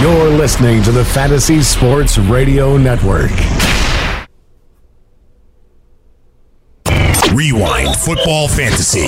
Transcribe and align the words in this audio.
You're 0.00 0.30
listening 0.30 0.82
to 0.84 0.92
the 0.92 1.04
Fantasy 1.04 1.60
Sports 1.60 2.16
Radio 2.16 2.78
Network. 2.78 3.30
Rewind 7.34 7.94
Football 7.96 8.48
Fantasy. 8.48 9.06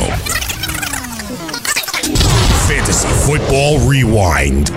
Fantasy 2.69 3.09
Football 3.27 3.79
Rewind. 3.89 4.71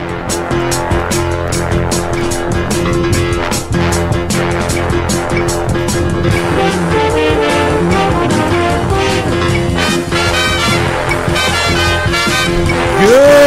Good 13.02 13.12
evening, 13.12 13.45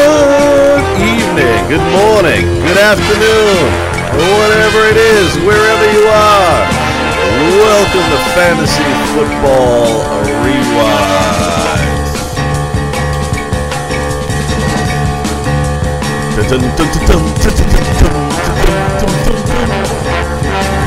good 1.68 1.84
morning, 1.92 2.48
good 2.64 2.78
afternoon, 2.80 3.68
whatever 4.16 4.88
it 4.88 4.96
is, 4.96 5.36
wherever 5.44 5.92
you 5.92 6.08
are. 6.08 6.64
Welcome 7.60 8.08
to 8.08 8.18
Fantasy 8.32 8.88
Football 9.12 10.00
Rewind. 10.40 11.28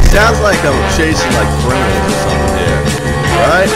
Sounds 0.10 0.40
like 0.42 0.66
I'm 0.66 0.82
chasing 0.98 1.32
like 1.34 1.52
criminals 1.62 2.06
or 2.08 2.16
something 2.26 2.58
here, 2.58 2.82
right? 3.38 3.70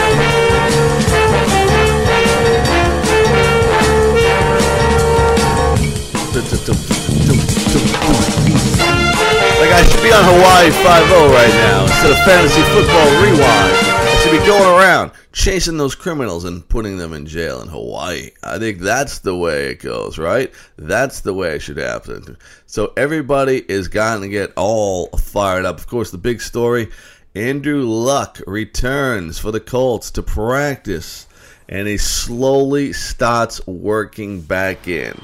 Like 9.60 9.72
I 9.72 9.82
should 9.88 10.02
be 10.02 10.12
on 10.12 10.24
Hawaii 10.24 10.68
5-0 10.68 11.32
right 11.32 11.54
now 11.54 11.82
instead 11.84 12.10
of 12.10 12.18
fantasy 12.24 12.62
football 12.72 13.08
rewind. 13.22 13.72
I 14.06 14.20
should 14.22 14.32
be 14.32 14.46
going 14.46 14.78
around 14.78 15.12
chasing 15.32 15.76
those 15.76 15.94
criminals 15.94 16.44
and 16.44 16.68
putting 16.68 16.98
them 16.98 17.12
in 17.12 17.26
jail 17.26 17.62
in 17.62 17.68
Hawaii. 17.68 18.30
I 18.42 18.58
think 18.58 18.80
that's 18.80 19.20
the 19.20 19.34
way 19.34 19.70
it 19.70 19.80
goes, 19.80 20.18
right? 20.18 20.52
That's 20.76 21.20
the 21.20 21.32
way 21.32 21.54
it 21.54 21.62
should 21.62 21.78
happen. 21.78 22.36
So 22.66 22.92
everybody 22.96 23.64
is 23.68 23.88
going 23.88 24.22
to 24.22 24.28
get 24.28 24.52
all 24.56 25.08
fired 25.08 25.64
up. 25.64 25.78
Of 25.78 25.86
course, 25.86 26.10
the 26.10 26.18
big 26.18 26.40
story, 26.42 26.88
Andrew 27.34 27.82
Luck 27.82 28.40
returns 28.46 29.38
for 29.38 29.52
the 29.52 29.60
Colts 29.60 30.10
to 30.12 30.22
practice 30.22 31.26
and 31.68 31.88
he 31.88 31.98
slowly 31.98 32.92
starts 32.92 33.66
working 33.66 34.40
back 34.40 34.86
in. 34.86 35.20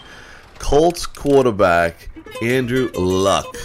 Colts 0.63 1.05
quarterback 1.05 2.09
Andrew 2.41 2.91
Luck 2.95 3.57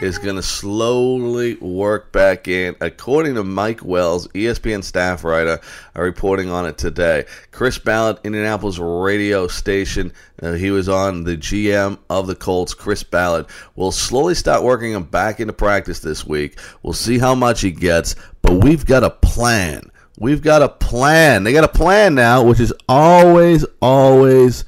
is 0.00 0.18
going 0.18 0.36
to 0.36 0.42
slowly 0.42 1.54
work 1.54 2.12
back 2.12 2.48
in. 2.48 2.74
According 2.80 3.36
to 3.36 3.44
Mike 3.44 3.82
Wells, 3.84 4.28
ESPN 4.28 4.82
staff 4.82 5.24
writer, 5.24 5.60
reporting 5.94 6.50
on 6.50 6.66
it 6.66 6.76
today. 6.76 7.24
Chris 7.52 7.78
Ballard, 7.78 8.18
Indianapolis 8.24 8.78
radio 8.78 9.46
station, 9.46 10.12
uh, 10.42 10.52
he 10.52 10.70
was 10.70 10.88
on 10.88 11.24
the 11.24 11.36
GM 11.36 11.96
of 12.10 12.26
the 12.26 12.34
Colts, 12.34 12.74
Chris 12.74 13.04
Ballard, 13.04 13.46
will 13.76 13.92
slowly 13.92 14.34
start 14.34 14.62
working 14.62 14.92
him 14.92 15.04
back 15.04 15.40
into 15.40 15.52
practice 15.52 16.00
this 16.00 16.26
week. 16.26 16.58
We'll 16.82 16.92
see 16.92 17.18
how 17.18 17.34
much 17.34 17.60
he 17.62 17.70
gets, 17.70 18.16
but 18.42 18.62
we've 18.62 18.84
got 18.84 19.04
a 19.04 19.10
plan. 19.10 19.90
We've 20.18 20.42
got 20.42 20.62
a 20.62 20.68
plan. 20.68 21.44
They 21.44 21.52
got 21.52 21.64
a 21.64 21.68
plan 21.68 22.14
now, 22.16 22.42
which 22.42 22.60
is 22.60 22.74
always, 22.88 23.64
always 23.80 24.64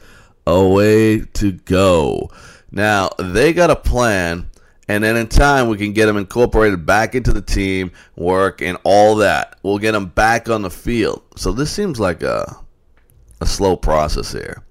a 0.46 0.66
way 0.66 1.20
to 1.20 1.52
go. 1.52 2.30
Now, 2.70 3.10
they 3.18 3.52
got 3.52 3.70
a 3.70 3.76
plan, 3.76 4.50
and 4.88 5.04
then 5.04 5.16
in 5.16 5.28
time, 5.28 5.68
we 5.68 5.76
can 5.76 5.92
get 5.92 6.06
them 6.06 6.16
incorporated 6.16 6.86
back 6.86 7.14
into 7.14 7.32
the 7.32 7.42
team, 7.42 7.92
work, 8.16 8.62
and 8.62 8.78
all 8.84 9.16
that. 9.16 9.58
We'll 9.62 9.78
get 9.78 9.92
them 9.92 10.06
back 10.06 10.48
on 10.48 10.62
the 10.62 10.70
field. 10.70 11.22
So 11.36 11.52
this 11.52 11.70
seems 11.70 12.00
like 12.00 12.22
a, 12.22 12.56
a 13.40 13.46
slow 13.46 13.76
process 13.76 14.32
here. 14.32 14.62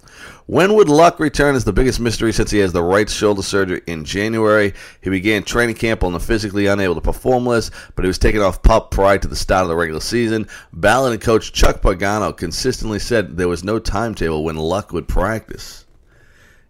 When 0.51 0.73
would 0.73 0.89
Luck 0.89 1.17
return 1.21 1.55
is 1.55 1.63
the 1.63 1.71
biggest 1.71 2.01
mystery 2.01 2.33
since 2.33 2.51
he 2.51 2.59
has 2.59 2.73
the 2.73 2.83
right 2.83 3.09
shoulder 3.09 3.41
surgery 3.41 3.79
in 3.87 4.03
January. 4.03 4.73
He 4.99 5.09
began 5.09 5.43
training 5.43 5.75
camp 5.75 6.03
on 6.03 6.11
the 6.11 6.19
physically 6.19 6.67
unable 6.67 6.95
to 6.95 6.99
perform 6.99 7.45
list, 7.45 7.71
but 7.95 8.03
he 8.03 8.09
was 8.09 8.17
taken 8.17 8.41
off 8.41 8.61
pup 8.61 8.91
prior 8.91 9.17
to 9.17 9.29
the 9.29 9.35
start 9.37 9.61
of 9.63 9.69
the 9.69 9.77
regular 9.77 10.01
season. 10.01 10.49
Ballard 10.73 11.13
and 11.13 11.21
coach 11.21 11.53
Chuck 11.53 11.81
Pagano 11.81 12.35
consistently 12.35 12.99
said 12.99 13.37
there 13.37 13.47
was 13.47 13.63
no 13.63 13.79
timetable 13.79 14.43
when 14.43 14.57
Luck 14.57 14.91
would 14.91 15.07
practice. 15.07 15.85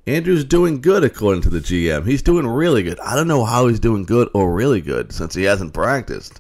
Andrew's 0.05 0.45
doing 0.45 0.79
good 0.79 1.03
according 1.03 1.41
to 1.41 1.49
the 1.49 1.57
GM. 1.57 2.05
He's 2.05 2.21
doing 2.21 2.45
really 2.45 2.83
good. 2.83 2.99
I 2.99 3.15
don't 3.15 3.27
know 3.27 3.45
how 3.45 3.65
he's 3.65 3.79
doing 3.79 4.05
good 4.05 4.29
or 4.35 4.53
really 4.53 4.81
good 4.81 5.11
since 5.11 5.33
he 5.33 5.45
hasn't 5.45 5.73
practiced, 5.73 6.39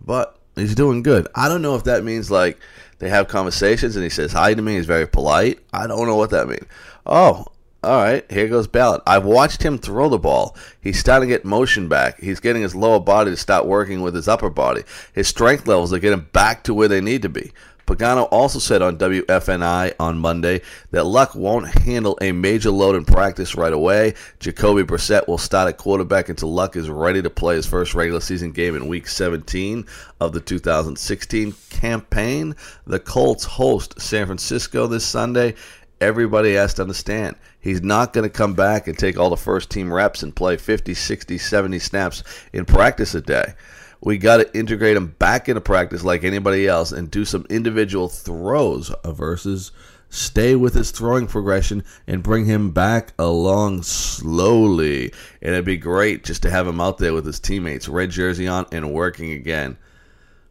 but 0.00 0.38
he's 0.56 0.74
doing 0.74 1.02
good. 1.02 1.28
I 1.34 1.50
don't 1.50 1.60
know 1.60 1.76
if 1.76 1.84
that 1.84 2.04
means 2.04 2.30
like 2.30 2.58
they 3.04 3.10
have 3.10 3.28
conversations 3.28 3.96
and 3.96 4.02
he 4.02 4.08
says 4.08 4.32
hi 4.32 4.54
to 4.54 4.62
me. 4.62 4.76
He's 4.76 4.86
very 4.86 5.06
polite. 5.06 5.58
I 5.74 5.86
don't 5.86 6.06
know 6.06 6.16
what 6.16 6.30
that 6.30 6.48
means. 6.48 6.64
Oh, 7.04 7.44
all 7.82 8.02
right. 8.02 8.24
Here 8.32 8.48
goes 8.48 8.66
Ballard. 8.66 9.02
I've 9.06 9.26
watched 9.26 9.62
him 9.62 9.76
throw 9.76 10.08
the 10.08 10.18
ball. 10.18 10.56
He's 10.80 10.98
starting 10.98 11.28
to 11.28 11.34
get 11.34 11.44
motion 11.44 11.86
back. 11.86 12.18
He's 12.18 12.40
getting 12.40 12.62
his 12.62 12.74
lower 12.74 13.00
body 13.00 13.30
to 13.30 13.36
start 13.36 13.66
working 13.66 14.00
with 14.00 14.14
his 14.14 14.26
upper 14.26 14.48
body. 14.48 14.84
His 15.12 15.28
strength 15.28 15.68
levels 15.68 15.92
are 15.92 15.98
getting 15.98 16.26
back 16.32 16.62
to 16.64 16.72
where 16.72 16.88
they 16.88 17.02
need 17.02 17.20
to 17.22 17.28
be. 17.28 17.52
Pagano 17.86 18.26
also 18.30 18.58
said 18.58 18.80
on 18.80 18.96
WFNI 18.96 19.94
on 20.00 20.18
Monday 20.18 20.62
that 20.90 21.04
Luck 21.04 21.34
won't 21.34 21.68
handle 21.68 22.18
a 22.20 22.32
major 22.32 22.70
load 22.70 22.96
in 22.96 23.04
practice 23.04 23.54
right 23.54 23.72
away. 23.72 24.14
Jacoby 24.40 24.82
Brissett 24.82 25.28
will 25.28 25.38
start 25.38 25.68
at 25.68 25.76
quarterback 25.76 26.28
until 26.28 26.52
Luck 26.52 26.76
is 26.76 26.88
ready 26.88 27.20
to 27.20 27.30
play 27.30 27.56
his 27.56 27.66
first 27.66 27.94
regular 27.94 28.20
season 28.20 28.52
game 28.52 28.74
in 28.74 28.88
Week 28.88 29.06
17 29.06 29.86
of 30.20 30.32
the 30.32 30.40
2016 30.40 31.54
campaign. 31.68 32.56
The 32.86 33.00
Colts 33.00 33.44
host 33.44 34.00
San 34.00 34.26
Francisco 34.26 34.86
this 34.86 35.04
Sunday. 35.04 35.54
Everybody 36.00 36.54
has 36.54 36.74
to 36.74 36.82
understand 36.82 37.36
he's 37.60 37.82
not 37.82 38.12
going 38.12 38.28
to 38.28 38.34
come 38.34 38.54
back 38.54 38.88
and 38.88 38.98
take 38.98 39.18
all 39.18 39.30
the 39.30 39.36
first 39.36 39.70
team 39.70 39.92
reps 39.92 40.22
and 40.22 40.34
play 40.34 40.56
50, 40.56 40.94
60, 40.94 41.38
70 41.38 41.78
snaps 41.78 42.24
in 42.52 42.64
practice 42.64 43.14
a 43.14 43.20
day. 43.20 43.54
We 44.04 44.18
got 44.18 44.36
to 44.36 44.56
integrate 44.56 44.98
him 44.98 45.08
back 45.18 45.48
into 45.48 45.62
practice 45.62 46.04
like 46.04 46.24
anybody 46.24 46.68
else 46.68 46.92
and 46.92 47.10
do 47.10 47.24
some 47.24 47.46
individual 47.48 48.08
throws 48.08 48.94
versus 49.02 49.72
stay 50.10 50.54
with 50.54 50.74
his 50.74 50.90
throwing 50.90 51.26
progression 51.26 51.82
and 52.06 52.22
bring 52.22 52.44
him 52.44 52.70
back 52.70 53.14
along 53.18 53.82
slowly. 53.82 55.10
And 55.40 55.54
it'd 55.54 55.64
be 55.64 55.78
great 55.78 56.22
just 56.22 56.42
to 56.42 56.50
have 56.50 56.66
him 56.66 56.82
out 56.82 56.98
there 56.98 57.14
with 57.14 57.24
his 57.24 57.40
teammates, 57.40 57.88
red 57.88 58.10
jersey 58.10 58.46
on 58.46 58.66
and 58.72 58.92
working 58.92 59.32
again. 59.32 59.78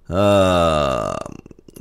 Uh, 0.10 1.16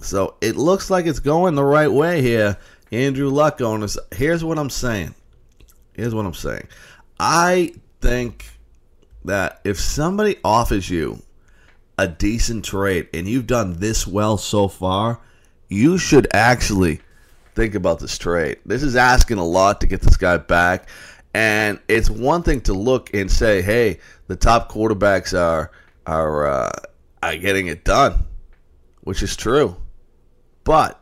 so 0.02 0.36
it 0.42 0.56
looks 0.56 0.90
like 0.90 1.06
it's 1.06 1.20
going 1.20 1.54
the 1.54 1.64
right 1.64 1.90
way 1.90 2.20
here. 2.20 2.58
Andrew 2.92 3.30
Luck 3.30 3.62
on 3.62 3.82
us. 3.82 3.96
Here's 4.14 4.44
what 4.44 4.58
I'm 4.58 4.70
saying. 4.70 5.14
Here's 5.94 6.14
what 6.14 6.26
I'm 6.26 6.34
saying. 6.34 6.68
I 7.18 7.72
think 8.02 8.44
that 9.24 9.62
if 9.64 9.80
somebody 9.80 10.36
offers 10.44 10.90
you 10.90 11.22
a 12.02 12.08
decent 12.08 12.64
trade 12.64 13.08
and 13.14 13.28
you've 13.28 13.46
done 13.46 13.78
this 13.78 14.06
well 14.06 14.36
so 14.36 14.66
far, 14.66 15.20
you 15.68 15.98
should 15.98 16.26
actually 16.34 17.00
think 17.54 17.76
about 17.76 18.00
this 18.00 18.18
trade. 18.18 18.58
This 18.66 18.82
is 18.82 18.96
asking 18.96 19.38
a 19.38 19.44
lot 19.44 19.80
to 19.80 19.86
get 19.86 20.00
this 20.00 20.16
guy 20.16 20.36
back. 20.38 20.88
And 21.32 21.78
it's 21.86 22.10
one 22.10 22.42
thing 22.42 22.60
to 22.62 22.74
look 22.74 23.14
and 23.14 23.30
say, 23.30 23.62
"Hey, 23.62 24.00
the 24.26 24.36
top 24.36 24.70
quarterbacks 24.70 25.38
are 25.38 25.70
are 26.06 26.46
uh, 26.46 26.72
are 27.22 27.36
getting 27.36 27.68
it 27.68 27.84
done," 27.84 28.24
which 29.02 29.22
is 29.22 29.34
true. 29.34 29.76
But 30.64 31.00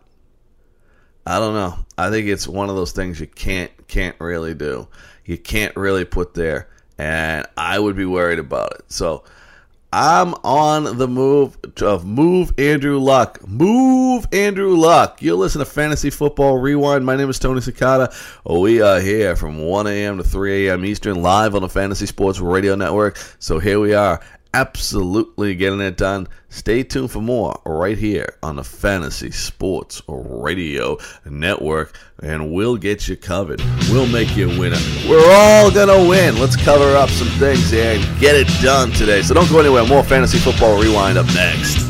I 1.27 1.38
don't 1.38 1.55
know. 1.55 1.78
I 1.99 2.11
think 2.11 2.28
it's 2.28 2.47
one 2.47 2.69
of 2.69 2.77
those 2.77 2.93
things 2.93 3.19
you 3.19 3.27
can't 3.27 3.72
can't 3.88 4.15
really 4.21 4.55
do. 4.55 4.87
You 5.25 5.38
can't 5.38 5.75
really 5.77 6.05
put 6.05 6.35
there, 6.35 6.69
and 6.96 7.46
I 7.56 7.79
would 7.81 7.96
be 7.96 8.05
worried 8.05 8.38
about 8.38 8.75
it. 8.75 8.85
So 8.87 9.25
I'm 9.92 10.34
on 10.44 10.98
the 10.98 11.08
move 11.08 11.58
of 11.82 12.06
move 12.06 12.52
Andrew 12.58 12.98
Luck. 13.00 13.46
Move 13.48 14.25
Andrew 14.32 14.76
Luck. 14.76 15.20
You'll 15.20 15.38
listen 15.38 15.58
to 15.58 15.64
Fantasy 15.64 16.10
Football 16.10 16.58
Rewind. 16.58 17.04
My 17.04 17.16
name 17.16 17.28
is 17.28 17.40
Tony 17.40 17.60
Cicada. 17.60 18.14
We 18.48 18.81
are 18.81 19.00
here 19.00 19.34
from 19.34 19.58
1 19.58 19.88
a.m. 19.88 20.19
to 20.19 20.22
3 20.22 20.69
a.m. 20.69 20.84
Eastern 20.84 21.22
live 21.22 21.56
on 21.56 21.62
the 21.62 21.69
Fantasy 21.69 22.06
Sports 22.06 22.38
Radio 22.38 22.76
Network. 22.76 23.16
So 23.40 23.58
here 23.58 23.81
we 23.81 23.92
are 23.92 24.20
absolutely 24.55 25.55
getting 25.55 25.81
it 25.81 25.97
done. 25.97 26.29
Stay 26.49 26.82
tuned 26.82 27.11
for 27.11 27.20
more 27.20 27.61
right 27.64 27.97
here 27.97 28.37
on 28.43 28.56
the 28.56 28.64
Fantasy 28.64 29.31
Sports 29.31 30.02
Radio 30.08 30.99
Network, 31.25 31.97
and 32.23 32.52
we'll 32.52 32.76
get 32.76 33.08
you 33.08 33.17
covered. 33.17 33.62
We'll 33.91 34.08
make 34.08 34.37
you 34.37 34.50
a 34.50 34.58
winner. 34.58 34.79
We're 35.08 35.32
all 35.32 35.70
gonna 35.70 36.08
win. 36.08 36.38
Let's 36.38 36.56
cover 36.56 36.97
up 36.97 37.11
some 37.11 37.29
things 37.38 37.70
here 37.70 37.93
and 37.97 38.20
get 38.20 38.35
it 38.35 38.49
done 38.62 38.91
today. 38.93 39.23
So 39.23 39.35
don't 39.35 39.49
go 39.50 39.61
anywhere. 39.61 39.87
More 39.87 40.02
Fantasy 40.02 40.38
Football 40.38 40.81
Rewind 40.81 41.19
up 41.19 41.26
next. 41.35 41.89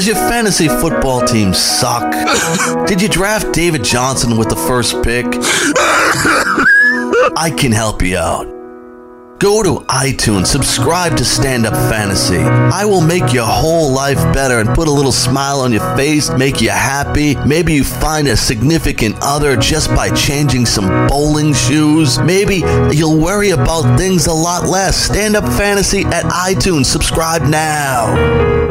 Does 0.00 0.06
your 0.06 0.16
fantasy 0.16 0.66
football 0.66 1.20
team 1.26 1.52
suck? 1.52 2.10
Did 2.88 3.02
you 3.02 3.08
draft 3.10 3.52
David 3.52 3.84
Johnson 3.84 4.38
with 4.38 4.48
the 4.48 4.56
first 4.56 4.94
pick? 5.04 5.26
I 7.36 7.54
can 7.54 7.70
help 7.70 8.00
you 8.00 8.16
out. 8.16 8.46
Go 9.38 9.62
to 9.62 9.84
iTunes, 9.88 10.46
subscribe 10.46 11.18
to 11.18 11.24
Stand 11.26 11.66
Up 11.66 11.74
Fantasy. 11.74 12.38
I 12.38 12.86
will 12.86 13.02
make 13.02 13.34
your 13.34 13.44
whole 13.44 13.92
life 13.92 14.16
better 14.32 14.60
and 14.60 14.70
put 14.70 14.88
a 14.88 14.90
little 14.90 15.12
smile 15.12 15.60
on 15.60 15.70
your 15.70 15.84
face, 15.98 16.30
make 16.30 16.62
you 16.62 16.70
happy. 16.70 17.34
Maybe 17.46 17.74
you 17.74 17.84
find 17.84 18.26
a 18.26 18.38
significant 18.38 19.16
other 19.20 19.54
just 19.54 19.94
by 19.94 20.08
changing 20.12 20.64
some 20.64 21.08
bowling 21.08 21.52
shoes. 21.52 22.18
Maybe 22.18 22.62
you'll 22.90 23.20
worry 23.20 23.50
about 23.50 23.98
things 23.98 24.28
a 24.28 24.32
lot 24.32 24.66
less. 24.66 24.96
Stand 24.96 25.36
Up 25.36 25.44
Fantasy 25.58 26.06
at 26.06 26.24
iTunes. 26.24 26.86
Subscribe 26.86 27.42
now. 27.42 28.70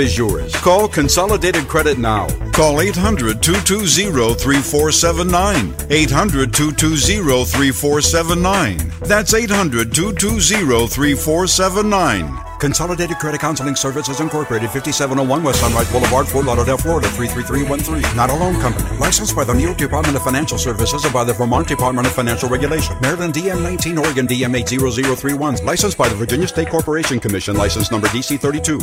is 0.00 0.16
yours. 0.16 0.54
Call 0.56 0.88
Consolidated 0.88 1.68
Credit 1.68 1.98
now. 1.98 2.26
Call 2.52 2.80
800 2.80 3.42
220 3.42 4.34
3479. 4.34 5.74
800 5.90 6.52
220 6.52 7.44
3479. 7.44 8.92
That's 9.00 9.34
800 9.34 9.94
220 9.94 10.88
3479. 10.88 12.40
Consolidated 12.60 13.18
Credit 13.18 13.40
Counseling 13.40 13.74
Services 13.74 14.20
Incorporated, 14.20 14.70
5701 14.70 15.42
West 15.42 15.60
Sunrise 15.60 15.90
Boulevard, 15.90 16.28
Fort 16.28 16.44
Lauderdale, 16.44 16.76
Florida, 16.76 17.08
33313. 17.08 18.16
Not 18.16 18.28
a 18.28 18.34
loan 18.34 18.60
company. 18.60 18.98
Licensed 18.98 19.34
by 19.34 19.44
the 19.44 19.54
New 19.54 19.64
York 19.64 19.78
Department 19.78 20.16
of 20.16 20.22
Financial 20.22 20.58
Services 20.58 21.04
and 21.04 21.12
by 21.12 21.24
the 21.24 21.32
Vermont 21.32 21.68
Department 21.68 22.06
of 22.06 22.12
Financial 22.12 22.48
Regulation. 22.48 22.96
Maryland 23.00 23.32
DM 23.32 23.62
19, 23.62 23.98
Oregon 23.98 24.26
DM 24.26 24.54
80031. 24.56 25.64
Licensed 25.64 25.96
by 25.96 26.08
the 26.08 26.14
Virginia 26.14 26.48
State 26.48 26.68
Corporation 26.68 27.18
Commission. 27.18 27.56
License 27.56 27.90
number 27.90 28.08
DC 28.08 28.38
32. 28.38 28.78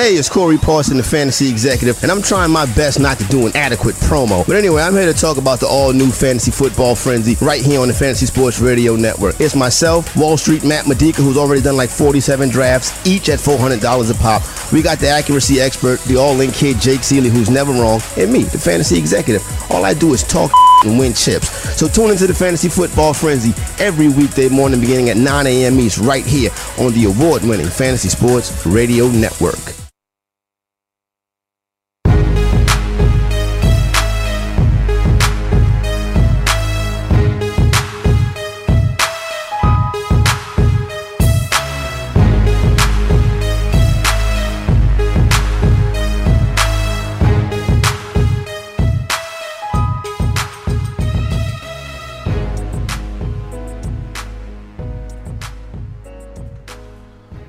Hey, 0.00 0.14
it's 0.14 0.30
Corey 0.30 0.56
Parson, 0.56 0.96
the 0.96 1.02
fantasy 1.02 1.50
executive, 1.50 2.02
and 2.02 2.10
I'm 2.10 2.22
trying 2.22 2.50
my 2.50 2.64
best 2.74 2.98
not 2.98 3.18
to 3.18 3.24
do 3.24 3.46
an 3.46 3.54
adequate 3.54 3.94
promo. 3.96 4.46
But 4.46 4.56
anyway, 4.56 4.80
I'm 4.80 4.94
here 4.94 5.04
to 5.04 5.12
talk 5.12 5.36
about 5.36 5.60
the 5.60 5.66
all 5.66 5.92
new 5.92 6.10
fantasy 6.10 6.50
football 6.50 6.94
frenzy 6.94 7.36
right 7.44 7.60
here 7.60 7.82
on 7.82 7.88
the 7.88 7.92
Fantasy 7.92 8.24
Sports 8.24 8.60
Radio 8.60 8.96
Network. 8.96 9.38
It's 9.38 9.54
myself, 9.54 10.16
Wall 10.16 10.38
Street 10.38 10.64
Matt 10.64 10.88
Medica, 10.88 11.20
who's 11.20 11.36
already 11.36 11.60
done 11.60 11.76
like 11.76 11.90
47 11.90 12.48
drafts, 12.48 13.06
each 13.06 13.28
at 13.28 13.40
$400 13.40 14.10
a 14.10 14.14
pop. 14.14 14.42
We 14.72 14.80
got 14.80 15.00
the 15.00 15.08
accuracy 15.08 15.60
expert, 15.60 16.00
the 16.04 16.16
all 16.16 16.40
in 16.40 16.50
kid 16.50 16.80
Jake 16.80 17.04
Seeley, 17.04 17.28
who's 17.28 17.50
never 17.50 17.70
wrong, 17.70 18.00
and 18.16 18.32
me, 18.32 18.44
the 18.44 18.58
fantasy 18.58 18.98
executive. 18.98 19.46
All 19.70 19.84
I 19.84 19.92
do 19.92 20.14
is 20.14 20.22
talk 20.22 20.50
and 20.86 20.98
win 20.98 21.12
chips. 21.12 21.50
So 21.78 21.88
tune 21.88 22.12
into 22.12 22.26
the 22.26 22.32
Fantasy 22.32 22.70
Football 22.70 23.12
Frenzy 23.12 23.52
every 23.78 24.08
weekday 24.08 24.48
morning 24.48 24.80
beginning 24.80 25.10
at 25.10 25.18
9 25.18 25.46
a.m. 25.46 25.78
East 25.78 25.98
right 25.98 26.24
here 26.24 26.48
on 26.78 26.94
the 26.94 27.04
award 27.04 27.42
winning 27.42 27.68
Fantasy 27.68 28.08
Sports 28.08 28.64
Radio 28.64 29.08
Network. 29.08 29.58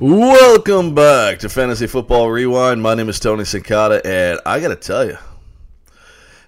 Welcome 0.02 0.96
back 0.96 1.38
to 1.40 1.48
Fantasy 1.48 1.86
Football 1.86 2.32
Rewind. 2.32 2.82
My 2.82 2.96
name 2.96 3.08
is 3.08 3.20
Tony 3.20 3.44
Sincata, 3.44 4.04
and 4.04 4.40
I 4.48 4.60
got 4.60 4.70
to 4.70 4.76
tell 4.76 5.06
you, 5.06 5.16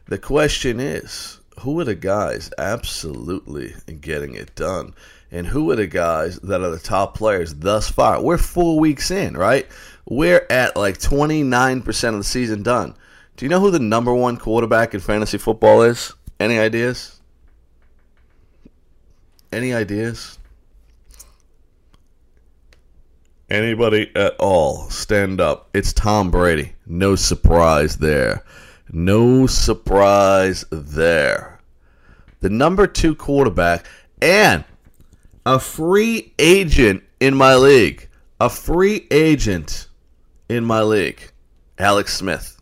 the 0.07 0.17
question 0.17 0.79
is 0.79 1.39
who 1.59 1.79
are 1.79 1.83
the 1.83 1.93
guys 1.93 2.49
absolutely 2.57 3.75
getting 4.01 4.33
it 4.33 4.55
done? 4.55 4.95
And 5.29 5.45
who 5.45 5.69
are 5.69 5.75
the 5.75 5.85
guys 5.85 6.39
that 6.39 6.61
are 6.61 6.71
the 6.71 6.79
top 6.79 7.15
players 7.15 7.53
thus 7.53 7.87
far? 7.87 8.23
We're 8.23 8.39
four 8.39 8.79
weeks 8.79 9.11
in, 9.11 9.37
right? 9.37 9.67
We're 10.09 10.47
at 10.49 10.75
like 10.75 10.97
29% 10.97 12.09
of 12.09 12.17
the 12.17 12.23
season 12.23 12.63
done. 12.63 12.95
Do 13.37 13.45
you 13.45 13.49
know 13.49 13.59
who 13.59 13.69
the 13.69 13.77
number 13.77 14.15
one 14.15 14.37
quarterback 14.37 14.95
in 14.95 14.99
fantasy 14.99 15.37
football 15.37 15.83
is? 15.83 16.11
Any 16.39 16.57
ideas? 16.57 17.21
Any 19.51 19.75
ideas? 19.75 20.39
Anybody 23.49 24.09
at 24.15 24.35
all, 24.39 24.89
stand 24.89 25.41
up. 25.41 25.69
It's 25.73 25.91
Tom 25.91 26.31
Brady. 26.31 26.73
No 26.85 27.15
surprise 27.15 27.97
there. 27.97 28.43
No 28.91 29.47
surprise 29.47 30.63
there. 30.71 31.59
The 32.39 32.49
number 32.49 32.87
two 32.87 33.15
quarterback 33.15 33.85
and 34.21 34.63
a 35.45 35.59
free 35.59 36.33
agent 36.39 37.03
in 37.19 37.35
my 37.35 37.55
league. 37.55 38.07
A 38.39 38.49
free 38.49 39.07
agent 39.11 39.87
in 40.47 40.63
my 40.63 40.81
league. 40.81 41.31
Alex 41.77 42.13
Smith. 42.15 42.61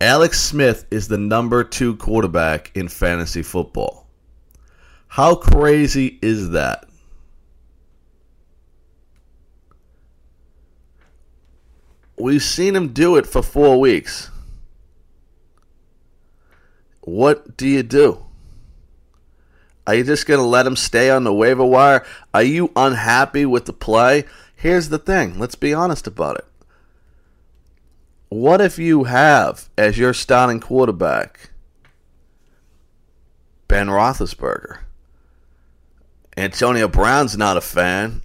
Alex 0.00 0.40
Smith 0.40 0.86
is 0.90 1.08
the 1.08 1.18
number 1.18 1.64
two 1.64 1.96
quarterback 1.96 2.70
in 2.76 2.88
fantasy 2.88 3.42
football. 3.42 4.06
How 5.08 5.34
crazy 5.34 6.18
is 6.22 6.50
that? 6.50 6.84
We've 12.18 12.42
seen 12.42 12.74
him 12.74 12.88
do 12.88 13.16
it 13.16 13.26
for 13.26 13.42
four 13.42 13.78
weeks. 13.78 14.30
What 17.02 17.56
do 17.56 17.68
you 17.68 17.82
do? 17.82 18.24
Are 19.86 19.94
you 19.94 20.02
just 20.02 20.26
going 20.26 20.40
to 20.40 20.46
let 20.46 20.66
him 20.66 20.76
stay 20.76 21.10
on 21.10 21.24
the 21.24 21.32
waiver 21.32 21.64
wire? 21.64 22.04
Are 22.34 22.42
you 22.42 22.72
unhappy 22.74 23.46
with 23.46 23.66
the 23.66 23.72
play? 23.72 24.24
Here's 24.56 24.88
the 24.88 24.98
thing 24.98 25.38
let's 25.38 25.54
be 25.54 25.72
honest 25.72 26.06
about 26.06 26.36
it. 26.38 26.44
What 28.28 28.60
if 28.60 28.78
you 28.78 29.04
have, 29.04 29.68
as 29.78 29.98
your 29.98 30.12
starting 30.12 30.58
quarterback, 30.58 31.50
Ben 33.68 33.86
Roethlisberger. 33.86 34.78
Antonio 36.36 36.88
Brown's 36.88 37.36
not 37.36 37.56
a 37.56 37.60
fan. 37.60 38.22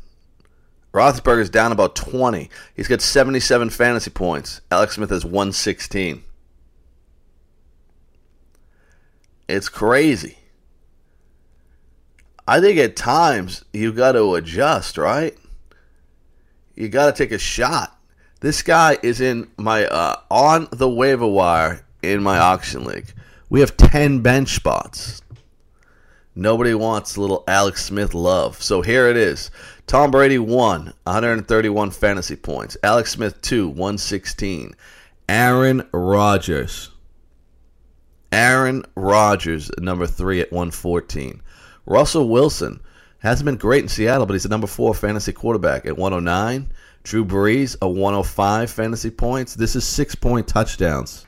Roethlisberger's 0.94 1.50
down 1.50 1.72
about 1.72 1.96
20. 1.96 2.50
He's 2.76 2.88
got 2.88 3.02
77 3.02 3.70
fantasy 3.70 4.12
points. 4.12 4.62
Alex 4.70 4.96
Smith 4.96 5.10
has 5.10 5.24
116. 5.24 6.24
It's 9.48 9.70
crazy. 9.70 10.38
I 12.48 12.60
think 12.60 12.78
at 12.80 12.96
times 12.96 13.64
you 13.72 13.94
got 13.94 14.14
to 14.14 14.36
adjust, 14.36 14.98
right? 14.98 15.38
You 16.76 16.90
got 16.90 17.06
to 17.06 17.24
take 17.24 17.32
a 17.32 17.38
shot. 17.38 17.98
This 18.42 18.62
guy 18.62 18.98
is 19.04 19.22
in 19.22 19.50
my 19.58 19.86
uh, 19.86 20.16
on 20.30 20.68
the 20.72 20.90
waiver 20.90 21.28
wire 21.28 21.86
in 22.02 22.24
my 22.24 22.40
auction 22.40 22.84
league. 22.84 23.14
We 23.50 23.60
have 23.60 23.78
10 23.78 24.22
bench 24.22 24.56
spots. 24.56 25.22
Nobody 26.36 26.74
wants 26.74 27.18
little 27.18 27.44
Alex 27.48 27.84
Smith 27.84 28.14
love. 28.14 28.62
So 28.62 28.82
here 28.82 29.08
it 29.08 29.18
is. 29.18 29.52
Tom 29.86 30.12
Brady 30.12 30.40
1, 30.40 30.94
131 31.04 31.92
fantasy 31.92 32.36
points. 32.38 32.78
Alex 32.84 33.12
Smith 33.12 33.42
2, 33.42 33.68
116. 33.68 34.76
Aaron 35.28 35.88
Rodgers. 35.92 36.90
Aaron 38.32 38.86
Rodgers, 38.96 39.70
number 39.80 40.08
3 40.08 40.40
at 40.40 40.52
114. 40.52 41.42
Russell 41.86 42.30
Wilson 42.30 42.80
hasn't 43.20 43.46
been 43.46 43.58
great 43.58 43.84
in 43.84 43.90
Seattle, 43.90 44.26
but 44.26 44.34
he's 44.34 44.46
a 44.46 44.50
number 44.50 44.68
4 44.68 44.94
fantasy 44.94 45.34
quarterback 45.34 45.86
at 45.86 45.98
109. 45.98 46.72
Drew 47.04 47.26
Brees, 47.26 47.76
a 47.82 47.90
105 47.90 48.70
fantasy 48.70 49.10
points. 49.10 49.56
This 49.56 49.76
is 49.76 49.86
six 49.86 50.16
point 50.16 50.48
touchdowns. 50.48 51.26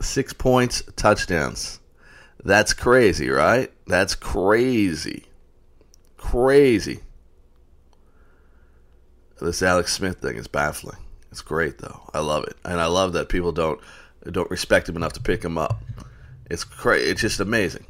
Six 0.00 0.32
points, 0.32 0.82
touchdowns. 0.96 1.79
That's 2.44 2.72
crazy, 2.72 3.28
right? 3.28 3.70
That's 3.86 4.14
crazy. 4.14 5.24
Crazy. 6.16 7.00
This 9.40 9.62
Alex 9.62 9.92
Smith 9.92 10.18
thing 10.18 10.36
is 10.36 10.48
baffling. 10.48 10.98
It's 11.30 11.42
great 11.42 11.78
though. 11.78 12.00
I 12.12 12.20
love 12.20 12.44
it. 12.44 12.56
And 12.64 12.80
I 12.80 12.86
love 12.86 13.14
that 13.14 13.28
people 13.28 13.52
don't 13.52 13.80
don't 14.30 14.50
respect 14.50 14.88
him 14.88 14.96
enough 14.96 15.14
to 15.14 15.22
pick 15.22 15.42
him 15.42 15.56
up. 15.56 15.82
It's 16.50 16.64
crazy. 16.64 17.10
It's 17.10 17.20
just 17.20 17.40
amazing. 17.40 17.86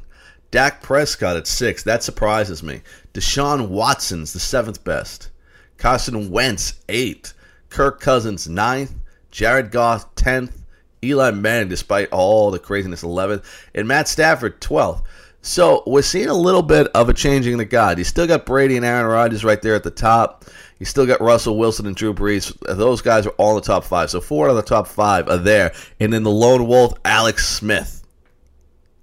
Dak 0.51 0.81
Prescott 0.81 1.37
at 1.37 1.47
six. 1.47 1.83
That 1.83 2.03
surprises 2.03 2.61
me. 2.61 2.81
Deshaun 3.13 3.69
Watson's 3.69 4.33
the 4.33 4.39
seventh 4.39 4.83
best. 4.83 5.29
Carson 5.77 6.29
Wentz, 6.29 6.75
eighth. 6.89 7.33
Kirk 7.69 7.99
Cousins, 7.99 8.47
ninth. 8.47 8.93
Jared 9.31 9.71
Goff, 9.71 10.13
tenth. 10.15 10.60
Eli 11.03 11.31
Manning, 11.31 11.69
despite 11.69 12.09
all 12.11 12.51
the 12.51 12.59
craziness, 12.59 13.03
11th. 13.03 13.43
And 13.73 13.87
Matt 13.87 14.07
Stafford, 14.07 14.61
12th. 14.61 15.03
So 15.41 15.81
we're 15.87 16.03
seeing 16.03 16.27
a 16.27 16.35
little 16.35 16.61
bit 16.61 16.87
of 16.93 17.09
a 17.09 17.13
changing 17.13 17.57
the 17.57 17.65
guard. 17.65 17.97
You 17.97 18.03
still 18.03 18.27
got 18.27 18.45
Brady 18.45 18.77
and 18.77 18.85
Aaron 18.85 19.07
Rodgers 19.07 19.43
right 19.43 19.59
there 19.61 19.73
at 19.73 19.83
the 19.83 19.89
top. 19.89 20.45
You 20.77 20.85
still 20.85 21.07
got 21.07 21.21
Russell 21.21 21.57
Wilson 21.57 21.87
and 21.87 21.95
Drew 21.95 22.13
Brees. 22.13 22.55
Those 22.61 23.01
guys 23.01 23.25
are 23.25 23.31
all 23.31 23.51
in 23.51 23.55
the 23.55 23.61
top 23.61 23.83
five. 23.83 24.11
So 24.11 24.21
four 24.21 24.47
out 24.47 24.51
of 24.51 24.55
the 24.57 24.61
top 24.61 24.87
five 24.87 25.27
are 25.27 25.37
there. 25.37 25.73
And 25.99 26.13
then 26.13 26.23
the 26.23 26.31
lone 26.31 26.67
wolf, 26.67 26.93
Alex 27.03 27.47
Smith. 27.47 28.05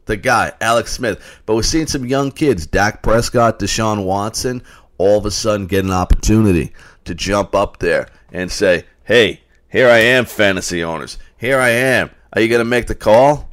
The 0.04 0.16
guy, 0.16 0.52
Alex 0.60 0.92
Smith. 0.92 1.40
But 1.44 1.56
we're 1.56 1.62
seeing 1.62 1.86
some 1.86 2.06
young 2.06 2.30
kids, 2.30 2.66
Dak 2.66 3.02
Prescott, 3.02 3.58
Deshaun 3.58 4.04
Watson, 4.04 4.62
all 4.96 5.18
of 5.18 5.26
a 5.26 5.30
sudden 5.30 5.66
get 5.66 5.84
an 5.84 5.90
opportunity 5.90 6.72
to 7.04 7.14
jump 7.14 7.54
up 7.54 7.78
there 7.78 8.08
and 8.32 8.50
say, 8.50 8.84
hey, 9.04 9.40
here 9.68 9.88
I 9.88 9.98
am, 9.98 10.24
fantasy 10.24 10.82
owners. 10.82 11.18
Here 11.38 11.58
I 11.58 11.70
am. 11.70 12.10
Are 12.32 12.40
you 12.40 12.48
going 12.48 12.58
to 12.58 12.64
make 12.64 12.88
the 12.88 12.94
call? 12.94 13.48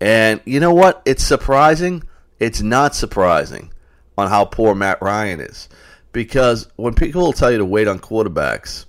And 0.00 0.40
you 0.44 0.60
know 0.60 0.74
what? 0.74 1.02
It's 1.04 1.24
surprising. 1.24 2.02
It's 2.38 2.60
not 2.60 2.94
surprising 2.94 3.72
on 4.18 4.28
how 4.28 4.44
poor 4.44 4.74
Matt 4.74 5.00
Ryan 5.00 5.40
is. 5.40 5.68
Because 6.12 6.68
when 6.76 6.94
people 6.94 7.22
will 7.22 7.32
tell 7.32 7.50
you 7.50 7.58
to 7.58 7.64
wait 7.64 7.88
on 7.88 7.98
quarterbacks, 7.98 8.84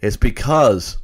it's 0.00 0.16
because 0.16 0.96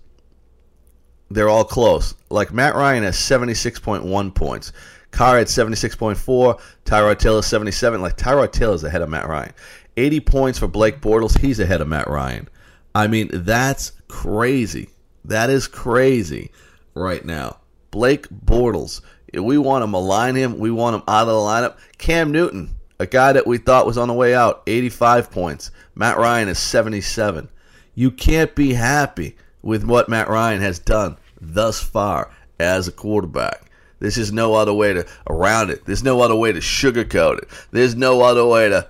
they're 1.31 1.49
all 1.51 1.65
close. 1.65 2.15
Like 2.31 2.53
Matt 2.53 2.75
Ryan 2.75 3.03
has 3.03 3.17
76.1 3.17 4.35
points. 4.35 4.73
Carr 5.11 5.39
at 5.39 5.49
76.4. 5.49 6.61
Tyrod 6.85 7.19
Taylor 7.19 7.43
77. 7.43 8.01
Like 8.01 8.17
Tyrod 8.17 8.53
Taylor's 8.53 8.85
ahead 8.85 9.03
of 9.03 9.11
Matt 9.11 9.29
Ryan. 9.29 9.53
80 9.99 10.21
points 10.21 10.59
for 10.59 10.69
Blake 10.69 11.01
Bortles. 11.01 11.39
He's 11.39 11.61
ahead 11.61 11.81
of 11.81 11.89
Matt 11.89 12.09
Ryan. 12.09 12.49
I 12.95 13.09
mean, 13.09 13.29
that's 13.33 13.93
crazy. 14.09 14.91
That 15.25 15.51
is 15.51 15.67
crazy 15.67 16.51
right 16.95 17.25
now. 17.25 17.59
Blake 17.91 18.29
Bortles. 18.29 19.01
We 19.33 19.59
want 19.59 19.83
to 19.83 19.87
malign 19.87 20.35
him. 20.35 20.59
We 20.59 20.71
want 20.71 20.97
him 20.97 21.03
out 21.09 21.29
of 21.29 21.29
the 21.29 21.33
lineup. 21.33 21.77
Cam 21.99 22.31
Newton, 22.33 22.77
a 22.99 23.07
guy 23.07 23.33
that 23.33 23.47
we 23.47 23.59
thought 23.59 23.87
was 23.87 23.99
on 23.99 24.09
the 24.09 24.15
way 24.15 24.35
out, 24.35 24.63
85 24.67 25.31
points. 25.31 25.71
Matt 25.95 26.19
Ryan 26.19 26.49
is 26.49 26.59
77. 26.59 27.49
You 27.95 28.11
can't 28.11 28.55
be 28.55 28.75
happy 28.75 29.37
with 29.63 29.85
what 29.85 30.09
Matt 30.09 30.29
Ryan 30.29 30.61
has 30.61 30.79
done 30.79 31.17
thus 31.41 31.83
far 31.83 32.31
as 32.59 32.89
a 32.89 32.93
quarterback. 32.93 33.71
There's 33.99 34.17
just 34.17 34.33
no 34.33 34.55
other 34.55 34.75
way 34.75 34.93
to 34.93 35.07
around 35.29 35.71
it. 35.71 35.85
There's 35.87 36.03
no 36.03 36.21
other 36.21 36.37
way 36.37 36.53
to 36.53 36.61
sugarcoat 36.61 37.39
it. 37.39 37.49
There's 37.71 37.95
no 37.95 38.21
other 38.21 38.47
way 38.47 38.69
to 38.69 38.89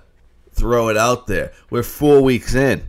throw 0.51 0.89
it 0.89 0.97
out 0.97 1.27
there. 1.27 1.53
We're 1.69 1.83
four 1.83 2.21
weeks 2.21 2.55
in. 2.55 2.83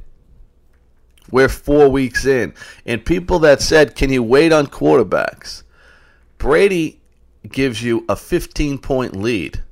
We're 1.30 1.48
four 1.48 1.88
weeks 1.88 2.24
in. 2.24 2.54
And 2.86 3.04
people 3.04 3.38
that 3.40 3.60
said, 3.60 3.94
can 3.94 4.10
you 4.10 4.22
wait 4.22 4.52
on 4.52 4.66
quarterbacks? 4.66 5.62
Brady 6.38 7.00
gives 7.48 7.82
you 7.82 8.04
a 8.08 8.16
15 8.16 8.78
point 8.78 9.16
lead. 9.16 9.62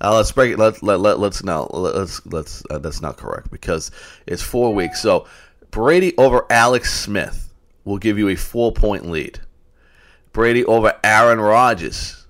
Now 0.00 0.14
let's 0.14 0.32
break 0.32 0.52
it. 0.52 0.58
Let, 0.58 0.82
let, 0.82 1.00
let, 1.00 1.18
let's 1.18 1.42
now 1.42 1.68
let's 1.72 2.24
let's 2.26 2.62
uh, 2.68 2.78
that's 2.78 3.00
not 3.00 3.16
correct 3.16 3.50
because 3.50 3.90
it's 4.26 4.42
four 4.42 4.74
weeks. 4.74 5.00
So 5.00 5.26
Brady 5.70 6.14
over 6.18 6.44
Alex 6.50 6.92
Smith 6.92 7.52
will 7.84 7.96
give 7.96 8.18
you 8.18 8.28
a 8.28 8.36
four 8.36 8.72
point 8.72 9.08
lead. 9.10 9.40
Brady 10.32 10.66
over 10.66 10.92
Aaron 11.02 11.40
Rodgers 11.40 12.26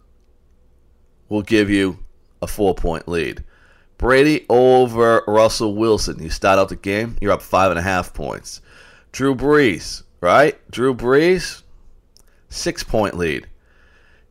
will 1.29 1.43
give 1.43 1.69
you 1.69 1.99
a 2.41 2.47
four 2.47 2.75
point 2.75 3.09
lead. 3.09 3.43
Brady 3.99 4.45
over 4.49 5.23
Russell 5.27 5.75
Wilson. 5.75 6.23
You 6.23 6.31
start 6.31 6.59
out 6.59 6.69
the 6.69 6.77
game, 6.77 7.17
you're 7.21 7.33
up 7.33 7.43
five 7.43 7.71
and 7.71 7.79
a 7.79 7.83
half 7.83 8.13
points. 8.13 8.61
Drew 9.13 9.35
Brees, 9.35 10.03
right? 10.21 10.59
Drew 10.71 10.95
Brees, 10.95 11.63
six 12.49 12.83
point 12.83 13.17
lead. 13.17 13.47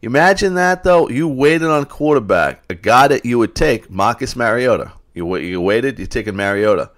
Imagine 0.01 0.53
that 0.55 0.83
though. 0.83 1.09
You 1.09 1.27
waited 1.27 1.69
on 1.69 1.85
quarterback, 1.85 2.63
a 2.69 2.75
guy 2.75 3.07
that 3.07 3.25
you 3.25 3.39
would 3.39 3.55
take, 3.55 3.89
Marcus 3.89 4.35
Mariota. 4.35 4.91
You 5.15 5.35
you 5.37 5.61
waited, 5.61 5.97
you're 5.97 6.07
taking 6.07 6.35
Mariota. 6.35 6.91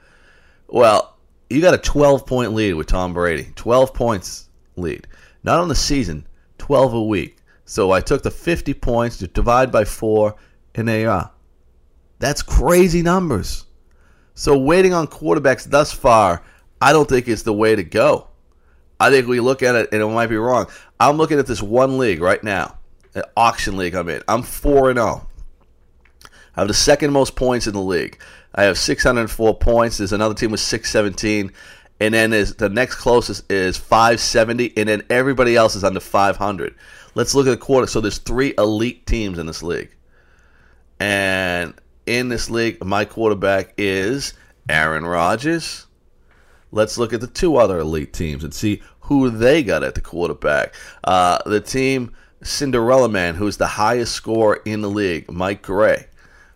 Well, 0.67 1.17
you 1.49 1.61
got 1.61 1.73
a 1.73 1.77
12 1.77 2.25
point 2.25 2.53
lead 2.53 2.73
with 2.73 2.87
Tom 2.87 3.13
Brady. 3.13 3.51
12 3.55 3.93
points 3.93 4.49
lead. 4.75 5.07
Not 5.43 5.59
on 5.59 5.69
the 5.69 5.75
season, 5.75 6.27
12 6.57 6.93
a 6.93 7.03
week. 7.03 7.37
So 7.63 7.91
I 7.91 8.01
took 8.01 8.23
the 8.23 8.31
50 8.31 8.73
points 8.73 9.17
to 9.17 9.27
divide 9.27 9.71
by 9.71 9.85
4, 9.85 10.35
and 10.75 10.87
there 10.87 11.09
are. 11.09 11.31
That's 12.19 12.41
crazy 12.41 13.01
numbers. 13.01 13.65
So 14.33 14.57
waiting 14.57 14.93
on 14.93 15.07
quarterbacks 15.07 15.69
thus 15.69 15.91
far, 15.91 16.43
I 16.81 16.93
don't 16.93 17.09
think 17.09 17.27
is 17.27 17.43
the 17.43 17.53
way 17.53 17.75
to 17.75 17.83
go. 17.83 18.27
I 18.99 19.09
think 19.09 19.27
we 19.27 19.39
look 19.39 19.63
at 19.63 19.75
it, 19.75 19.89
and 19.91 20.01
it 20.01 20.07
might 20.07 20.27
be 20.27 20.37
wrong. 20.37 20.67
I'm 20.99 21.17
looking 21.17 21.39
at 21.39 21.47
this 21.47 21.61
one 21.61 21.97
league 21.97 22.21
right 22.21 22.43
now, 22.43 22.77
an 23.13 23.23
auction 23.35 23.77
league 23.77 23.95
I'm 23.95 24.09
in. 24.09 24.23
I'm 24.27 24.43
4 24.43 24.89
and 24.89 24.97
0. 24.97 25.27
I 26.55 26.61
have 26.61 26.67
the 26.67 26.73
second 26.73 27.11
most 27.11 27.35
points 27.35 27.67
in 27.67 27.73
the 27.73 27.81
league. 27.81 28.19
I 28.55 28.63
have 28.63 28.77
604 28.79 29.57
points. 29.59 29.97
There's 29.97 30.13
another 30.13 30.33
team 30.33 30.49
with 30.51 30.59
617 30.59 31.51
and 31.99 32.13
then 32.13 32.33
is 32.33 32.55
the 32.55 32.69
next 32.69 32.95
closest 32.95 33.51
is 33.51 33.77
570, 33.77 34.77
and 34.77 34.87
then 34.89 35.03
everybody 35.09 35.55
else 35.55 35.75
is 35.75 35.83
under 35.83 35.99
500. 35.99 36.75
Let's 37.15 37.33
look 37.33 37.47
at 37.47 37.51
the 37.51 37.57
quarter. 37.57 37.87
So 37.87 38.01
there's 38.01 38.19
three 38.19 38.53
elite 38.57 39.05
teams 39.07 39.39
in 39.39 39.45
this 39.45 39.63
league, 39.63 39.89
and 40.99 41.73
in 42.07 42.29
this 42.29 42.49
league, 42.49 42.83
my 42.83 43.05
quarterback 43.05 43.73
is 43.77 44.33
Aaron 44.69 45.05
Rodgers. 45.05 45.85
Let's 46.71 46.97
look 46.97 47.13
at 47.13 47.21
the 47.21 47.27
two 47.27 47.57
other 47.57 47.79
elite 47.79 48.13
teams 48.13 48.43
and 48.43 48.53
see 48.53 48.81
who 49.01 49.29
they 49.29 49.63
got 49.63 49.83
at 49.83 49.95
the 49.95 50.01
quarterback. 50.01 50.73
Uh, 51.03 51.37
the 51.45 51.61
team 51.61 52.13
Cinderella 52.43 53.09
Man, 53.09 53.35
who's 53.35 53.57
the 53.57 53.67
highest 53.67 54.13
scorer 54.13 54.61
in 54.65 54.81
the 54.81 54.89
league, 54.89 55.31
Mike 55.31 55.61
Gray. 55.61 56.07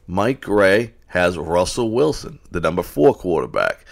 Mike 0.07 0.41
Gray 0.41 0.93
has 1.07 1.37
Russell 1.37 1.91
Wilson, 1.91 2.39
the 2.51 2.59
number 2.59 2.83
four 2.83 3.13
quarterback. 3.13 3.85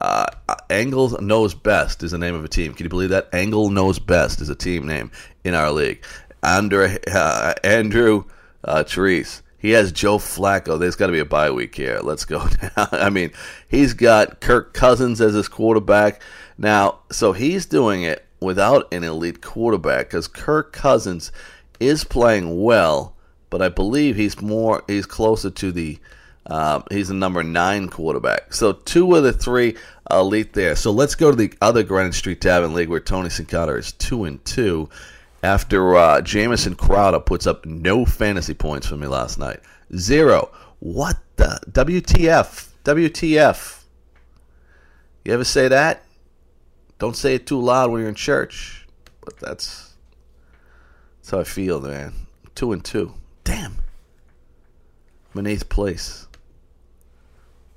Uh, 0.00 0.26
Angle 0.68 1.20
Knows 1.22 1.54
Best 1.54 2.02
is 2.02 2.10
the 2.10 2.18
name 2.18 2.34
of 2.34 2.44
a 2.44 2.48
team. 2.48 2.74
Can 2.74 2.84
you 2.84 2.90
believe 2.90 3.10
that? 3.10 3.28
Angle 3.32 3.70
Knows 3.70 3.98
Best 3.98 4.40
is 4.40 4.50
a 4.50 4.54
team 4.54 4.86
name 4.86 5.10
in 5.44 5.54
our 5.54 5.70
league. 5.70 6.04
Andrew, 6.42 6.88
uh, 7.12 7.54
Andrew 7.64 8.24
uh, 8.64 8.84
Therese. 8.84 9.42
He 9.66 9.72
has 9.72 9.90
Joe 9.90 10.18
Flacco. 10.18 10.78
There's 10.78 10.94
got 10.94 11.06
to 11.06 11.12
be 11.12 11.18
a 11.18 11.24
bye 11.24 11.50
week 11.50 11.74
here. 11.74 11.98
Let's 12.00 12.24
go 12.24 12.46
down. 12.60 12.88
I 12.92 13.10
mean, 13.10 13.32
he's 13.66 13.94
got 13.94 14.40
Kirk 14.40 14.72
Cousins 14.72 15.20
as 15.20 15.34
his 15.34 15.48
quarterback. 15.48 16.22
Now, 16.56 17.00
so 17.10 17.32
he's 17.32 17.66
doing 17.66 18.04
it 18.04 18.24
without 18.38 18.94
an 18.94 19.02
elite 19.02 19.42
quarterback 19.42 20.06
because 20.06 20.28
Kirk 20.28 20.72
Cousins 20.72 21.32
is 21.80 22.04
playing 22.04 22.62
well, 22.62 23.16
but 23.50 23.60
I 23.60 23.68
believe 23.68 24.14
he's 24.14 24.40
more 24.40 24.84
he's 24.86 25.04
closer 25.04 25.50
to 25.50 25.72
the 25.72 25.98
um, 26.46 26.84
he's 26.88 27.08
the 27.08 27.14
number 27.14 27.42
nine 27.42 27.88
quarterback. 27.88 28.54
So 28.54 28.72
two 28.72 29.16
of 29.16 29.24
the 29.24 29.32
three 29.32 29.76
elite 30.08 30.52
there. 30.52 30.76
So 30.76 30.92
let's 30.92 31.16
go 31.16 31.32
to 31.32 31.36
the 31.36 31.52
other 31.60 31.82
Greenwich 31.82 32.14
Street 32.14 32.40
Tavern 32.40 32.72
League 32.72 32.88
where 32.88 33.00
Tony 33.00 33.30
Sincata 33.30 33.76
is 33.76 33.90
two 33.90 34.26
and 34.26 34.44
two 34.44 34.88
after 35.42 35.96
uh, 35.96 36.20
Jamison 36.20 36.74
Crowder 36.74 37.20
puts 37.20 37.46
up 37.46 37.64
no 37.66 38.04
fantasy 38.04 38.54
points 38.54 38.86
for 38.86 38.96
me 38.96 39.06
last 39.06 39.38
night. 39.38 39.60
Zero. 39.96 40.50
What 40.80 41.16
the 41.36 41.60
WTF? 41.70 42.68
WTF? 42.84 43.82
You 45.24 45.32
ever 45.32 45.44
say 45.44 45.68
that? 45.68 46.04
Don't 46.98 47.16
say 47.16 47.34
it 47.34 47.46
too 47.46 47.60
loud 47.60 47.90
when 47.90 48.00
you're 48.00 48.08
in 48.08 48.14
church. 48.14 48.86
But 49.24 49.38
that's 49.38 49.94
that's 51.18 51.30
how 51.30 51.40
I 51.40 51.44
feel, 51.44 51.80
man. 51.80 52.12
Two 52.54 52.72
and 52.72 52.84
two. 52.84 53.14
Damn. 53.44 53.76
I'm 55.34 55.40
in 55.40 55.46
eighth 55.48 55.68
place. 55.68 56.26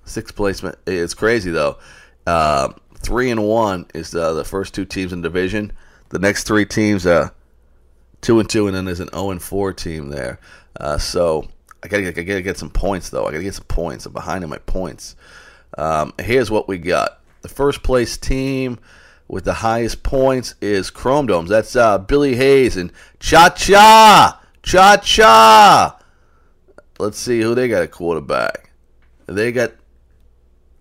Sixth 0.05 0.35
place. 0.35 0.63
It's 0.85 1.13
crazy 1.13 1.51
though. 1.51 1.77
Uh, 2.25 2.69
three 2.99 3.31
and 3.31 3.43
one 3.43 3.87
is 3.93 4.11
the, 4.11 4.33
the 4.33 4.43
first 4.43 4.73
two 4.73 4.85
teams 4.85 5.11
in 5.11 5.21
division. 5.21 5.71
The 6.09 6.19
next 6.19 6.45
three 6.45 6.65
teams, 6.65 7.05
uh, 7.05 7.29
two 8.21 8.39
and 8.39 8.49
two, 8.49 8.67
and 8.67 8.75
then 8.75 8.85
there's 8.85 8.99
an 8.99 9.09
zero 9.09 9.23
oh 9.23 9.31
and 9.31 9.41
four 9.41 9.73
team 9.73 10.09
there. 10.09 10.39
Uh, 10.79 10.97
so 10.97 11.47
I 11.83 11.87
gotta, 11.87 12.07
I 12.07 12.11
gotta 12.11 12.41
get 12.41 12.57
some 12.57 12.69
points 12.69 13.09
though. 13.09 13.25
I 13.25 13.31
gotta 13.31 13.43
get 13.43 13.55
some 13.55 13.65
points. 13.65 14.05
I'm 14.05 14.13
behind 14.13 14.43
in 14.43 14.49
my 14.49 14.57
points. 14.59 15.15
Um, 15.77 16.13
here's 16.19 16.51
what 16.51 16.67
we 16.67 16.77
got. 16.77 17.21
The 17.41 17.49
first 17.49 17.83
place 17.83 18.17
team 18.17 18.79
with 19.27 19.45
the 19.45 19.53
highest 19.53 20.03
points 20.03 20.55
is 20.61 20.89
Chrome 20.89 21.27
Domes. 21.27 21.49
That's 21.49 21.75
uh, 21.75 21.99
Billy 21.99 22.35
Hayes 22.35 22.75
and 22.75 22.91
Cha 23.19 23.49
Cha 23.49 24.41
Cha 24.63 24.97
Cha. 24.97 25.99
Let's 26.97 27.17
see 27.17 27.41
who 27.41 27.55
they 27.55 27.67
got 27.69 27.83
a 27.83 27.87
quarterback. 27.87 28.71
They 29.27 29.51
got 29.51 29.71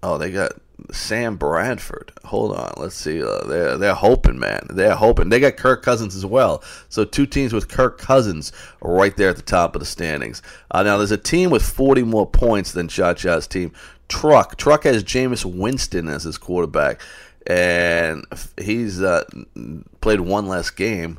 oh 0.03 0.19
they 0.19 0.33
got 0.33 0.53
Sam 0.93 1.37
Bradford. 1.37 2.13
Hold 2.25 2.57
on, 2.57 2.75
let's 2.77 2.95
see. 2.95 3.23
Uh, 3.23 3.45
they're 3.45 3.77
they're 3.77 3.95
hoping, 3.95 4.39
man. 4.39 4.67
They're 4.71 4.95
hoping. 4.95 5.29
They 5.29 5.41
got 5.41 5.57
Kirk 5.57 5.83
Cousins 5.83 6.15
as 6.15 6.25
well. 6.25 6.63
So 6.89 7.05
two 7.05 7.27
teams 7.27 7.53
with 7.53 7.69
Kirk 7.69 7.99
Cousins 7.99 8.53
right 8.81 9.17
there 9.17 9.31
at 9.31 9.37
the 9.37 9.43
top 9.43 9.75
of 9.75 9.81
the 9.81 9.87
standings. 9.87 10.43
Uh, 10.71 10.83
now 10.83 10.97
there's 10.97 11.11
a 11.11 11.19
team 11.19 11.51
with 11.51 11.63
40 11.63 12.03
more 12.05 12.27
points 12.27 12.73
than 12.73 12.89
Cha 12.89 13.15
Cha's 13.15 13.47
team. 13.47 13.73
Truck. 14.09 14.57
Truck 14.57 14.85
has 14.85 15.05
Jameis 15.05 15.45
Winston 15.45 16.09
as 16.09 16.23
his 16.23 16.39
quarterback, 16.39 17.01
and 17.47 18.25
he's 18.57 19.03
uh, 19.03 19.25
played 20.01 20.21
one 20.21 20.47
less 20.47 20.71
game 20.71 21.19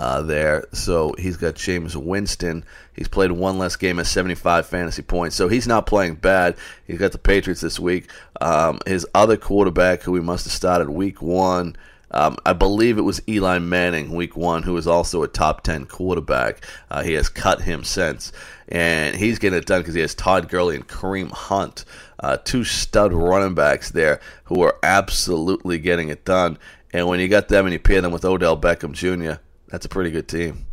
uh, 0.00 0.22
there. 0.22 0.64
So 0.72 1.14
he's 1.18 1.36
got 1.36 1.54
Jameis 1.56 1.94
Winston. 1.94 2.64
He's 2.94 3.06
played 3.06 3.32
one 3.32 3.58
less 3.58 3.76
game 3.76 4.00
at 4.00 4.06
75 4.06 4.66
fantasy 4.66 5.02
points. 5.02 5.36
So 5.36 5.46
he's 5.46 5.68
not 5.68 5.86
playing 5.86 6.14
bad. 6.16 6.56
He's 6.86 6.98
got 6.98 7.12
the 7.12 7.18
Patriots 7.18 7.60
this 7.60 7.78
week. 7.78 8.10
Um, 8.40 8.80
his 8.86 9.06
other 9.14 9.36
quarterback, 9.36 10.02
who 10.02 10.14
he 10.14 10.22
must 10.22 10.46
have 10.46 10.54
started 10.54 10.88
week 10.88 11.20
one, 11.20 11.76
um, 12.12 12.38
I 12.46 12.54
believe 12.54 12.96
it 12.96 13.02
was 13.02 13.20
Eli 13.28 13.58
Manning, 13.58 14.12
week 14.12 14.36
one, 14.38 14.62
who 14.62 14.74
is 14.78 14.86
also 14.86 15.22
a 15.22 15.28
top 15.28 15.62
10 15.62 15.84
quarterback. 15.84 16.64
Uh, 16.90 17.02
he 17.02 17.12
has 17.12 17.28
cut 17.28 17.60
him 17.60 17.84
since. 17.84 18.32
And 18.68 19.14
he's 19.14 19.38
getting 19.38 19.58
it 19.58 19.66
done 19.66 19.82
because 19.82 19.94
he 19.94 20.00
has 20.00 20.14
Todd 20.14 20.48
Gurley 20.48 20.76
and 20.76 20.88
Kareem 20.88 21.30
Hunt, 21.30 21.84
uh, 22.20 22.38
two 22.38 22.64
stud 22.64 23.12
running 23.12 23.54
backs 23.54 23.90
there 23.90 24.18
who 24.44 24.62
are 24.62 24.78
absolutely 24.82 25.78
getting 25.78 26.08
it 26.08 26.24
done. 26.24 26.58
And 26.90 27.06
when 27.06 27.20
you 27.20 27.28
got 27.28 27.48
them 27.48 27.66
and 27.66 27.74
you 27.74 27.78
pair 27.78 28.00
them 28.00 28.12
with 28.12 28.24
Odell 28.24 28.58
Beckham 28.58 28.92
Jr., 28.92 29.40
that's 29.70 29.86
a 29.86 29.88
pretty 29.88 30.10
good 30.10 30.28
team. 30.28 30.66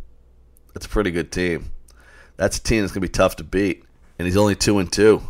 That's 0.74 0.86
a 0.86 0.88
pretty 0.88 1.10
good 1.10 1.32
team. 1.32 1.70
That's 2.36 2.58
a 2.58 2.62
team 2.62 2.82
that's 2.82 2.92
gonna 2.92 3.02
be 3.02 3.08
tough 3.08 3.36
to 3.36 3.44
beat. 3.44 3.84
And 4.18 4.26
he's 4.26 4.36
only 4.36 4.56
two 4.56 4.78
and 4.78 4.92
two. 4.92 5.22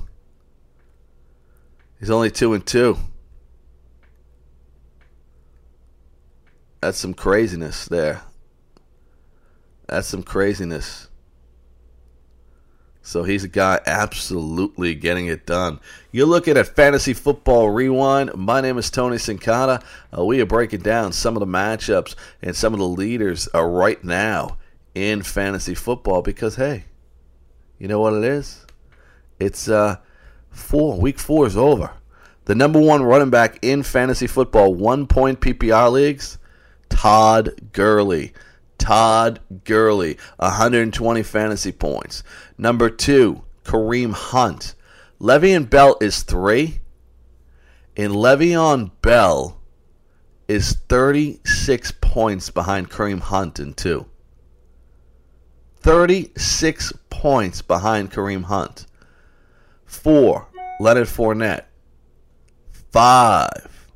He's 2.00 2.10
only 2.10 2.30
two 2.30 2.54
and 2.54 2.64
two. 2.64 2.96
That's 6.80 6.98
some 6.98 7.14
craziness 7.14 7.86
there. 7.86 8.22
That's 9.86 10.06
some 10.06 10.22
craziness. 10.22 11.07
So 13.08 13.22
he's 13.22 13.42
a 13.42 13.48
guy 13.48 13.80
absolutely 13.86 14.94
getting 14.94 15.28
it 15.28 15.46
done. 15.46 15.80
You're 16.12 16.26
looking 16.26 16.58
at 16.58 16.76
Fantasy 16.76 17.14
Football 17.14 17.70
Rewind. 17.70 18.34
My 18.34 18.60
name 18.60 18.76
is 18.76 18.90
Tony 18.90 19.16
Sincata. 19.16 19.82
Uh, 20.14 20.26
we 20.26 20.42
are 20.42 20.46
breaking 20.46 20.80
down 20.80 21.14
some 21.14 21.34
of 21.34 21.40
the 21.40 21.46
matchups 21.46 22.16
and 22.42 22.54
some 22.54 22.74
of 22.74 22.80
the 22.80 22.86
leaders 22.86 23.48
uh, 23.54 23.62
right 23.62 24.04
now 24.04 24.58
in 24.94 25.22
fantasy 25.22 25.74
football 25.74 26.20
because, 26.20 26.56
hey, 26.56 26.84
you 27.78 27.88
know 27.88 27.98
what 27.98 28.12
it 28.12 28.24
is? 28.24 28.66
It's 29.40 29.70
uh, 29.70 29.96
four. 30.50 31.00
Week 31.00 31.18
four 31.18 31.46
is 31.46 31.56
over. 31.56 31.90
The 32.44 32.54
number 32.54 32.78
one 32.78 33.02
running 33.02 33.30
back 33.30 33.58
in 33.62 33.84
fantasy 33.84 34.26
football, 34.26 34.74
one 34.74 35.06
point 35.06 35.40
PPR 35.40 35.90
leagues, 35.90 36.36
Todd 36.90 37.54
Gurley. 37.72 38.34
Todd 38.78 39.40
Gurley, 39.64 40.16
120 40.38 41.22
fantasy 41.22 41.72
points. 41.72 42.22
Number 42.56 42.88
two, 42.88 43.42
Kareem 43.64 44.12
Hunt. 44.12 44.74
Le'Veon 45.20 45.68
Bell 45.68 45.96
is 46.00 46.22
three, 46.22 46.80
and 47.96 48.12
Le'Veon 48.12 48.92
Bell 49.02 49.60
is 50.46 50.74
36 50.88 51.92
points 52.00 52.50
behind 52.50 52.88
Kareem 52.90 53.20
Hunt 53.20 53.60
in 53.60 53.74
two. 53.74 54.06
36 55.80 56.92
points 57.10 57.62
behind 57.62 58.10
Kareem 58.10 58.44
Hunt. 58.44 58.86
Four, 59.84 60.48
Leonard 60.80 61.08
Fournette. 61.08 61.64
Five, 62.90 63.92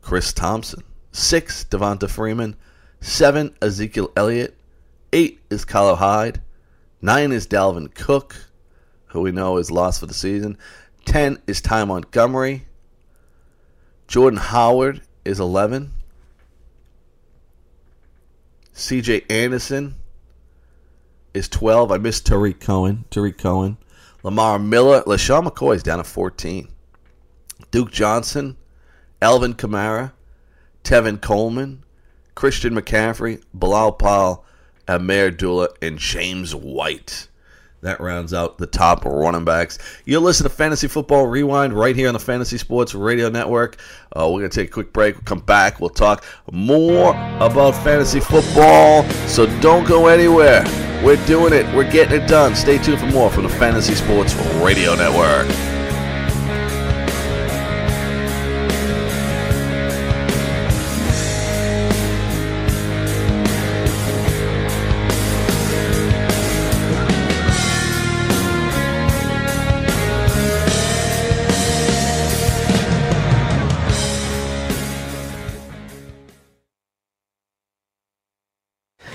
Chris 0.00 0.32
Thompson. 0.32 0.82
Six, 1.12 1.64
Devonta 1.64 2.08
Freeman. 2.08 2.56
Seven, 3.00 3.54
Ezekiel 3.60 4.10
Elliott. 4.16 4.56
Eight 5.12 5.40
is 5.50 5.64
Carlos 5.64 5.98
Hyde. 5.98 6.40
Nine 7.02 7.32
is 7.32 7.46
Dalvin 7.46 7.92
Cook, 7.94 8.36
who 9.06 9.20
we 9.20 9.32
know 9.32 9.58
is 9.58 9.70
lost 9.70 10.00
for 10.00 10.06
the 10.06 10.14
season. 10.14 10.56
Ten 11.04 11.38
is 11.46 11.60
Ty 11.60 11.84
Montgomery. 11.84 12.64
Jordan 14.06 14.38
Howard 14.38 15.02
is 15.24 15.40
11. 15.40 15.92
CJ 18.74 19.30
Anderson 19.30 19.96
is 21.34 21.48
12. 21.48 21.92
I 21.92 21.98
missed 21.98 22.26
Tarik 22.26 22.60
Cohen. 22.60 23.04
Tarik 23.10 23.38
Cohen. 23.38 23.76
Lamar 24.22 24.58
Miller. 24.58 25.02
LeSean 25.02 25.46
McCoy 25.46 25.76
is 25.76 25.82
down 25.82 25.98
to 25.98 26.04
14. 26.04 26.68
Duke 27.70 27.90
Johnson. 27.90 28.56
Alvin 29.20 29.54
Kamara. 29.54 30.12
Tevin 30.84 31.20
Coleman, 31.20 31.84
Christian 32.34 32.74
McCaffrey, 32.74 33.42
Bilal 33.54 33.92
Powell, 33.92 34.44
Ameer 34.88 35.28
Abdullah, 35.28 35.68
and 35.80 35.98
James 35.98 36.54
White. 36.54 37.28
That 37.82 38.00
rounds 38.00 38.32
out 38.32 38.58
the 38.58 38.66
top 38.66 39.04
running 39.04 39.44
backs. 39.44 39.76
You'll 40.04 40.22
listen 40.22 40.44
to 40.44 40.50
Fantasy 40.50 40.86
Football 40.86 41.26
Rewind 41.26 41.72
right 41.72 41.96
here 41.96 42.06
on 42.06 42.14
the 42.14 42.20
Fantasy 42.20 42.56
Sports 42.56 42.94
Radio 42.94 43.28
Network. 43.28 43.76
Uh, 44.16 44.30
we're 44.30 44.38
going 44.38 44.50
to 44.50 44.60
take 44.60 44.68
a 44.68 44.72
quick 44.72 44.92
break. 44.92 45.16
We'll 45.16 45.24
come 45.24 45.40
back. 45.40 45.80
We'll 45.80 45.90
talk 45.90 46.24
more 46.52 47.10
about 47.40 47.72
fantasy 47.82 48.20
football. 48.20 49.02
So 49.26 49.46
don't 49.60 49.84
go 49.84 50.06
anywhere. 50.06 50.62
We're 51.04 51.24
doing 51.26 51.52
it. 51.52 51.66
We're 51.74 51.90
getting 51.90 52.22
it 52.22 52.28
done. 52.28 52.54
Stay 52.54 52.78
tuned 52.78 53.00
for 53.00 53.06
more 53.06 53.30
from 53.30 53.42
the 53.42 53.48
Fantasy 53.48 53.96
Sports 53.96 54.36
Radio 54.62 54.94
Network. 54.94 55.48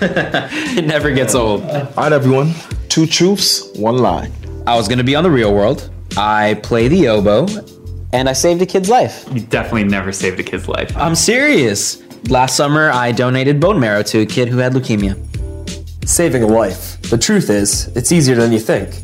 it 0.00 0.84
never 0.84 1.10
gets 1.10 1.34
old. 1.34 1.62
All 1.64 1.92
right, 1.96 2.12
everyone. 2.12 2.54
Two 2.88 3.06
truths, 3.06 3.68
one 3.76 3.98
lie. 3.98 4.30
I 4.66 4.76
was 4.76 4.86
going 4.86 4.98
to 4.98 5.04
be 5.04 5.16
on 5.16 5.24
the 5.24 5.30
real 5.30 5.52
world. 5.52 5.90
I 6.16 6.60
play 6.62 6.88
the 6.88 7.08
oboe. 7.08 7.46
And 8.12 8.28
I 8.28 8.32
saved 8.32 8.62
a 8.62 8.66
kid's 8.66 8.88
life. 8.88 9.26
You 9.32 9.40
definitely 9.40 9.84
never 9.84 10.12
saved 10.12 10.40
a 10.40 10.42
kid's 10.42 10.66
life. 10.66 10.96
I'm 10.96 11.14
serious. 11.14 12.02
Last 12.28 12.56
summer, 12.56 12.90
I 12.90 13.12
donated 13.12 13.60
bone 13.60 13.78
marrow 13.78 14.02
to 14.04 14.20
a 14.20 14.26
kid 14.26 14.48
who 14.48 14.58
had 14.58 14.72
leukemia. 14.72 15.16
Saving 16.08 16.42
a 16.42 16.46
life. 16.46 17.00
The 17.02 17.18
truth 17.18 17.50
is, 17.50 17.88
it's 17.96 18.12
easier 18.12 18.36
than 18.36 18.52
you 18.52 18.60
think. 18.60 18.94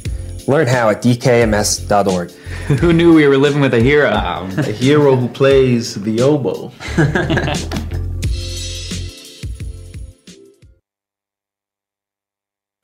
Learn 0.47 0.67
how 0.67 0.91
at 0.91 1.03
dkms.org. 1.03 2.31
who 2.81 2.93
knew 2.93 3.15
we 3.15 3.27
were 3.27 3.37
living 3.37 3.61
with 3.61 3.75
a 3.75 3.81
hero? 3.81 4.11
Um, 4.13 4.51
a 4.59 4.63
hero 4.63 5.17
who 5.17 5.29
plays 5.29 5.95
the 5.95 6.21
oboe. 6.21 6.73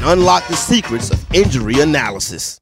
and 0.00 0.08
unlock 0.18 0.46
the 0.48 0.56
secrets 0.56 1.10
of 1.10 1.34
injury 1.34 1.80
analysis. 1.80 2.58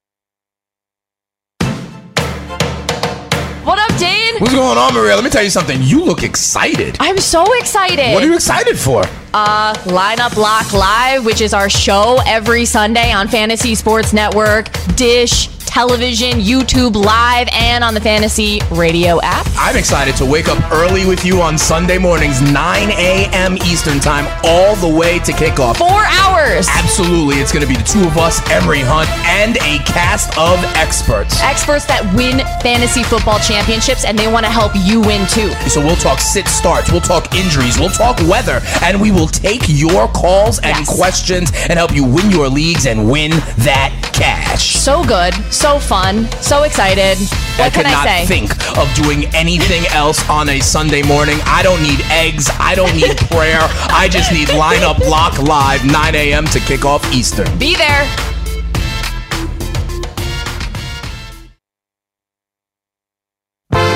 What 3.65 3.79
up, 3.79 3.99
Dane? 3.99 4.35
What's 4.39 4.55
going 4.55 4.79
on, 4.79 4.95
Maria? 4.95 5.15
Let 5.15 5.25
me 5.25 5.31
tell 5.31 5.43
you 5.43 5.51
something. 5.51 5.81
You 5.83 6.05
look 6.05 6.23
excited. 6.23 6.97
I'm 7.01 7.19
so 7.19 7.45
excited. 7.59 8.15
What 8.15 8.23
are 8.23 8.27
you 8.27 8.35
excited 8.35 8.79
for? 8.79 9.03
Uh, 9.35 9.75
Lineup 9.85 10.35
Block 10.35 10.73
Live, 10.73 11.25
which 11.27 11.41
is 11.41 11.53
our 11.53 11.69
show 11.69 12.19
every 12.27 12.65
Sunday 12.65 13.13
on 13.13 13.29
Fantasy 13.29 13.75
Sports 13.75 14.13
Network, 14.13 14.71
Dish, 14.97 15.49
television, 15.69 16.41
YouTube 16.41 16.97
Live, 16.97 17.47
and 17.53 17.85
on 17.85 17.93
the 17.95 18.01
Fantasy 18.01 18.61
Radio 18.73 19.21
app. 19.23 19.47
I'm 19.57 19.77
excited 19.77 20.17
to 20.17 20.25
wake 20.27 20.49
up 20.49 20.59
early 20.73 21.07
with 21.07 21.25
you 21.25 21.41
on 21.43 21.59
Sunday 21.59 21.99
mornings, 21.99 22.41
9 22.41 22.91
a.m. 22.91 23.57
Eastern 23.59 24.01
Time, 24.01 24.27
all 24.45 24.75
the 24.77 24.89
way 24.89 25.19
to 25.21 25.33
kickoff. 25.33 25.77
Four 25.77 26.05
hours. 26.11 26.67
Absolutely. 26.71 27.37
It's 27.37 27.53
going 27.53 27.63
to 27.63 27.69
be 27.69 27.77
the 27.77 27.85
two 27.85 28.01
of 28.03 28.17
us, 28.17 28.41
Emory 28.51 28.81
Hunt, 28.81 29.09
and 29.27 29.57
a 29.59 29.79
cast 29.85 30.37
of 30.39 30.59
experts. 30.77 31.41
Experts 31.43 31.85
that 31.87 32.03
win 32.17 32.39
fantasy 32.63 33.03
football 33.03 33.39
championships, 33.39 34.05
and 34.07 34.19
they 34.19 34.31
want 34.31 34.47
to 34.47 34.51
help 34.51 34.73
you 34.75 35.01
win 35.03 35.27
too. 35.29 35.51
So 35.69 35.81
we'll 35.85 35.97
talk 35.97 36.19
sit 36.19 36.49
starts, 36.49 36.91
we'll 36.91 37.01
talk 37.03 37.35
injuries, 37.35 37.79
we'll 37.79 37.91
talk 37.91 38.19
weather, 38.27 38.61
and 38.83 39.01
we 39.01 39.13
will 39.13 39.29
take 39.29 39.63
your 39.69 40.09
calls 40.09 40.59
and 40.61 40.77
Yes. 40.79 40.97
questions 40.97 41.53
and 41.69 41.79
help 41.79 41.93
you 41.95 42.05
win 42.05 42.31
your 42.31 42.49
leagues 42.49 42.87
and 42.87 43.11
win 43.11 43.31
that 43.59 43.93
cash. 44.15 44.77
So 44.77 45.05
good, 45.05 45.35
so 45.59 45.81
fun, 45.81 46.31
so 46.41 46.63
excited. 46.63 47.19
What 47.59 47.67
I 47.67 47.71
can 47.71 47.85
could 47.85 47.87
I 47.87 48.25
say? 48.25 48.27
think 48.27 48.79
of 48.79 48.93
doing 48.95 49.25
anything 49.35 49.85
else 49.91 50.27
on 50.31 50.49
a 50.49 50.61
Sunday 50.61 51.03
morning. 51.03 51.39
I 51.47 51.63
don't 51.65 51.83
need 51.83 52.01
eggs. 52.11 52.49
I 52.61 52.77
don't 52.77 52.95
need 52.95 53.17
prayer. 53.31 53.59
I 53.91 54.09
just 54.09 54.33
need 54.33 54.49
lineup 54.49 54.99
block 54.99 55.39
live 55.43 55.85
9 55.85 56.15
a.m. 56.15 56.47
to 56.47 56.61
kick 56.61 56.85
off 56.85 57.03
Eastern. 57.13 57.47
Be 57.59 57.75
there. 57.75 58.38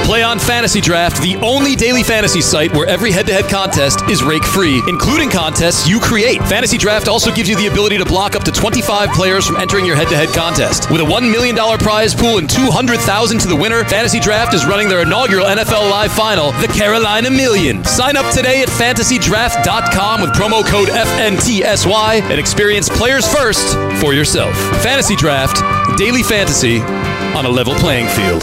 Play 0.05 0.23
on 0.25 0.39
Fantasy 0.39 0.81
Draft, 0.81 1.23
the 1.23 1.37
only 1.37 1.77
daily 1.77 2.03
fantasy 2.03 2.41
site 2.41 2.75
where 2.75 2.87
every 2.87 3.13
head 3.13 3.27
to 3.27 3.33
head 3.33 3.49
contest 3.49 4.03
is 4.11 4.23
rake 4.23 4.45
free, 4.45 4.83
including 4.89 5.31
contests 5.31 5.89
you 5.89 6.01
create. 6.01 6.43
Fantasy 6.43 6.77
Draft 6.77 7.07
also 7.07 7.33
gives 7.33 7.49
you 7.49 7.57
the 7.57 7.69
ability 7.69 7.99
to 7.99 8.05
block 8.05 8.35
up 8.35 8.43
to 8.45 8.53
25 8.53 9.11
players 9.11 9.47
from 9.47 9.57
entering 9.57 9.87
your 9.87 9.95
head 9.95 10.09
to 10.09 10.17
head 10.17 10.29
contest. 10.31 10.91
With 10.91 11.01
a 11.01 11.05
$1 11.05 11.31
million 11.31 11.57
prize 11.79 12.15
pool 12.15 12.39
and 12.39 12.51
200,000 12.51 13.39
to 13.39 13.49
the 13.49 13.55
winner, 13.57 13.85
Fantasy 13.85 14.19
Draft 14.19 14.55
is 14.55 14.67
running 14.67 14.89
their 14.89 15.03
inaugural 15.03 15.47
NFL 15.47 15.89
Live 15.89 16.13
final, 16.13 16.51
the 16.61 16.69
Carolina 16.69 17.31
Million. 17.31 17.85
Sign 17.85 18.17
up 18.17 18.31
today 18.35 18.61
at 18.63 18.69
fantasydraft.com 18.69 20.21
with 20.21 20.31
promo 20.31 20.67
code 20.67 20.89
FNTSY 20.89 22.23
and 22.23 22.41
experience 22.41 22.89
players 22.89 23.27
first 23.33 23.77
for 24.01 24.13
yourself. 24.13 24.55
Fantasy 24.83 25.15
Draft, 25.15 25.63
daily 25.97 26.25
fantasy 26.25 26.81
on 26.81 27.47
a 27.47 27.49
level 27.49 27.75
playing 27.75 28.09
field. 28.09 28.43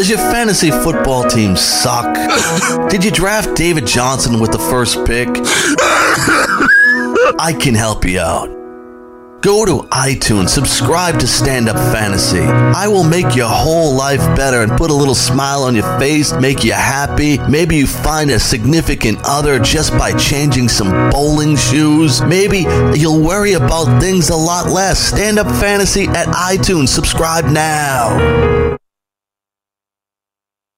Does 0.00 0.08
your 0.08 0.18
fantasy 0.18 0.70
football 0.70 1.24
team 1.24 1.54
suck? 1.56 2.14
Did 2.90 3.04
you 3.04 3.10
draft 3.10 3.54
David 3.54 3.86
Johnson 3.86 4.40
with 4.40 4.50
the 4.50 4.58
first 4.58 5.04
pick? 5.04 5.28
I 7.38 7.54
can 7.60 7.74
help 7.74 8.06
you 8.06 8.18
out. 8.18 8.48
Go 9.42 9.66
to 9.66 9.86
iTunes, 9.88 10.48
subscribe 10.48 11.20
to 11.20 11.26
Stand 11.26 11.68
Up 11.68 11.76
Fantasy. 11.92 12.40
I 12.40 12.88
will 12.88 13.04
make 13.04 13.36
your 13.36 13.50
whole 13.50 13.94
life 13.94 14.20
better 14.34 14.62
and 14.62 14.72
put 14.72 14.90
a 14.90 14.94
little 14.94 15.14
smile 15.14 15.64
on 15.64 15.74
your 15.74 15.98
face, 15.98 16.32
make 16.32 16.64
you 16.64 16.72
happy. 16.72 17.36
Maybe 17.50 17.76
you 17.76 17.86
find 17.86 18.30
a 18.30 18.40
significant 18.40 19.18
other 19.24 19.58
just 19.58 19.92
by 19.98 20.16
changing 20.16 20.70
some 20.70 21.10
bowling 21.10 21.56
shoes. 21.56 22.22
Maybe 22.22 22.64
you'll 22.94 23.20
worry 23.22 23.52
about 23.52 24.00
things 24.00 24.30
a 24.30 24.34
lot 24.34 24.70
less. 24.70 24.98
Stand 24.98 25.38
Up 25.38 25.54
Fantasy 25.60 26.04
at 26.04 26.28
iTunes. 26.28 26.88
Subscribe 26.88 27.44
now. 27.44 28.78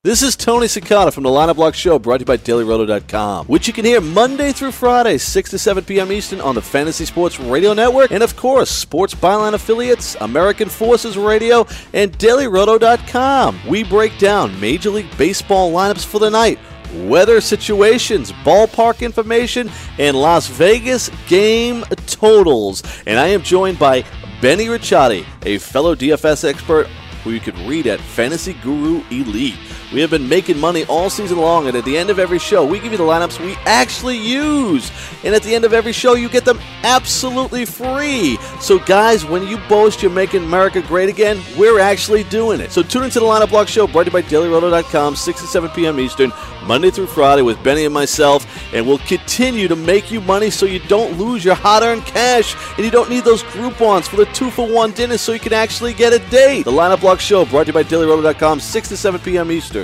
This 0.04 0.20
is 0.20 0.34
Tony 0.34 0.66
Cicada 0.66 1.12
from 1.12 1.22
the 1.22 1.30
Lineup 1.30 1.54
Block 1.54 1.76
Show, 1.76 1.96
brought 1.96 2.16
to 2.16 2.22
you 2.22 2.26
by 2.26 2.36
DailyRoto.com, 2.36 3.46
which 3.46 3.68
you 3.68 3.72
can 3.72 3.84
hear 3.84 4.00
Monday 4.00 4.50
through 4.50 4.72
Friday, 4.72 5.16
6 5.16 5.50
to 5.50 5.58
7 5.60 5.84
p.m. 5.84 6.10
Eastern 6.10 6.40
on 6.40 6.56
the 6.56 6.60
Fantasy 6.60 7.04
Sports 7.04 7.38
Radio 7.38 7.72
Network, 7.72 8.10
and 8.10 8.20
of 8.20 8.34
course, 8.34 8.68
Sports 8.68 9.14
Byline 9.14 9.54
affiliates, 9.54 10.16
American 10.20 10.68
Forces 10.68 11.16
Radio, 11.16 11.68
and 11.92 12.10
DailyRoto.com. 12.18 13.60
We 13.68 13.84
break 13.84 14.18
down 14.18 14.58
Major 14.60 14.90
League 14.90 15.16
Baseball 15.16 15.70
lineups 15.70 16.04
for 16.04 16.18
the 16.18 16.30
night, 16.30 16.58
weather 17.04 17.40
situations, 17.40 18.32
ballpark 18.32 19.02
information, 19.02 19.70
and 20.00 20.16
Las 20.16 20.48
Vegas 20.48 21.12
game 21.28 21.84
totals. 22.06 22.82
And 23.06 23.20
I 23.20 23.28
am 23.28 23.42
joined 23.42 23.78
by 23.78 24.04
Benny 24.40 24.66
Ricciardi, 24.66 25.24
a 25.44 25.58
fellow 25.58 25.94
DFS 25.94 26.42
expert 26.42 26.88
who 27.22 27.30
you 27.30 27.38
can 27.38 27.68
read 27.68 27.86
at 27.86 28.00
Fantasy 28.00 28.54
Guru 28.64 29.04
Elite. 29.12 29.54
We 29.92 30.00
have 30.00 30.10
been 30.10 30.26
making 30.26 30.58
money 30.58 30.86
all 30.86 31.10
season 31.10 31.36
long, 31.36 31.68
and 31.68 31.76
at 31.76 31.84
the 31.84 31.98
end 31.98 32.08
of 32.08 32.18
every 32.18 32.38
show, 32.38 32.64
we 32.64 32.80
give 32.80 32.92
you 32.92 32.98
the 32.98 33.04
lineups 33.04 33.38
we 33.44 33.56
actually 33.66 34.16
use. 34.16 34.90
And 35.22 35.34
at 35.34 35.42
the 35.42 35.54
end 35.54 35.66
of 35.66 35.74
every 35.74 35.92
show, 35.92 36.14
you 36.14 36.30
get 36.30 36.46
them 36.46 36.58
absolutely 36.82 37.66
free. 37.66 38.38
So, 38.58 38.78
guys, 38.78 39.26
when 39.26 39.46
you 39.46 39.58
boast 39.68 40.02
you're 40.02 40.10
making 40.10 40.44
America 40.44 40.80
great 40.80 41.10
again, 41.10 41.42
we're 41.58 41.78
actually 41.78 42.24
doing 42.24 42.60
it. 42.60 42.72
So, 42.72 42.82
tune 42.82 43.04
into 43.04 43.20
the 43.20 43.26
Lineup 43.26 43.50
Block 43.50 43.68
Show, 43.68 43.86
brought 43.86 44.04
to 44.04 44.10
you 44.10 44.12
by 44.12 44.22
DailyRoto.com, 44.22 45.14
6 45.14 45.40
to 45.42 45.46
7 45.46 45.70
p.m. 45.70 46.00
Eastern, 46.00 46.32
Monday 46.64 46.90
through 46.90 47.08
Friday, 47.08 47.42
with 47.42 47.62
Benny 47.62 47.84
and 47.84 47.92
myself. 47.92 48.46
And 48.72 48.86
we'll 48.86 48.98
continue 48.98 49.68
to 49.68 49.76
make 49.76 50.10
you 50.10 50.22
money 50.22 50.48
so 50.48 50.64
you 50.64 50.78
don't 50.88 51.18
lose 51.18 51.44
your 51.44 51.54
hot 51.54 51.82
earned 51.82 52.06
cash 52.06 52.56
and 52.76 52.84
you 52.84 52.90
don't 52.90 53.10
need 53.10 53.24
those 53.24 53.42
Groupons 53.42 54.08
for 54.08 54.16
the 54.16 54.26
two 54.26 54.50
for 54.50 54.66
one 54.66 54.92
dinner 54.92 55.18
so 55.18 55.32
you 55.32 55.40
can 55.40 55.52
actually 55.52 55.92
get 55.92 56.14
a 56.14 56.18
date. 56.30 56.64
The 56.64 56.72
Lineup 56.72 57.00
Block 57.00 57.20
Show, 57.20 57.44
brought 57.44 57.64
to 57.64 57.68
you 57.68 57.74
by 57.74 57.84
DailyRoto.com, 57.84 58.60
6 58.60 58.88
to 58.88 58.96
7 58.96 59.20
p.m. 59.20 59.52
Eastern. 59.52 59.81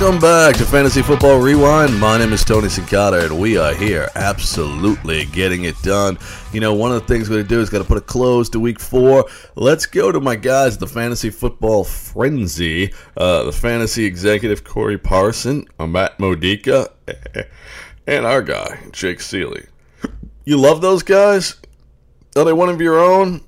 Welcome 0.00 0.18
back 0.18 0.56
to 0.56 0.64
Fantasy 0.64 1.02
Football 1.02 1.40
Rewind. 1.40 2.00
My 2.00 2.16
name 2.16 2.32
is 2.32 2.42
Tony 2.42 2.68
Sincata, 2.68 3.22
and 3.22 3.38
we 3.38 3.58
are 3.58 3.74
here 3.74 4.08
absolutely 4.14 5.26
getting 5.26 5.64
it 5.64 5.74
done. 5.82 6.16
You 6.54 6.60
know, 6.60 6.72
one 6.72 6.90
of 6.90 7.02
the 7.02 7.06
things 7.06 7.28
we're 7.28 7.36
going 7.36 7.48
to 7.48 7.54
do 7.54 7.60
is 7.60 7.68
got 7.68 7.82
to 7.82 7.84
put 7.84 7.98
a 7.98 8.00
close 8.00 8.48
to 8.48 8.60
week 8.60 8.80
four. 8.80 9.26
Let's 9.56 9.84
go 9.84 10.10
to 10.10 10.18
my 10.18 10.36
guys, 10.36 10.78
the 10.78 10.86
Fantasy 10.86 11.28
Football 11.28 11.84
Frenzy, 11.84 12.94
uh, 13.14 13.42
the 13.42 13.52
Fantasy 13.52 14.06
Executive 14.06 14.64
Corey 14.64 14.96
Parson, 14.96 15.66
uh, 15.78 15.86
Matt 15.86 16.18
Modica, 16.18 16.90
and 18.06 18.24
our 18.24 18.40
guy, 18.40 18.80
Jake 18.92 19.20
Seeley. 19.20 19.66
You 20.46 20.56
love 20.56 20.80
those 20.80 21.02
guys? 21.02 21.56
Are 22.36 22.46
they 22.46 22.54
one 22.54 22.70
of 22.70 22.80
your 22.80 22.98
own? 22.98 23.42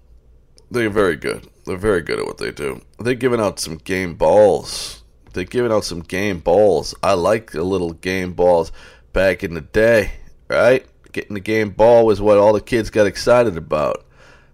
They're 0.70 0.90
very 0.90 1.16
good. 1.16 1.48
They're 1.64 1.78
very 1.78 2.02
good 2.02 2.18
at 2.18 2.26
what 2.26 2.36
they 2.36 2.50
do. 2.50 2.82
They're 2.98 3.14
giving 3.14 3.40
out 3.40 3.58
some 3.58 3.78
game 3.78 4.16
balls. 4.16 5.01
They're 5.32 5.44
giving 5.44 5.72
out 5.72 5.84
some 5.84 6.00
game 6.00 6.40
balls. 6.40 6.94
I 7.02 7.14
like 7.14 7.52
the 7.52 7.62
little 7.62 7.92
game 7.92 8.32
balls 8.32 8.72
back 9.12 9.42
in 9.42 9.54
the 9.54 9.60
day, 9.60 10.12
right? 10.48 10.86
Getting 11.12 11.34
the 11.34 11.40
game 11.40 11.70
ball 11.70 12.06
was 12.06 12.20
what 12.20 12.38
all 12.38 12.52
the 12.52 12.60
kids 12.60 12.90
got 12.90 13.06
excited 13.06 13.56
about. 13.56 14.04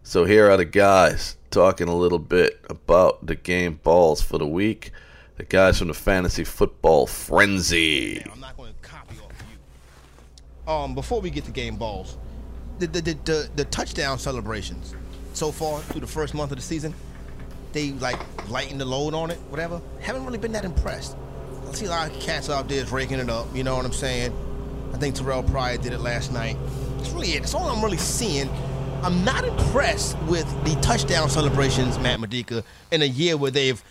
So 0.02 0.24
here 0.24 0.50
are 0.50 0.56
the 0.56 0.64
guys 0.64 1.36
talking 1.50 1.88
a 1.88 1.96
little 1.96 2.18
bit 2.18 2.60
about 2.68 3.26
the 3.26 3.34
game 3.34 3.80
balls 3.82 4.22
for 4.22 4.38
the 4.38 4.46
week. 4.46 4.92
The 5.36 5.44
guys 5.44 5.78
from 5.78 5.88
the 5.88 5.94
Fantasy 5.94 6.44
Football 6.44 7.06
Frenzy. 7.06 8.24
I'm 8.32 8.40
not 8.40 8.56
going 8.56 8.72
to 8.72 8.88
copy 8.88 9.16
off 9.24 9.32
you. 10.66 10.72
Um, 10.72 10.94
before 10.94 11.20
we 11.20 11.30
get 11.30 11.44
to 11.44 11.52
game 11.52 11.76
balls, 11.76 12.16
the 12.78 12.86
the, 12.86 13.00
the 13.00 13.14
the 13.24 13.50
the 13.56 13.64
touchdown 13.66 14.18
celebrations 14.18 14.94
so 15.34 15.52
far 15.52 15.80
through 15.80 16.00
the 16.00 16.06
first 16.06 16.34
month 16.34 16.50
of 16.50 16.58
the 16.58 16.62
season, 16.62 16.92
they 17.72 17.92
like 17.92 18.18
lighten 18.48 18.78
the 18.78 18.84
load 18.84 19.14
on 19.14 19.30
it, 19.30 19.38
whatever. 19.48 19.80
Haven't 20.00 20.24
really 20.24 20.38
been 20.38 20.52
that 20.52 20.64
impressed. 20.64 21.16
I 21.68 21.72
see 21.74 21.86
a 21.86 21.90
lot 21.90 22.10
of 22.10 22.18
cats 22.20 22.48
out 22.48 22.68
there 22.68 22.84
raking 22.86 23.18
it 23.18 23.28
up. 23.30 23.46
You 23.54 23.62
know 23.64 23.76
what 23.76 23.84
I'm 23.84 23.92
saying? 23.92 24.32
I 24.94 24.96
think 24.96 25.14
Terrelle 25.16 25.48
Pryor 25.50 25.76
did 25.76 25.92
it 25.92 26.00
last 26.00 26.32
night. 26.32 26.56
That's 26.96 27.10
really 27.10 27.28
it. 27.32 27.40
That's 27.40 27.54
all 27.54 27.68
I'm 27.68 27.82
really 27.84 27.98
seeing. 27.98 28.48
I'm 29.02 29.22
not 29.24 29.44
impressed 29.44 30.18
with 30.22 30.46
the 30.64 30.74
touchdown 30.80 31.28
celebrations, 31.28 31.98
Matt 31.98 32.18
Medica, 32.20 32.64
in 32.90 33.02
a 33.02 33.04
year 33.04 33.36
where 33.36 33.50
they've 33.50 33.82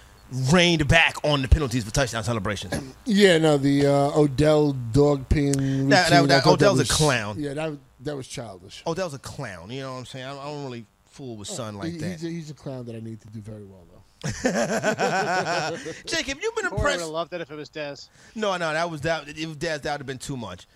reined 0.51 0.85
back 0.89 1.15
on 1.23 1.41
the 1.41 1.47
penalties 1.47 1.85
for 1.85 1.91
touchdown 1.91 2.23
celebrations. 2.23 2.73
Yeah, 3.05 3.37
no, 3.37 3.57
the 3.57 3.85
uh, 3.85 4.19
Odell 4.19 4.73
dog 4.91 5.29
peeing. 5.29 5.87
That- 5.89 6.09
that- 6.09 6.27
that- 6.27 6.37
I 6.37 6.41
thought 6.41 6.53
Odell's 6.61 6.79
a 6.81 6.85
clown. 6.85 7.37
Yeah, 7.39 7.53
that 7.53 7.73
that 8.01 8.17
was 8.17 8.27
childish. 8.27 8.83
Odell's 8.85 9.13
a 9.13 9.19
clown. 9.19 9.69
You 9.71 9.81
know 9.81 9.93
what 9.93 9.99
I'm 9.99 10.05
saying? 10.05 10.25
I 10.25 10.31
I 10.37 10.45
don't 10.45 10.65
really 10.65 10.85
fool 11.17 11.35
with 11.35 11.47
son 11.47 11.77
like 11.77 11.91
He- 11.93 11.97
that. 11.97 12.11
He's 12.11 12.23
a, 12.23 12.27
he's 12.29 12.49
a 12.51 12.53
clown 12.53 12.85
that 12.85 12.95
I 12.95 12.99
need 12.99 13.19
to 13.21 13.27
do 13.29 13.41
very 13.41 13.65
well 13.65 13.83
though. 13.91 14.03
Jacob, 16.05 16.39
you've 16.41 16.55
been 16.55 16.65
Corey 16.65 16.71
would 16.71 16.73
impressed. 16.73 16.99
have 17.01 17.09
loved 17.09 17.33
it 17.33 17.41
if 17.41 17.51
it 17.51 17.55
was 17.55 17.69
Dez. 17.69 18.09
No, 18.35 18.55
no, 18.57 18.71
that 18.73 18.89
was 18.89 19.01
that. 19.01 19.27
If 19.27 19.35
Dez, 19.59 19.81
that 19.81 19.91
would 19.91 19.99
have 20.01 20.05
been 20.05 20.17
too 20.17 20.37
much. 20.37 20.67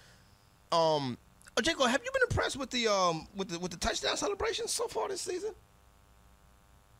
Um, 0.71 1.17
oh, 1.57 1.61
Jacob, 1.61 1.87
have 1.87 2.01
you 2.03 2.11
been 2.11 2.21
impressed 2.29 2.57
with 2.57 2.69
the 2.71 2.87
um 2.87 3.27
with 3.35 3.49
the 3.49 3.59
with 3.59 3.71
the 3.71 3.77
touchdown 3.77 4.17
celebrations 4.17 4.71
so 4.71 4.87
far 4.87 5.07
this 5.09 5.21
season? 5.21 5.51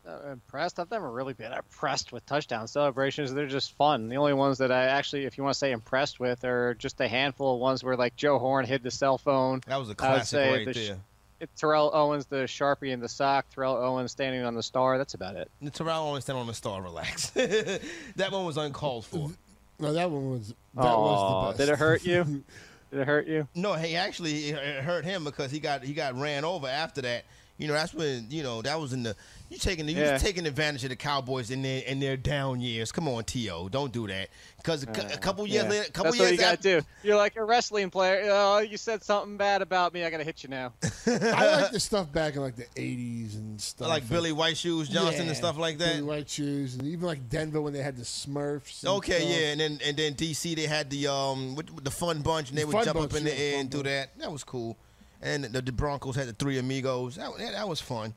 Uh, 0.08 0.32
impressed? 0.32 0.80
I've 0.80 0.90
never 0.90 1.12
really 1.12 1.34
been 1.34 1.54
impressed 1.54 2.12
with 2.12 2.26
touchdown 2.26 2.68
celebrations. 2.68 3.32
They're 3.34 3.46
just 3.46 3.74
fun. 3.78 4.10
The 4.10 4.16
only 4.16 4.34
ones 4.34 4.58
that 4.58 4.72
I 4.72 4.86
actually, 4.86 5.26
if 5.26 5.38
you 5.38 5.44
want 5.44 5.54
to 5.54 5.60
say 5.60 5.72
impressed 5.72 6.20
with, 6.20 6.44
are 6.44 6.74
just 6.74 7.00
a 7.02 7.08
handful 7.08 7.54
of 7.54 7.60
ones 7.60 7.84
where 7.84 7.96
like 7.96 8.16
Joe 8.16 8.40
Horn 8.40 8.66
hid 8.66 8.82
the 8.82 8.90
cell 8.90 9.20
phone. 9.20 9.62
That 9.68 9.78
was 9.80 9.92
a 9.92 9.96
classic 9.96 10.26
say 10.28 10.52
right 10.52 10.66
the 10.66 10.74
sh- 10.74 10.88
there. 10.88 10.98
It- 11.42 11.50
Terrell 11.58 11.92
Owens, 11.94 12.26
the 12.26 12.38
sharpie 12.46 12.92
in 12.92 13.00
the 13.00 13.10
sock. 13.10 13.46
Terrell 13.54 13.76
Owens 13.78 14.12
standing 14.12 14.44
on 14.44 14.56
the 14.56 14.64
star. 14.64 14.98
That's 14.98 15.14
about 15.14 15.36
it. 15.36 15.50
The 15.62 15.70
Terrell 15.72 16.08
Owens 16.10 16.24
standing 16.24 16.42
on 16.42 16.48
the 16.48 16.54
star. 16.54 16.82
Relax. 16.82 17.30
that 18.16 18.32
one 18.32 18.46
was 18.46 18.58
uncalled 18.58 19.06
for. 19.06 19.32
No, 19.80 19.94
that 19.94 20.10
one 20.10 20.30
was 20.32 20.50
that 20.76 20.82
Aw, 20.82 21.02
was 21.02 21.44
the 21.44 21.50
best. 21.52 21.58
did 21.70 21.74
it 21.74 21.80
hurt 21.80 22.04
you? 22.06 22.44
Did 22.92 23.00
it 23.00 23.08
hurt 23.08 23.26
you? 23.26 23.48
No, 23.56 23.72
hey, 23.74 23.96
actually, 23.96 24.50
it 24.50 24.56
it 24.58 24.84
hurt 24.84 25.06
him 25.06 25.24
because 25.24 25.50
he 25.50 25.60
got 25.62 25.82
he 25.82 25.94
got 25.94 26.14
ran 26.20 26.44
over 26.44 26.68
after 26.68 27.02
that. 27.04 27.24
You 27.58 27.68
know, 27.70 27.74
that's 27.74 27.94
when 27.94 28.28
you 28.30 28.44
know 28.44 28.62
that 28.64 28.82
was 28.82 28.92
in 28.92 29.04
the 29.04 29.16
you 29.52 29.58
taking 29.60 29.86
the, 29.86 29.92
you 29.92 30.02
Yeah. 30.02 30.14
was 30.14 30.22
taking 30.22 30.48
advantage 30.48 30.84
of 30.86 30.90
the 30.92 30.96
Cowboys 30.96 31.52
in 31.52 31.62
their 31.62 31.82
in 31.84 32.00
their 32.00 32.16
down 32.16 32.62
years. 32.62 32.92
Come 32.92 33.08
on, 33.10 33.24
To, 33.26 33.68
don't 33.70 33.92
do 33.92 34.08
that 34.08 34.30
because 34.58 34.84
a, 34.84 34.90
a 34.90 35.18
couple 35.18 35.46
years 35.46 35.64
Yeah. 35.66 35.70
later, 35.70 35.86
a 35.88 35.92
couple 35.92 36.12
That's 36.14 36.18
years 36.20 36.28
what 36.30 36.32
you 36.32 36.38
gotta 36.38 36.54
after, 36.54 36.80
do. 36.82 36.86
You're 37.04 37.18
like 37.18 37.36
a 37.36 37.44
wrestling 37.44 37.90
player. 37.90 38.30
Oh, 38.32 38.60
you 38.60 38.78
said 38.78 39.04
something 39.04 39.36
bad 39.36 39.62
about 39.62 39.94
me. 39.94 40.06
I 40.06 40.10
gotta 40.10 40.24
hit 40.24 40.42
you 40.44 40.50
now. 40.50 40.72
I 41.06 41.62
like 41.62 41.72
the 41.72 41.80
stuff 41.82 42.12
back 42.12 42.36
in 42.36 42.42
like 42.42 42.56
the 42.56 42.66
'80s 42.78 43.36
and 43.36 43.60
stuff. 43.60 43.90
like 43.90 44.08
Billy 44.08 44.32
White 44.32 44.56
Shoes 44.58 44.88
Johnson 44.88 45.24
Yeah, 45.24 45.28
and 45.30 45.38
stuff 45.38 45.58
like 45.58 45.78
that. 45.80 45.96
Billy 45.96 46.04
White 46.04 46.30
Shoes, 46.30 46.76
and 46.76 46.88
even 46.88 47.06
like 47.06 47.28
Denver 47.30 47.60
when 47.62 47.74
they 47.74 47.84
had 47.84 47.98
the 47.98 48.04
Smurfs. 48.04 48.84
and 48.84 48.94
Okay, 48.94 49.20
stuff. 49.20 49.30
yeah, 49.30 49.48
and 49.52 49.60
then 49.60 49.80
and 49.86 49.98
then 49.98 50.14
DC 50.16 50.56
they 50.56 50.66
had 50.68 50.90
the 50.90 51.08
um 51.12 51.56
with, 51.56 51.70
with 51.72 51.84
the 51.84 51.92
fun 51.92 52.22
bunch 52.22 52.50
and 52.50 52.58
they 52.58 52.62
The 52.62 52.68
would 52.68 52.74
Fun 52.78 52.86
jump 52.86 53.00
up 53.00 53.10
Bunch, 53.10 53.20
in 53.20 53.24
the 53.26 53.38
air 53.38 53.60
and 53.60 53.70
do 53.70 53.78
Bunch. 53.80 53.86
that. 53.88 54.18
That 54.20 54.32
was 54.32 54.44
cool. 54.46 54.78
And 55.22 55.44
the, 55.44 55.62
the 55.62 55.72
Broncos 55.72 56.16
had 56.16 56.28
the 56.28 56.34
three 56.34 56.58
amigos. 56.58 57.16
That, 57.18 57.38
that, 57.38 57.52
that 57.52 57.68
was 57.68 57.80
fun. 57.82 58.16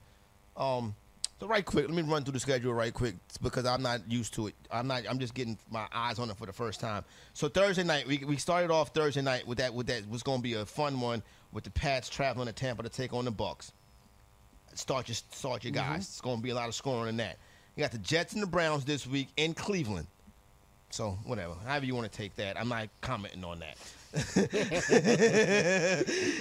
Um, 0.57 0.95
so 1.45 1.51
right 1.51 1.67
quick, 1.67 1.87
let 1.87 1.95
me 1.95 2.01
run 2.01 2.25
through 2.25 2.33
the 2.33 2.41
schedule 2.41 2.73
right 2.73 2.95
quick 2.95 3.17
because 3.43 3.67
I'm 3.67 3.83
not 3.83 4.11
used 4.11 4.33
to 4.33 4.47
it. 4.47 4.55
I'm 4.71 4.87
not. 4.87 5.03
I'm 5.07 5.19
just 5.19 5.35
getting 5.35 5.59
my 5.71 5.87
eyes 5.93 6.19
on 6.19 6.31
it 6.31 6.39
for 6.39 6.47
the 6.47 6.55
first 6.55 6.81
time. 6.81 7.05
So 7.35 7.51
Thursday 7.51 7.85
night, 7.85 8.07
we, 8.07 8.25
we 8.27 8.39
started 8.39 8.71
off 8.71 8.95
Thursday 8.95 9.21
night 9.21 9.47
with 9.47 9.59
that 9.59 9.75
with 9.75 9.89
that 9.89 10.09
was 10.09 10.23
going 10.23 10.39
to 10.39 10.43
be 10.43 10.55
a 10.55 10.65
fun 10.65 11.03
one 11.03 11.23
with 11.53 11.65
the 11.65 11.71
Pats 11.71 12.09
traveling 12.09 12.47
to 12.47 12.55
Tampa 12.55 12.83
to 12.83 12.89
take 12.89 13.13
on 13.13 13.27
the 13.27 13.31
Bucs. 13.31 13.73
Start 14.73 15.07
your 15.07 15.17
start 15.17 15.65
your 15.65 15.73
guys. 15.75 15.85
Mm-hmm. 15.85 15.97
It's 15.97 16.21
going 16.23 16.39
to 16.39 16.43
be 16.43 16.49
a 16.49 16.55
lot 16.55 16.69
of 16.69 16.75
scoring 16.75 17.11
in 17.11 17.19
that. 17.19 17.37
You 17.77 17.83
got 17.83 17.93
the 17.93 17.99
Jets 17.99 18.33
and 18.33 18.43
the 18.43 18.47
Browns 18.47 18.87
this 18.87 19.07
week 19.07 19.29
in 19.37 19.53
Cleveland. 19.53 20.07
So 20.89 21.19
whatever, 21.27 21.57
however 21.67 21.85
you 21.85 21.95
want 21.95 22.11
to 22.11 22.17
take 22.17 22.37
that, 22.37 22.59
I'm 22.59 22.71
not 22.71 22.89
commenting 23.03 23.45
on 23.45 23.59
that. 23.59 23.77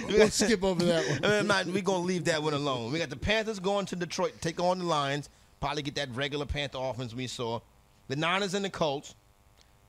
We'll 0.08 0.28
skip 0.30 0.62
over 0.62 0.84
that 0.84 1.04
one. 1.08 1.24
I'm 1.32 1.46
not- 1.46 1.66
we 1.66 1.80
gonna 1.80 2.04
leave 2.04 2.24
that 2.26 2.42
one 2.42 2.54
alone. 2.54 2.92
We 2.92 2.98
got 2.98 3.10
the 3.10 3.16
Panthers 3.16 3.58
going 3.58 3.86
to 3.86 3.96
Detroit, 3.96 4.34
take 4.40 4.60
on 4.60 4.78
the 4.78 4.84
Lions. 4.84 5.28
Probably 5.60 5.82
get 5.82 5.94
that 5.96 6.14
regular 6.14 6.46
Panther 6.46 6.78
offense 6.80 7.14
we 7.14 7.26
saw. 7.26 7.60
The 8.08 8.16
Niners 8.16 8.54
and 8.54 8.64
the 8.64 8.70
Colts. 8.70 9.14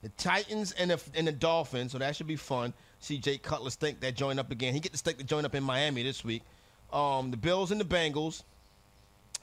The 0.01 0.09
Titans 0.09 0.71
and 0.73 0.91
the 0.91 1.01
and 1.15 1.27
the 1.27 1.31
Dolphins. 1.31 1.91
So 1.91 1.97
that 1.97 2.15
should 2.15 2.27
be 2.27 2.35
fun. 2.35 2.73
See 2.99 3.17
Jake 3.17 3.43
Cutler 3.43 3.69
stink 3.69 3.99
that 4.01 4.15
joint 4.15 4.39
up 4.39 4.51
again. 4.51 4.73
He 4.73 4.79
get 4.79 4.91
to 4.93 4.97
stink 4.97 5.17
the 5.17 5.23
joint 5.23 5.45
up 5.45 5.53
in 5.55 5.63
Miami 5.63 6.03
this 6.03 6.23
week. 6.23 6.43
Um, 6.93 7.31
the 7.31 7.37
Bills 7.37 7.71
and 7.71 7.81
the 7.81 7.85
Bengals. 7.85 8.43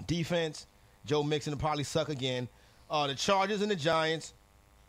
Defense. 0.07 0.67
Joe 1.05 1.23
Mixon 1.23 1.53
will 1.53 1.59
probably 1.59 1.85
suck 1.85 2.09
again. 2.09 2.49
Uh, 2.91 3.07
the 3.09 3.15
Chargers 3.15 3.61
and 3.63 3.71
the 3.71 3.77
Giants. 3.77 4.33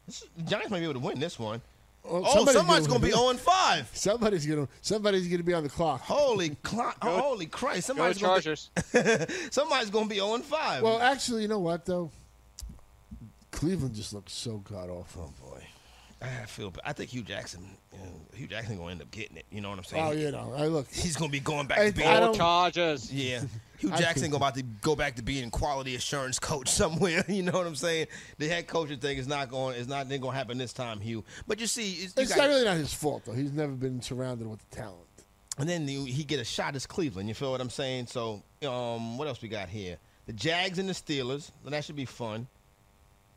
This, 0.05 0.23
the 0.37 0.43
Giants 0.43 0.69
might 0.69 0.79
be 0.79 0.83
able 0.85 0.93
to 0.93 0.99
win 0.99 1.19
this 1.19 1.39
one. 1.39 1.61
Oh, 2.05 2.21
oh, 2.25 2.45
somebody's, 2.45 2.85
gonna, 2.85 2.99
be 2.99 3.11
0 3.11 3.29
and 3.29 3.39
5. 3.39 3.89
Somebody's 3.93 4.45
gonna 4.45 4.67
somebody's 4.81 5.27
gonna 5.29 5.41
be 5.41 5.53
on 5.53 5.63
the 5.63 5.69
clock. 5.69 6.01
Holy, 6.01 6.57
cl- 6.65 6.93
holy 7.01 7.45
Christ! 7.45 7.87
Somebody's 7.87 8.17
Go 8.17 8.27
gonna 8.27 8.41
Chargers. 8.41 8.69
Be, 8.91 8.99
somebody's 9.51 9.89
gonna 9.89 10.09
be 10.09 10.15
0 10.15 10.35
and 10.35 10.43
5. 10.43 10.83
Well, 10.83 10.99
actually, 10.99 11.43
you 11.43 11.47
know 11.47 11.59
what 11.59 11.85
though? 11.85 12.11
Cleveland 13.51 13.95
just 13.95 14.13
looks 14.13 14.33
so 14.33 14.57
god 14.57 14.89
awful. 14.89 15.33
Boy, 16.23 16.29
I 16.41 16.45
feel. 16.45 16.73
I 16.85 16.93
think 16.93 17.09
Hue 17.11 17.21
Jackson. 17.21 17.65
You 17.91 17.99
know, 17.99 18.05
Hue 18.33 18.47
Jackson 18.47 18.77
gonna 18.77 18.91
end 18.91 19.01
up 19.01 19.11
getting 19.11 19.37
it. 19.37 19.45
You 19.51 19.61
know 19.61 19.69
what 19.69 19.77
I'm 19.77 19.83
saying? 19.83 20.03
Oh, 20.05 20.11
you 20.11 20.31
know, 20.31 20.53
I 20.55 20.67
look. 20.67 20.87
He's 20.91 21.15
gonna 21.17 21.31
be 21.31 21.39
going 21.39 21.67
back 21.67 21.79
I- 21.79 21.89
to 21.89 21.95
being. 21.95 22.07
I 22.07 22.19
don't- 22.19 22.35
Chargers. 22.35 23.11
Yeah, 23.11 23.41
Hue 23.79 23.89
Jackson 23.89 24.21
think- 24.23 24.31
going 24.31 24.41
about 24.41 24.55
to 24.55 24.63
go 24.63 24.95
back 24.95 25.15
to 25.17 25.21
being 25.23 25.51
quality 25.51 25.95
assurance 25.95 26.39
coach 26.39 26.69
somewhere. 26.71 27.25
You 27.29 27.43
know 27.43 27.51
what 27.51 27.67
I'm 27.67 27.75
saying? 27.75 28.07
The 28.37 28.47
head 28.47 28.67
coaching 28.67 28.99
thing 28.99 29.17
is 29.17 29.27
not 29.27 29.49
going. 29.49 29.75
Is 29.75 29.87
not 29.87 30.07
going 30.09 30.21
to 30.21 30.31
happen 30.31 30.57
this 30.57 30.71
time, 30.73 30.99
Hue. 31.01 31.23
But 31.47 31.59
you 31.59 31.67
see, 31.67 31.91
it's, 31.93 32.15
you 32.15 32.23
It's 32.23 32.31
got- 32.35 32.43
not 32.43 32.47
really 32.49 32.65
not 32.65 32.77
his 32.77 32.93
fault 32.93 33.23
though. 33.25 33.33
He's 33.33 33.51
never 33.51 33.73
been 33.73 34.01
surrounded 34.01 34.47
with 34.47 34.59
the 34.69 34.75
talent. 34.75 34.99
And 35.59 35.69
then 35.69 35.87
you, 35.87 36.05
he 36.05 36.23
get 36.23 36.39
a 36.39 36.43
shot 36.45 36.75
as 36.75 36.87
Cleveland. 36.87 37.27
You 37.29 37.35
feel 37.35 37.51
what 37.51 37.61
I'm 37.61 37.69
saying? 37.69 38.07
So, 38.07 38.41
um, 38.67 39.19
what 39.19 39.27
else 39.27 39.39
we 39.39 39.49
got 39.49 39.69
here? 39.69 39.97
The 40.25 40.33
Jags 40.33 40.79
and 40.79 40.89
the 40.89 40.93
Steelers. 40.93 41.51
Well, 41.63 41.69
that 41.71 41.83
should 41.85 41.95
be 41.95 42.05
fun. 42.05 42.47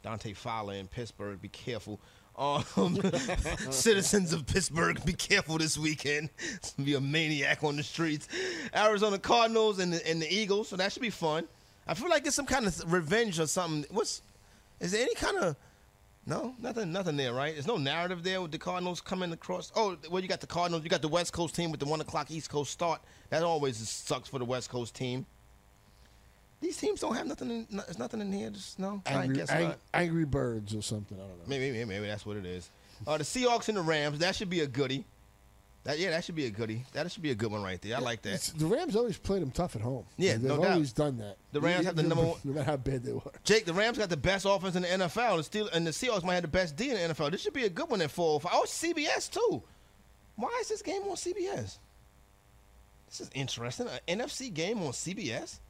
Dante 0.02 0.32
Fowler 0.32 0.74
in 0.74 0.86
Pittsburgh. 0.86 1.42
Be 1.42 1.48
careful. 1.48 2.00
Um, 2.36 3.00
citizens 3.70 4.32
of 4.32 4.46
Pittsburgh, 4.46 5.02
be 5.04 5.14
careful 5.14 5.58
this 5.58 5.78
weekend. 5.78 6.28
It's 6.54 6.72
gonna 6.72 6.86
be 6.86 6.94
a 6.94 7.00
maniac 7.00 7.64
on 7.64 7.76
the 7.76 7.82
streets. 7.82 8.28
Arizona 8.74 9.18
Cardinals 9.18 9.78
and 9.78 9.92
the, 9.92 10.06
and 10.08 10.20
the 10.20 10.32
Eagles. 10.32 10.68
So 10.68 10.76
that 10.76 10.92
should 10.92 11.02
be 11.02 11.10
fun. 11.10 11.44
I 11.88 11.94
feel 11.94 12.10
like 12.10 12.26
it's 12.26 12.36
some 12.36 12.46
kind 12.46 12.66
of 12.66 12.92
revenge 12.92 13.40
or 13.40 13.46
something. 13.46 13.86
What's 13.90 14.22
is 14.80 14.92
there 14.92 15.02
any 15.02 15.14
kind 15.14 15.38
of 15.38 15.56
no, 16.28 16.54
nothing, 16.60 16.90
nothing 16.90 17.16
there, 17.16 17.32
right? 17.32 17.54
There's 17.54 17.68
no 17.68 17.76
narrative 17.76 18.24
there 18.24 18.42
with 18.42 18.50
the 18.50 18.58
Cardinals 18.58 19.00
coming 19.00 19.30
across. 19.32 19.70
Oh, 19.76 19.96
well, 20.10 20.20
you 20.20 20.28
got 20.28 20.40
the 20.40 20.48
Cardinals, 20.48 20.82
you 20.82 20.90
got 20.90 21.00
the 21.00 21.08
West 21.08 21.32
Coast 21.32 21.54
team 21.54 21.70
with 21.70 21.78
the 21.78 21.86
one 21.86 22.00
o'clock 22.00 22.32
East 22.32 22.50
Coast 22.50 22.72
start. 22.72 23.00
That 23.30 23.44
always 23.44 23.76
sucks 23.88 24.28
for 24.28 24.40
the 24.40 24.44
West 24.44 24.68
Coast 24.68 24.96
team. 24.96 25.24
These 26.60 26.76
teams 26.78 27.00
don't 27.00 27.14
have 27.14 27.26
nothing. 27.26 27.50
In, 27.50 27.66
there's 27.70 27.98
nothing 27.98 28.20
in 28.20 28.32
here. 28.32 28.50
Just 28.50 28.78
no. 28.78 29.02
I 29.06 29.12
Angry, 29.12 29.36
guess 29.36 29.50
ang- 29.50 29.68
not. 29.68 29.78
angry 29.92 30.24
birds 30.24 30.74
or 30.74 30.82
something. 30.82 31.16
I 31.18 31.20
don't 31.20 31.38
know. 31.38 31.44
Maybe, 31.46 31.70
maybe, 31.70 31.84
maybe 31.84 32.06
that's 32.06 32.24
what 32.24 32.36
it 32.36 32.46
is. 32.46 32.70
Uh, 33.06 33.18
the 33.18 33.24
Seahawks 33.24 33.68
and 33.68 33.76
the 33.76 33.82
Rams. 33.82 34.20
That 34.20 34.34
should 34.34 34.48
be 34.50 34.60
a 34.60 34.66
goodie. 34.66 35.04
That 35.84 35.98
yeah, 36.00 36.10
that 36.10 36.24
should 36.24 36.34
be 36.34 36.46
a 36.46 36.50
goodie. 36.50 36.84
That 36.94 37.12
should 37.12 37.22
be 37.22 37.30
a 37.30 37.34
good 37.36 37.52
one 37.52 37.62
right 37.62 37.80
there. 37.80 37.96
I 37.96 38.00
like 38.00 38.22
that. 38.22 38.40
The 38.56 38.66
Rams 38.66 38.96
always 38.96 39.18
played 39.18 39.40
them 39.42 39.52
tough 39.52 39.76
at 39.76 39.82
home. 39.82 40.04
Yeah, 40.16 40.32
they've 40.32 40.42
no 40.42 40.56
doubt. 40.60 40.72
always 40.72 40.92
done 40.92 41.18
that. 41.18 41.36
The 41.52 41.60
Rams 41.60 41.84
have 41.86 41.94
the 41.94 42.02
number 42.02 42.24
one- 42.24 42.38
No 42.42 42.54
matter 42.54 42.70
how 42.70 42.76
bad 42.76 43.04
they 43.04 43.12
were. 43.12 43.20
Jake, 43.44 43.66
the 43.66 43.74
Rams 43.74 43.96
got 43.98 44.08
the 44.08 44.16
best 44.16 44.46
offense 44.48 44.74
in 44.74 44.82
the 44.82 44.88
NFL, 44.88 45.34
and 45.36 45.44
still, 45.44 45.68
and 45.72 45.86
the 45.86 45.92
Seahawks 45.92 46.24
might 46.24 46.34
have 46.34 46.42
the 46.42 46.48
best 46.48 46.74
D 46.74 46.90
in 46.90 46.94
the 46.96 47.14
NFL. 47.14 47.30
This 47.30 47.42
should 47.42 47.52
be 47.52 47.66
a 47.66 47.70
good 47.70 47.88
one 47.88 48.00
at 48.02 48.10
four. 48.10 48.40
Oh, 48.50 48.64
CBS 48.66 49.30
too. 49.30 49.62
Why 50.34 50.58
is 50.60 50.68
this 50.68 50.82
game 50.82 51.02
on 51.02 51.14
CBS? 51.16 51.78
This 53.08 53.20
is 53.20 53.30
interesting. 53.34 53.86
An 54.08 54.18
NFC 54.18 54.52
game 54.52 54.82
on 54.82 54.90
CBS. 54.92 55.60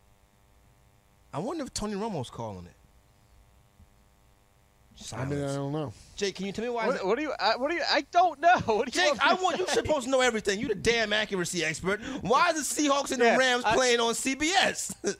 I 1.36 1.38
wonder 1.38 1.64
if 1.64 1.74
Tony 1.74 1.94
Romo's 1.96 2.30
calling 2.30 2.64
it. 2.64 2.72
I 5.12 5.26
mean, 5.26 5.44
I 5.44 5.54
don't 5.54 5.70
know. 5.70 5.92
Jake, 6.16 6.34
can 6.36 6.46
you 6.46 6.52
tell 6.52 6.64
me 6.64 6.70
why? 6.70 6.86
What, 6.86 7.06
what 7.06 7.16
do 7.16 7.22
you? 7.24 7.32
I, 7.38 7.56
what 7.56 7.68
do 7.70 7.76
you? 7.76 7.82
I 7.90 8.06
don't 8.10 8.40
know. 8.40 8.54
What 8.64 8.90
do 8.90 8.98
you 8.98 9.04
Jake, 9.04 9.20
want 9.20 9.26
I 9.26 9.36
to 9.36 9.42
want 9.42 9.58
you 9.58 9.66
supposed 9.66 10.04
to 10.06 10.10
know 10.10 10.22
everything. 10.22 10.58
You're 10.58 10.70
the 10.70 10.74
damn 10.76 11.12
accuracy 11.12 11.62
expert. 11.62 12.00
Why 12.22 12.52
is 12.52 12.66
the 12.66 12.82
Seahawks 12.88 13.12
and 13.12 13.20
the 13.20 13.36
Rams 13.38 13.64
I- 13.66 13.74
playing 13.74 14.00
on 14.00 14.14
CBS? 14.14 14.94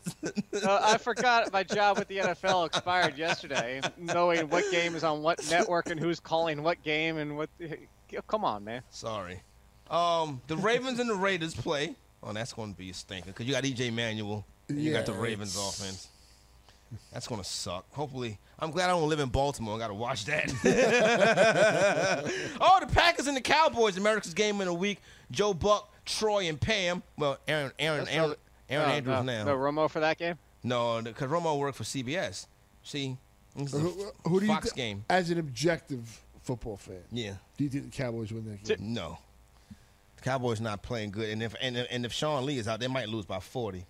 Uh, 0.65 0.81
I 0.83 0.97
forgot 0.97 1.53
my 1.53 1.63
job 1.63 1.99
with 1.99 2.09
the 2.09 2.17
NFL 2.17 2.65
expired 2.67 3.19
yesterday. 3.19 3.83
Knowing 3.99 4.49
what 4.49 4.65
game 4.71 4.97
is 4.97 5.05
on 5.05 5.23
what 5.23 5.39
network 5.51 5.91
and 5.91 6.01
who's 6.01 6.19
calling 6.19 6.63
what 6.63 6.83
game 6.83 7.19
and 7.19 7.37
what. 7.37 7.51
Come 8.27 8.43
on, 8.43 8.65
man. 8.65 8.81
Sorry. 8.89 9.43
Um, 9.91 10.41
the 10.47 10.57
Ravens 10.57 10.99
and 10.99 11.11
the 11.11 11.15
Raiders 11.15 11.55
play. 11.55 11.95
Oh, 12.23 12.33
that's 12.33 12.55
going 12.55 12.73
to 12.73 12.79
be 12.79 12.89
a 12.89 12.95
stinker 12.95 13.27
because 13.27 13.45
you 13.45 13.53
got 13.53 13.65
EJ 13.65 13.93
Manuel. 13.93 14.47
And 14.69 14.81
you 14.81 14.93
got 14.93 15.07
the 15.07 15.13
Ravens 15.13 15.55
it's- 15.57 15.81
offense. 15.81 16.09
That's 17.13 17.27
going 17.27 17.41
to 17.41 17.47
suck. 17.47 17.85
Hopefully, 17.93 18.39
I'm 18.61 18.71
glad 18.71 18.85
I 18.87 18.93
don't 18.93 19.09
live 19.09 19.19
in 19.19 19.29
Baltimore. 19.29 19.75
I 19.75 19.79
got 19.81 19.89
to 19.89 19.95
watch 19.95 20.25
that. 20.27 20.53
oh, 22.61 22.79
the 22.81 22.87
Packers 22.87 23.27
and 23.27 23.37
the 23.37 23.41
Cowboys, 23.41 23.97
America's 23.97 24.35
game 24.35 24.61
in 24.61 24.69
a 24.69 24.75
week. 24.75 25.01
Joe 25.31 25.53
Buck, 25.53 25.93
Troy, 26.05 26.45
and 26.49 26.61
Pam. 26.61 27.03
Well, 27.19 27.39
Aaron, 27.49 27.73
Aaron, 27.79 27.99
That's 28.05 28.11
Aaron, 28.17 28.29
not- 28.31 28.39
Aaron 28.69 28.89
no, 28.89 28.95
Andrews 28.95 29.17
no, 29.17 29.23
now. 29.23 29.45
No 29.45 29.57
Romo 29.57 29.91
for 29.91 30.01
that 30.01 30.19
game. 30.19 30.39
No, 30.63 31.01
because 31.03 31.29
Romo 31.31 31.59
worked 31.59 31.77
for 31.77 31.85
CBS. 31.85 32.47
See, 32.85 33.17
this 33.57 33.73
is 33.73 33.75
a 33.75 33.79
Who, 33.83 34.13
who 34.25 34.41
do 34.41 34.47
you 34.47 34.53
Fox 34.53 34.71
thi- 34.73 34.77
game. 34.77 35.05
As 35.11 35.31
an 35.31 35.39
objective 35.39 36.21
football 36.43 36.77
fan, 36.77 37.03
Yeah. 37.11 37.35
do 37.57 37.65
you 37.65 37.71
think 37.71 37.91
the 37.91 37.97
Cowboys 37.97 38.33
win 38.33 38.45
that 38.49 38.63
game? 38.63 38.77
No. 38.95 39.19
The 40.17 40.23
Cowboys 40.23 40.61
not 40.61 40.83
playing 40.83 41.11
good, 41.11 41.31
and 41.31 41.43
if 41.43 41.55
and 41.61 41.77
if, 41.77 41.87
and 41.91 42.05
if 42.07 42.13
Sean 42.13 42.47
Lee 42.47 42.59
is 42.59 42.67
out, 42.69 42.81
they 42.81 42.89
might 42.89 43.09
lose 43.09 43.25
by 43.27 43.39
forty. 43.41 43.85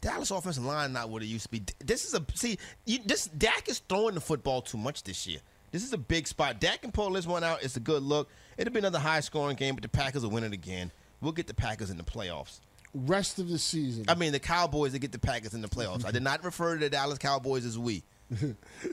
Dallas 0.00 0.30
offensive 0.30 0.64
line 0.64 0.92
not 0.92 1.10
what 1.10 1.22
it 1.22 1.26
used 1.26 1.44
to 1.44 1.50
be. 1.50 1.62
This 1.84 2.04
is 2.04 2.14
a 2.14 2.24
see. 2.34 2.58
You, 2.86 2.98
this 3.04 3.26
Dak 3.26 3.68
is 3.68 3.80
throwing 3.80 4.14
the 4.14 4.20
football 4.20 4.62
too 4.62 4.78
much 4.78 5.02
this 5.02 5.26
year. 5.26 5.40
This 5.72 5.84
is 5.84 5.92
a 5.92 5.98
big 5.98 6.26
spot. 6.26 6.60
Dak 6.60 6.82
can 6.82 6.90
pull 6.90 7.10
this 7.10 7.26
one 7.26 7.44
out. 7.44 7.62
It's 7.62 7.76
a 7.76 7.80
good 7.80 8.02
look. 8.02 8.28
It'll 8.56 8.72
be 8.72 8.80
another 8.80 8.98
high 8.98 9.20
scoring 9.20 9.56
game, 9.56 9.74
but 9.74 9.82
the 9.82 9.88
Packers 9.88 10.22
will 10.22 10.30
win 10.30 10.44
it 10.44 10.52
again. 10.52 10.90
We'll 11.20 11.32
get 11.32 11.46
the 11.46 11.54
Packers 11.54 11.90
in 11.90 11.96
the 11.96 12.02
playoffs. 12.02 12.60
Rest 12.92 13.38
of 13.38 13.48
the 13.48 13.58
season. 13.58 14.06
I 14.08 14.14
mean, 14.14 14.32
the 14.32 14.40
Cowboys 14.40 14.92
will 14.92 14.98
get 14.98 15.12
the 15.12 15.18
Packers 15.18 15.54
in 15.54 15.60
the 15.60 15.68
playoffs. 15.68 16.04
I 16.04 16.10
did 16.10 16.22
not 16.22 16.42
refer 16.44 16.74
to 16.74 16.80
the 16.80 16.90
Dallas 16.90 17.18
Cowboys 17.18 17.64
as 17.64 17.78
we. 17.78 18.02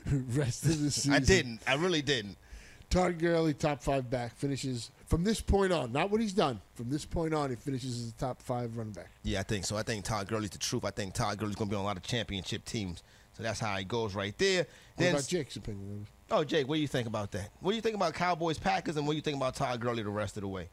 Rest 0.06 0.64
of 0.66 0.80
the 0.82 0.90
season. 0.90 1.12
I 1.14 1.18
didn't. 1.18 1.62
I 1.66 1.74
really 1.74 2.02
didn't. 2.02 2.36
Todd 2.90 3.18
Gurley, 3.18 3.52
top 3.52 3.82
five 3.82 4.08
back, 4.08 4.34
finishes 4.36 4.90
from 5.06 5.22
this 5.24 5.40
point 5.40 5.72
on. 5.72 5.92
Not 5.92 6.10
what 6.10 6.20
he's 6.20 6.32
done. 6.32 6.60
From 6.74 6.88
this 6.88 7.04
point 7.04 7.34
on, 7.34 7.50
he 7.50 7.56
finishes 7.56 8.02
as 8.02 8.08
a 8.10 8.14
top 8.14 8.40
five 8.40 8.76
running 8.76 8.92
back. 8.92 9.10
Yeah, 9.22 9.40
I 9.40 9.42
think 9.42 9.66
so. 9.66 9.76
I 9.76 9.82
think 9.82 10.04
Todd 10.04 10.26
Gurley's 10.28 10.50
the 10.50 10.58
truth. 10.58 10.84
I 10.84 10.90
think 10.90 11.12
Todd 11.12 11.38
Gurley's 11.38 11.56
going 11.56 11.68
to 11.68 11.72
be 11.72 11.76
on 11.76 11.82
a 11.82 11.86
lot 11.86 11.96
of 11.96 12.02
championship 12.02 12.64
teams. 12.64 13.02
So 13.34 13.42
that's 13.42 13.60
how 13.60 13.76
it 13.76 13.86
goes 13.86 14.14
right 14.14 14.36
there. 14.38 14.66
What 14.96 15.10
about 15.10 15.28
Jake's 15.28 15.56
opinion? 15.56 16.06
oh, 16.30 16.44
Jake, 16.44 16.66
what 16.68 16.74
do 16.76 16.80
you 16.80 16.88
think 16.88 17.06
about 17.06 17.30
that? 17.32 17.50
What 17.60 17.72
do 17.72 17.76
you 17.76 17.82
think 17.82 17.94
about 17.94 18.14
Cowboys 18.14 18.58
Packers, 18.58 18.96
and 18.96 19.06
what 19.06 19.12
do 19.12 19.16
you 19.16 19.22
think 19.22 19.36
about 19.36 19.54
Todd 19.54 19.80
Gurley 19.80 20.02
the 20.02 20.10
rest 20.10 20.36
of 20.36 20.42
the 20.42 20.48
way? 20.48 20.68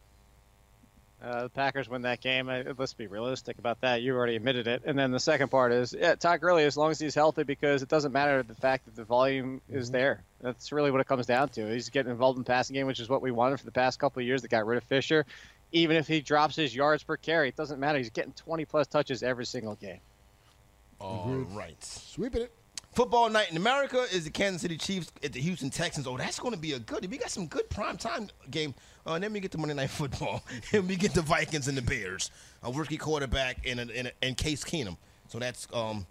Uh, 1.23 1.43
the 1.43 1.49
Packers 1.49 1.89
win 1.89 2.04
that 2.04 2.21
game. 2.21 2.49
Uh, 2.49 2.63
Let's 2.78 2.93
be 2.93 3.08
realistic 3.08 3.58
about 3.58 3.82
that. 3.82 4.01
You 4.01 4.15
already 4.15 4.36
admitted 4.36 4.67
it. 4.67 4.84
And 4.86 4.97
then 4.99 5.12
the 5.12 5.19
second 5.19 5.49
part 5.49 5.71
is, 5.71 5.95
yeah, 5.97 6.15
Todd 6.15 6.41
Gurley, 6.41 6.65
as 6.65 6.75
long 6.78 6.91
as 6.91 6.99
he's 6.99 7.15
healthy, 7.15 7.43
because 7.43 7.82
it 7.82 7.89
doesn't 7.89 8.12
matter 8.12 8.43
the 8.43 8.54
fact 8.54 8.86
that 8.86 8.95
the 8.95 9.06
volume 9.06 9.62
is 9.69 9.89
there. 9.89 10.23
That's 10.45 10.71
really 10.71 10.91
what 10.91 11.01
it 11.01 11.08
comes 11.08 11.25
down 11.25 11.49
to. 11.49 11.73
He's 11.73 11.89
getting 11.89 12.12
involved 12.12 12.38
in 12.38 12.43
the 12.43 12.47
passing 12.47 12.75
game, 12.75 12.86
which 12.86 12.99
is 12.99 13.10
what 13.10 13.23
we 13.23 13.31
wanted 13.31 13.60
for 13.60 13.65
the 13.65 13.71
past 13.71 13.97
couple 13.97 14.19
of 14.19 14.27
years. 14.27 14.43
That 14.43 14.49
got 14.49 14.67
rid 14.67 14.77
of 14.77 14.84
Fisher. 14.84 15.25
Even 15.71 15.97
if 15.97 16.08
he 16.08 16.21
drops 16.21 16.55
his 16.55 16.75
yards 16.75 17.01
per 17.01 17.17
carry, 17.17 17.49
it 17.49 17.55
doesn't 17.55 17.79
matter. 17.79 17.97
He's 17.97 18.12
getting 18.12 18.31
20 18.34 18.63
plus 18.65 18.86
touches 18.86 19.23
every 19.23 19.47
single 19.47 19.73
game. 19.73 19.99
All 20.99 21.47
right. 21.49 21.84
Sweeping 21.84 22.43
it. 22.43 22.51
Football 22.93 23.31
night 23.31 23.49
in 23.49 23.58
America 23.58 24.05
is 24.13 24.23
the 24.23 24.29
Kansas 24.29 24.62
City 24.62 24.77
Chiefs 24.77 25.12
at 25.23 25.34
the 25.34 25.41
Houston 25.41 25.71
Texans. 25.71 26.05
Oh, 26.05 26.15
that's 26.15 26.39
going 26.39 26.53
to 26.53 26.60
be 26.60 26.73
a 26.73 26.79
good. 26.79 27.10
We 27.10 27.17
got 27.17 27.31
some 27.31 27.47
good 27.47 27.67
prime 27.71 27.97
time 27.97 28.29
game. 28.51 28.75
Uh, 29.08 29.13
and 29.13 29.23
then 29.23 29.34
we 29.34 29.39
get 29.39 29.51
to 29.51 29.58
Monday 29.58 29.73
Night 29.73 29.89
Football, 29.89 30.43
and 30.73 30.88
we 30.88 30.95
get 30.95 31.13
the 31.15 31.21
Vikings 31.23 31.67
and 31.67 31.75
the 31.75 31.81
Bears. 31.81 32.29
A 32.63 32.71
rookie 32.71 32.97
quarterback 32.97 33.67
and 33.67 33.79
a, 33.79 33.97
and, 33.97 34.08
a, 34.08 34.12
and 34.21 34.38
Case 34.38 34.63
Keenum. 34.63 34.97
So 35.27 35.39
that's 35.39 35.67
um. 35.73 36.05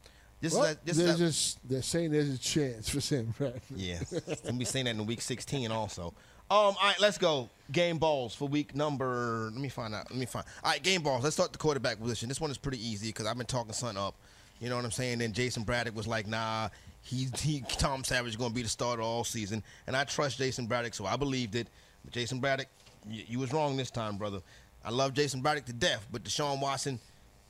This 0.44 0.52
Well, 0.52 0.64
is 0.64 0.76
this 0.84 0.96
they're 0.98 1.08
is 1.08 1.18
just 1.18 1.68
they're 1.68 1.80
saying 1.80 2.10
there's 2.10 2.28
a 2.28 2.36
chance 2.36 2.90
for 2.90 3.00
Sam 3.00 3.32
Bradford. 3.38 3.62
Yeah, 3.78 4.00
and 4.44 4.58
we 4.58 4.66
saying 4.66 4.84
that 4.84 4.90
in 4.90 5.06
week 5.06 5.22
16 5.22 5.70
also. 5.72 6.08
Um, 6.08 6.14
all 6.50 6.76
right, 6.82 7.00
let's 7.00 7.16
go. 7.16 7.48
Game 7.72 7.96
balls 7.96 8.34
for 8.34 8.46
week 8.46 8.76
number. 8.76 9.48
Let 9.50 9.58
me 9.58 9.70
find 9.70 9.94
out. 9.94 10.10
Let 10.10 10.18
me 10.18 10.26
find. 10.26 10.44
All 10.62 10.72
right, 10.72 10.82
game 10.82 11.00
balls. 11.00 11.24
Let's 11.24 11.34
start 11.36 11.52
the 11.52 11.58
quarterback 11.58 11.98
position. 11.98 12.28
This 12.28 12.42
one 12.42 12.50
is 12.50 12.58
pretty 12.58 12.76
easy 12.86 13.06
because 13.08 13.24
I've 13.24 13.38
been 13.38 13.46
talking 13.46 13.72
Sun 13.72 13.96
up. 13.96 14.16
You 14.60 14.68
know 14.68 14.76
what 14.76 14.84
I'm 14.84 14.90
saying? 14.90 15.20
Then 15.20 15.32
Jason 15.32 15.62
Braddock 15.62 15.96
was 15.96 16.06
like, 16.06 16.26
"Nah, 16.26 16.68
he, 17.00 17.28
he 17.38 17.64
Tom 17.78 18.04
Savage 18.04 18.28
is 18.28 18.36
going 18.36 18.50
to 18.50 18.54
be 18.54 18.60
the 18.60 18.68
starter 18.68 19.00
all 19.00 19.24
season," 19.24 19.62
and 19.86 19.96
I 19.96 20.04
trust 20.04 20.36
Jason 20.36 20.66
Braddock, 20.66 20.92
so 20.92 21.06
I 21.06 21.16
believed 21.16 21.54
it. 21.54 21.68
But 22.04 22.12
Jason 22.12 22.38
Braddock, 22.38 22.68
you, 23.08 23.24
you 23.26 23.38
was 23.38 23.50
wrong 23.50 23.78
this 23.78 23.90
time, 23.90 24.18
brother. 24.18 24.40
I 24.84 24.90
love 24.90 25.14
Jason 25.14 25.40
Braddock 25.40 25.64
to 25.64 25.72
death, 25.72 26.06
but 26.12 26.22
Deshaun 26.22 26.60
Watson 26.60 27.00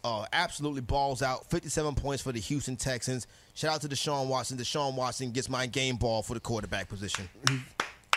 uh, 0.05 0.27
absolutely 0.33 0.83
balls 0.83 1.23
out. 1.23 1.51
57 1.51 1.95
points 1.95 2.23
for 2.23 2.31
the 2.31 2.39
Houston 2.41 2.77
Texans. 2.77 3.27
Shout 3.55 3.77
out 3.77 3.81
to 3.81 3.89
Deshaun 3.89 4.29
Watson. 4.29 4.59
Deshaun 4.59 4.95
Watson 4.95 5.31
gets 5.31 5.49
my 5.49 5.67
game 5.67 5.97
ball 5.97 6.23
for 6.23 6.35
the 6.35 6.41
quarterback 6.41 6.89
position. 6.89 7.29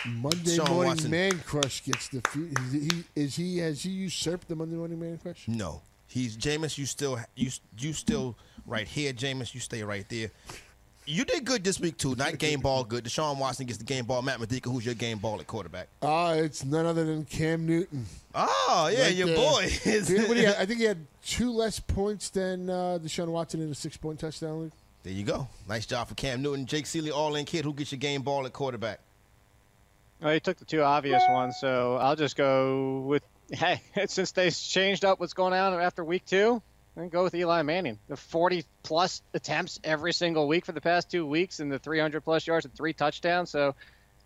Monday 0.06 0.56
Sean 0.56 0.68
morning 0.70 0.90
Watson. 0.90 1.10
man 1.10 1.38
crush 1.40 1.82
gets 1.82 2.08
the 2.08 2.22
he, 2.32 2.78
he 2.78 3.04
is 3.16 3.34
he 3.34 3.58
has 3.58 3.82
he 3.82 3.90
usurped 3.90 4.46
the 4.46 4.54
Monday 4.54 4.76
morning 4.76 5.00
man 5.00 5.18
crush? 5.18 5.48
No, 5.48 5.82
he's 6.06 6.36
Jameis. 6.36 6.78
You 6.78 6.86
still 6.86 7.18
you 7.34 7.50
you 7.76 7.92
still 7.92 8.36
right 8.64 8.86
here, 8.86 9.12
Jameis. 9.12 9.54
You 9.54 9.60
stay 9.60 9.82
right 9.82 10.08
there. 10.08 10.30
You 11.08 11.24
did 11.24 11.46
good 11.46 11.64
this 11.64 11.80
week 11.80 11.96
too. 11.96 12.14
Not 12.16 12.36
game 12.36 12.60
ball 12.60 12.84
good. 12.84 13.04
Deshaun 13.04 13.38
Watson 13.38 13.64
gets 13.64 13.78
the 13.78 13.84
game 13.84 14.04
ball. 14.04 14.20
Matt 14.20 14.40
Modica, 14.40 14.68
who's 14.68 14.84
your 14.84 14.94
game 14.94 15.16
ball 15.18 15.40
at 15.40 15.46
quarterback? 15.46 15.88
Ah, 16.02 16.32
it's 16.34 16.66
none 16.66 16.84
other 16.84 17.02
than 17.06 17.24
Cam 17.24 17.64
Newton. 17.64 18.04
Oh 18.34 18.90
yeah, 18.92 19.04
Right 19.04 19.14
your 19.14 19.28
there. 19.28 19.36
boy. 19.36 19.70
Dude, 19.84 20.28
what 20.28 20.36
do 20.36 20.46
I 20.46 20.66
think 20.66 20.80
he 20.80 20.84
had 20.84 20.98
two 21.24 21.50
less 21.50 21.80
points 21.80 22.28
than 22.28 22.68
uh, 22.68 22.98
Deshaun 23.02 23.28
Watson 23.28 23.62
in 23.62 23.70
a 23.70 23.74
six 23.74 23.96
point 23.96 24.20
touchdown 24.20 24.64
league. 24.64 24.72
There 25.02 25.12
you 25.14 25.24
go. 25.24 25.48
Nice 25.66 25.86
job 25.86 26.08
for 26.08 26.14
Cam 26.14 26.42
Newton. 26.42 26.66
Jake 26.66 26.84
Seeley, 26.84 27.10
all 27.10 27.36
in 27.36 27.46
kid. 27.46 27.64
Who 27.64 27.72
gets 27.72 27.90
your 27.90 27.98
game 27.98 28.20
ball 28.20 28.44
at 28.44 28.52
quarterback? 28.52 29.00
Well, 30.20 30.34
he 30.34 30.40
took 30.40 30.58
the 30.58 30.66
two 30.66 30.82
obvious 30.82 31.22
ones, 31.30 31.56
so 31.58 31.96
I'll 31.96 32.16
just 32.16 32.36
go 32.36 32.98
with 33.06 33.22
hey. 33.50 33.80
Since 34.08 34.32
they 34.32 34.50
changed 34.50 35.06
up 35.06 35.20
what's 35.20 35.32
going 35.32 35.54
on 35.54 35.72
after 35.80 36.04
week 36.04 36.26
two, 36.26 36.60
then 36.98 37.08
go 37.08 37.22
with 37.22 37.34
Eli 37.34 37.62
Manning. 37.62 37.98
The 38.08 38.16
40 38.16 38.64
plus 38.82 39.22
attempts 39.34 39.78
every 39.84 40.12
single 40.12 40.48
week 40.48 40.64
for 40.64 40.72
the 40.72 40.80
past 40.80 41.10
two 41.10 41.26
weeks, 41.26 41.60
and 41.60 41.70
the 41.70 41.78
300 41.78 42.22
plus 42.22 42.46
yards 42.46 42.64
and 42.66 42.74
three 42.74 42.92
touchdowns. 42.92 43.50
So 43.50 43.74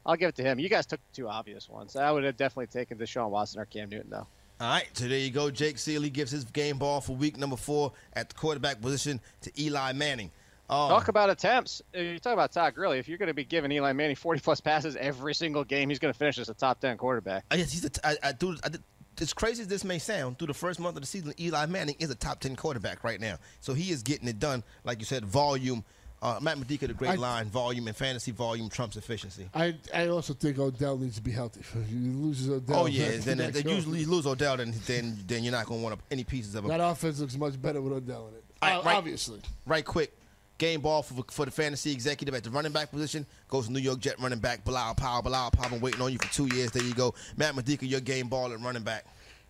I'll 0.07 0.17
give 0.17 0.31
it 0.31 0.37
to 0.37 0.43
him. 0.43 0.59
You 0.59 0.69
guys 0.69 0.87
took 0.87 1.01
two 1.13 1.29
obvious 1.29 1.69
ones. 1.69 1.97
I 1.97 2.11
would 2.11 2.25
have 2.25 2.37
definitely 2.37 2.67
taken 2.69 2.99
Deshaun 2.99 3.31
Watson 3.31 3.61
or 3.61 3.67
Cam 3.67 3.89
Newton 3.89 4.11
though. 4.11 4.27
All 4.61 4.69
right, 4.71 4.87
so 4.93 5.09
there 5.09 5.19
you 5.19 5.31
go. 5.31 5.51
Jake 5.51 5.77
Seeley 5.79 6.09
gives 6.11 6.31
his 6.31 6.45
game 6.45 6.79
ball 6.79 7.01
for 7.01 7.17
week 7.17 7.37
number 7.37 7.57
four 7.57 7.93
at 8.13 8.29
the 8.29 8.35
quarterback 8.37 8.81
position 8.81 9.19
to 9.41 9.51
Eli 9.61 9.93
Manning. 9.93 10.31
Um, 10.71 10.89
Talk 10.89 11.09
about 11.09 11.29
attempts. 11.31 11.83
Uh, 11.95 12.01
You 12.01 12.19
talk 12.21 12.33
about 12.33 12.53
Todd 12.53 12.75
Gurley. 12.75 12.99
If 12.99 13.09
you're 13.09 13.19
going 13.19 13.27
to 13.27 13.35
be 13.35 13.45
giving 13.45 13.73
Eli 13.73 13.93
Manning 13.93 14.15
40 14.15 14.41
plus 14.41 14.61
passes 14.61 14.95
every 14.97 15.35
single 15.35 15.65
game, 15.65 15.89
he's 15.89 15.99
going 15.99 16.13
to 16.13 16.19
finish 16.19 16.39
as 16.39 16.49
a 16.49 16.55
top 16.55 16.81
10 16.81 16.97
quarterback. 16.97 17.45
I 17.51 17.57
guess 17.57 17.73
he's 17.73 17.85
a 17.85 17.91
t- 17.91 18.01
I, 18.05 18.17
I 18.23 18.33
do. 18.33 18.57
I 18.63 18.69
did, 18.69 18.83
as 19.21 19.33
crazy 19.33 19.63
as 19.63 19.69
this 19.69 19.85
may 19.85 19.99
sound, 19.99 20.39
through 20.39 20.47
the 20.49 20.55
first 20.55 20.81
month 20.81 20.97
of 20.97 21.03
the 21.03 21.07
season, 21.07 21.35
Eli 21.39 21.67
Manning 21.67 21.97
is 21.99 22.11
a 22.11 22.15
top 22.15 22.41
ten 22.41 22.57
quarterback 22.57 23.05
right 23.05 23.21
now. 23.21 23.37
So 23.61 23.75
he 23.75 23.91
is 23.91 24.03
getting 24.03 24.29
it 24.29 24.39
done. 24.39 24.63
Like 24.85 24.99
you 25.01 25.05
said, 25.05 25.25
volume. 25.25 25.85
Uh, 26.21 26.39
Matt 26.41 26.57
Modica, 26.57 26.87
the 26.87 26.95
great 26.95 27.11
I- 27.11 27.15
line, 27.17 27.47
volume 27.47 27.89
and 27.89 27.97
fantasy 27.97 28.31
volume 28.31 28.69
trumps 28.69 28.97
efficiency. 28.97 29.49
I 29.53 29.75
I 29.93 30.07
also 30.07 30.35
think 30.35 30.57
Odell 30.57 30.97
needs 30.97 31.17
to 31.17 31.21
be 31.23 31.33
healthy. 31.33 31.59
If 31.61 31.73
he 31.89 31.97
loses 31.97 32.49
Odell, 32.49 32.83
oh 32.83 32.87
yeah, 32.87 33.17
then 33.19 33.39
they 33.39 33.63
usually 33.69 34.05
lose 34.05 34.25
Odell, 34.25 34.57
then 34.57 34.73
then 34.87 35.19
then 35.27 35.43
you're 35.43 35.51
not 35.51 35.67
going 35.67 35.81
to 35.81 35.85
want 35.85 36.01
any 36.13 36.23
pieces 36.23 36.55
of 36.55 36.63
him. 36.65 36.69
that 36.69 36.81
offense 36.81 37.19
looks 37.19 37.37
much 37.37 37.61
better 37.61 37.81
with 37.81 37.93
Odell 37.93 38.29
in 38.29 38.35
it. 38.35 38.45
Right- 38.63 38.95
Obviously, 38.97 39.41
Right 39.67 39.85
quick. 39.85 40.17
Game 40.63 40.81
ball 40.81 41.03
for, 41.03 41.25
for 41.29 41.45
the 41.45 41.51
fantasy 41.51 41.91
executive 41.91 42.37
at 42.37 42.45
the 42.45 42.51
running 42.51 42.71
back 42.71 42.93
position 42.93 43.27
goes 43.49 43.67
to 43.67 43.73
New 43.73 43.81
York 43.81 43.99
Jet 43.99 44.15
running 44.21 44.39
back 44.39 44.65
Bilal 44.65 44.95
Powell. 44.95 45.21
Bilal 45.21 45.51
Powell 45.51 45.71
been 45.71 45.81
waiting 45.81 46.01
on 46.01 46.13
you 46.13 46.19
for 46.19 46.33
two 46.33 46.47
years. 46.55 46.71
There 46.71 46.85
you 46.85 46.95
go. 46.95 47.15
Matt 47.37 47.57
Modica, 47.57 47.85
your 47.85 47.99
game 47.99 48.29
ball 48.29 48.53
at 48.53 48.61
running 48.61 48.85
back. 48.85 49.05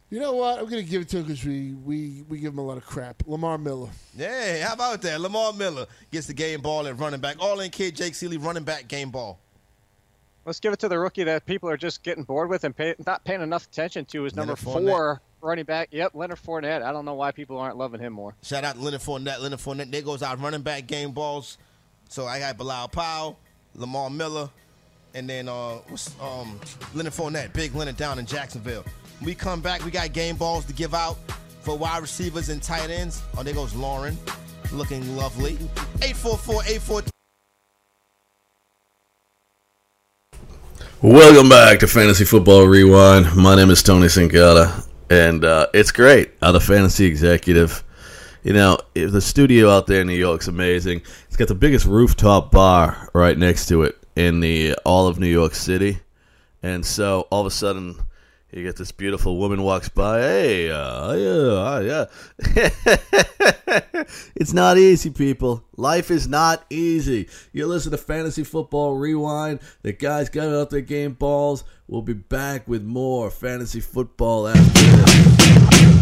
you 0.08 0.20
know 0.20 0.32
what? 0.32 0.58
I'm 0.58 0.70
going 0.70 0.82
to 0.82 0.90
give 0.90 1.02
it 1.02 1.10
to 1.10 1.18
him 1.18 1.24
because 1.24 1.44
we, 1.44 1.74
we 1.74 2.24
we 2.30 2.38
give 2.38 2.54
him 2.54 2.60
a 2.60 2.64
lot 2.64 2.78
of 2.78 2.86
crap. 2.86 3.22
Lamar 3.26 3.58
Miller. 3.58 3.90
Yeah, 4.16 4.66
how 4.66 4.72
about 4.72 5.02
that? 5.02 5.20
Lamar 5.20 5.52
Miller 5.52 5.84
gets 6.10 6.28
the 6.28 6.32
game 6.32 6.62
ball 6.62 6.86
at 6.86 6.98
running 6.98 7.20
back. 7.20 7.36
All 7.40 7.60
in 7.60 7.70
kid 7.70 7.94
Jake 7.94 8.14
Seeley, 8.14 8.38
running 8.38 8.64
back 8.64 8.88
game 8.88 9.10
ball. 9.10 9.38
Let's 10.46 10.60
give 10.60 10.72
it 10.72 10.78
to 10.78 10.88
the 10.88 10.98
rookie 10.98 11.24
that 11.24 11.44
people 11.44 11.68
are 11.68 11.76
just 11.76 12.02
getting 12.02 12.24
bored 12.24 12.48
with 12.48 12.64
and 12.64 12.74
pay, 12.74 12.94
not 13.06 13.22
paying 13.22 13.42
enough 13.42 13.66
attention 13.66 14.06
to 14.06 14.24
is 14.24 14.34
number 14.34 14.54
Leonard 14.54 14.86
four 14.86 15.20
running 15.42 15.64
back. 15.64 15.88
Yep, 15.90 16.12
Leonard 16.14 16.38
Fournette. 16.38 16.82
I 16.82 16.92
don't 16.92 17.04
know 17.04 17.14
why 17.14 17.32
people 17.32 17.58
aren't 17.58 17.76
loving 17.76 18.00
him 18.00 18.12
more. 18.12 18.34
Shout 18.42 18.64
out 18.64 18.76
to 18.76 18.80
Leonard 18.80 19.00
Fournette. 19.00 19.40
Leonard 19.40 19.58
Fournette. 19.58 19.90
There 19.90 20.02
goes 20.02 20.22
our 20.22 20.36
running 20.36 20.62
back 20.62 20.86
game 20.86 21.12
balls. 21.12 21.58
So 22.08 22.26
I 22.26 22.38
got 22.38 22.56
Bilal 22.56 22.88
Powell, 22.88 23.38
Lamar 23.74 24.10
Miller, 24.10 24.50
and 25.14 25.28
then 25.28 25.48
uh, 25.48 25.76
what's, 25.88 26.14
um, 26.20 26.60
Leonard 26.94 27.12
Fournette. 27.12 27.52
Big 27.52 27.74
Leonard 27.74 27.96
down 27.96 28.18
in 28.18 28.26
Jacksonville. 28.26 28.84
When 29.18 29.26
we 29.26 29.34
come 29.34 29.60
back, 29.60 29.84
we 29.84 29.90
got 29.90 30.12
game 30.12 30.36
balls 30.36 30.64
to 30.66 30.72
give 30.72 30.94
out 30.94 31.16
for 31.60 31.76
wide 31.76 32.02
receivers 32.02 32.48
and 32.48 32.62
tight 32.62 32.90
ends. 32.90 33.22
Oh, 33.36 33.42
there 33.42 33.54
goes 33.54 33.74
Lauren, 33.74 34.16
looking 34.72 35.16
lovely. 35.16 35.52
844 36.02 36.62
843 36.62 37.12
Welcome 41.00 41.48
back 41.48 41.80
to 41.80 41.88
Fantasy 41.88 42.24
Football 42.24 42.66
Rewind. 42.66 43.34
My 43.34 43.56
name 43.56 43.70
is 43.70 43.82
Tony 43.82 44.06
Sincata, 44.06 44.86
and 45.10 45.44
uh, 45.44 45.66
it's 45.74 45.92
great. 45.92 46.32
I'm 46.40 46.52
the 46.52 46.60
fantasy 46.60 47.06
executive. 47.06 47.84
You 48.42 48.52
know, 48.52 48.78
the 48.94 49.20
studio 49.20 49.70
out 49.70 49.86
there 49.86 50.00
in 50.00 50.08
New 50.08 50.16
York's 50.16 50.48
amazing. 50.48 51.02
It's 51.26 51.36
got 51.36 51.48
the 51.48 51.54
biggest 51.54 51.86
rooftop 51.86 52.50
bar 52.50 53.08
right 53.14 53.38
next 53.38 53.66
to 53.66 53.82
it 53.82 53.96
in 54.16 54.40
the 54.40 54.74
all 54.84 55.06
of 55.06 55.18
New 55.18 55.28
York 55.28 55.54
City, 55.54 56.00
and 56.62 56.84
so 56.84 57.28
all 57.30 57.40
of 57.40 57.46
a 57.46 57.50
sudden, 57.50 57.96
you 58.52 58.62
get 58.62 58.76
this 58.76 58.92
beautiful 58.92 59.38
woman 59.38 59.62
walks 59.62 59.88
by. 59.88 60.20
Hey, 60.20 60.70
uh, 60.70 61.14
yeah, 61.14 61.80
yeah. 61.80 62.04
it's 64.36 64.52
not 64.52 64.76
easy, 64.76 65.08
people. 65.08 65.64
Life 65.76 66.10
is 66.10 66.28
not 66.28 66.66
easy. 66.68 67.30
You 67.52 67.66
listen 67.66 67.92
to 67.92 67.96
Fantasy 67.96 68.44
Football 68.44 68.96
Rewind. 68.96 69.60
The 69.80 69.94
guys 69.94 70.28
got 70.28 70.48
out 70.48 70.68
their 70.68 70.82
game 70.82 71.14
balls. 71.14 71.64
We'll 71.92 72.00
be 72.00 72.14
back 72.14 72.68
with 72.68 72.82
more 72.82 73.30
fantasy 73.30 73.80
football 73.80 74.48
after 74.48 74.62
this. 74.62 76.01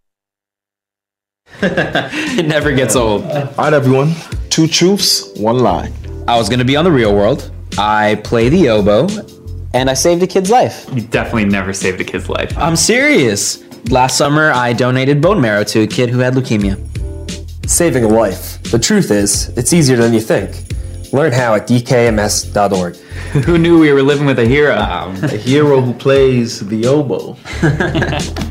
it 1.63 2.47
never 2.47 2.71
gets 2.71 2.95
old. 2.95 3.23
All 3.23 3.45
right, 3.57 3.73
everyone. 3.73 4.13
Two 4.49 4.67
truths, 4.67 5.31
one 5.37 5.59
lie. 5.59 5.91
I 6.27 6.37
was 6.37 6.49
going 6.49 6.59
to 6.59 6.65
be 6.65 6.75
on 6.75 6.85
the 6.85 6.91
real 6.91 7.15
world. 7.15 7.51
I 7.77 8.21
play 8.23 8.49
the 8.49 8.69
oboe. 8.69 9.07
And 9.73 9.89
I 9.89 9.93
saved 9.93 10.21
a 10.21 10.27
kid's 10.27 10.49
life. 10.49 10.89
You 10.91 11.01
definitely 11.01 11.45
never 11.45 11.71
saved 11.71 12.01
a 12.01 12.03
kid's 12.03 12.27
life. 12.27 12.57
I'm 12.57 12.75
serious. 12.75 13.63
Last 13.89 14.17
summer, 14.17 14.51
I 14.51 14.73
donated 14.73 15.21
bone 15.21 15.39
marrow 15.39 15.63
to 15.65 15.81
a 15.81 15.87
kid 15.87 16.09
who 16.09 16.19
had 16.19 16.33
leukemia. 16.33 16.77
Saving 17.69 18.03
a 18.03 18.07
life. 18.07 18.61
The 18.63 18.79
truth 18.79 19.11
is, 19.11 19.49
it's 19.57 19.71
easier 19.71 19.97
than 19.97 20.13
you 20.13 20.19
think. 20.19 20.65
Learn 21.13 21.31
how 21.31 21.55
at 21.55 21.67
dkms.org. 21.67 22.95
Who 23.45 23.57
knew 23.57 23.79
we 23.79 23.93
were 23.93 24.01
living 24.01 24.25
with 24.25 24.39
a 24.39 24.45
hero? 24.45 24.77
Um, 24.77 25.15
a 25.23 25.37
hero 25.37 25.79
who 25.79 25.93
plays 25.93 26.59
the 26.67 26.87
oboe. 26.87 27.37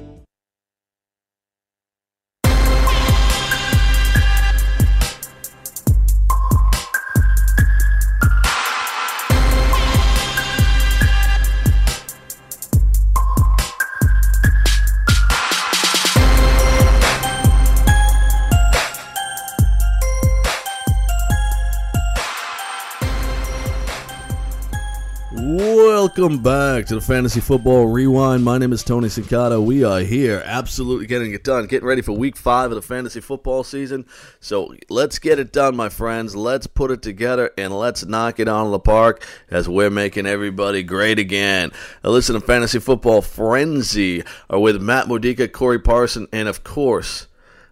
Welcome 26.17 26.43
back 26.43 26.87
to 26.87 26.95
the 26.95 27.01
Fantasy 27.01 27.39
Football 27.39 27.87
Rewind. 27.87 28.43
My 28.43 28.57
name 28.57 28.73
is 28.73 28.83
Tony 28.83 29.07
Sincata. 29.07 29.63
We 29.63 29.85
are 29.85 30.01
here, 30.01 30.43
absolutely 30.45 31.05
getting 31.05 31.33
it 31.33 31.45
done, 31.45 31.67
getting 31.67 31.87
ready 31.87 32.01
for 32.01 32.11
week 32.11 32.35
five 32.35 32.69
of 32.69 32.75
the 32.75 32.81
fantasy 32.81 33.21
football 33.21 33.63
season. 33.63 34.05
So 34.41 34.75
let's 34.89 35.19
get 35.19 35.39
it 35.39 35.53
done, 35.53 35.77
my 35.77 35.87
friends. 35.87 36.35
Let's 36.35 36.67
put 36.67 36.91
it 36.91 37.01
together 37.01 37.51
and 37.57 37.71
let's 37.71 38.05
knock 38.05 38.41
it 38.41 38.49
out 38.49 38.65
of 38.65 38.71
the 38.71 38.79
park 38.79 39.25
as 39.49 39.69
we're 39.69 39.89
making 39.89 40.25
everybody 40.25 40.83
great 40.83 41.17
again. 41.17 41.71
Now, 42.03 42.09
listen 42.09 42.35
to 42.35 42.41
Fantasy 42.41 42.79
Football 42.79 43.21
Frenzy 43.21 44.25
are 44.49 44.59
with 44.59 44.81
Matt 44.81 45.07
Modica, 45.07 45.47
Corey 45.47 45.79
Parson, 45.79 46.27
and 46.33 46.49
of 46.49 46.65
course, 46.65 47.27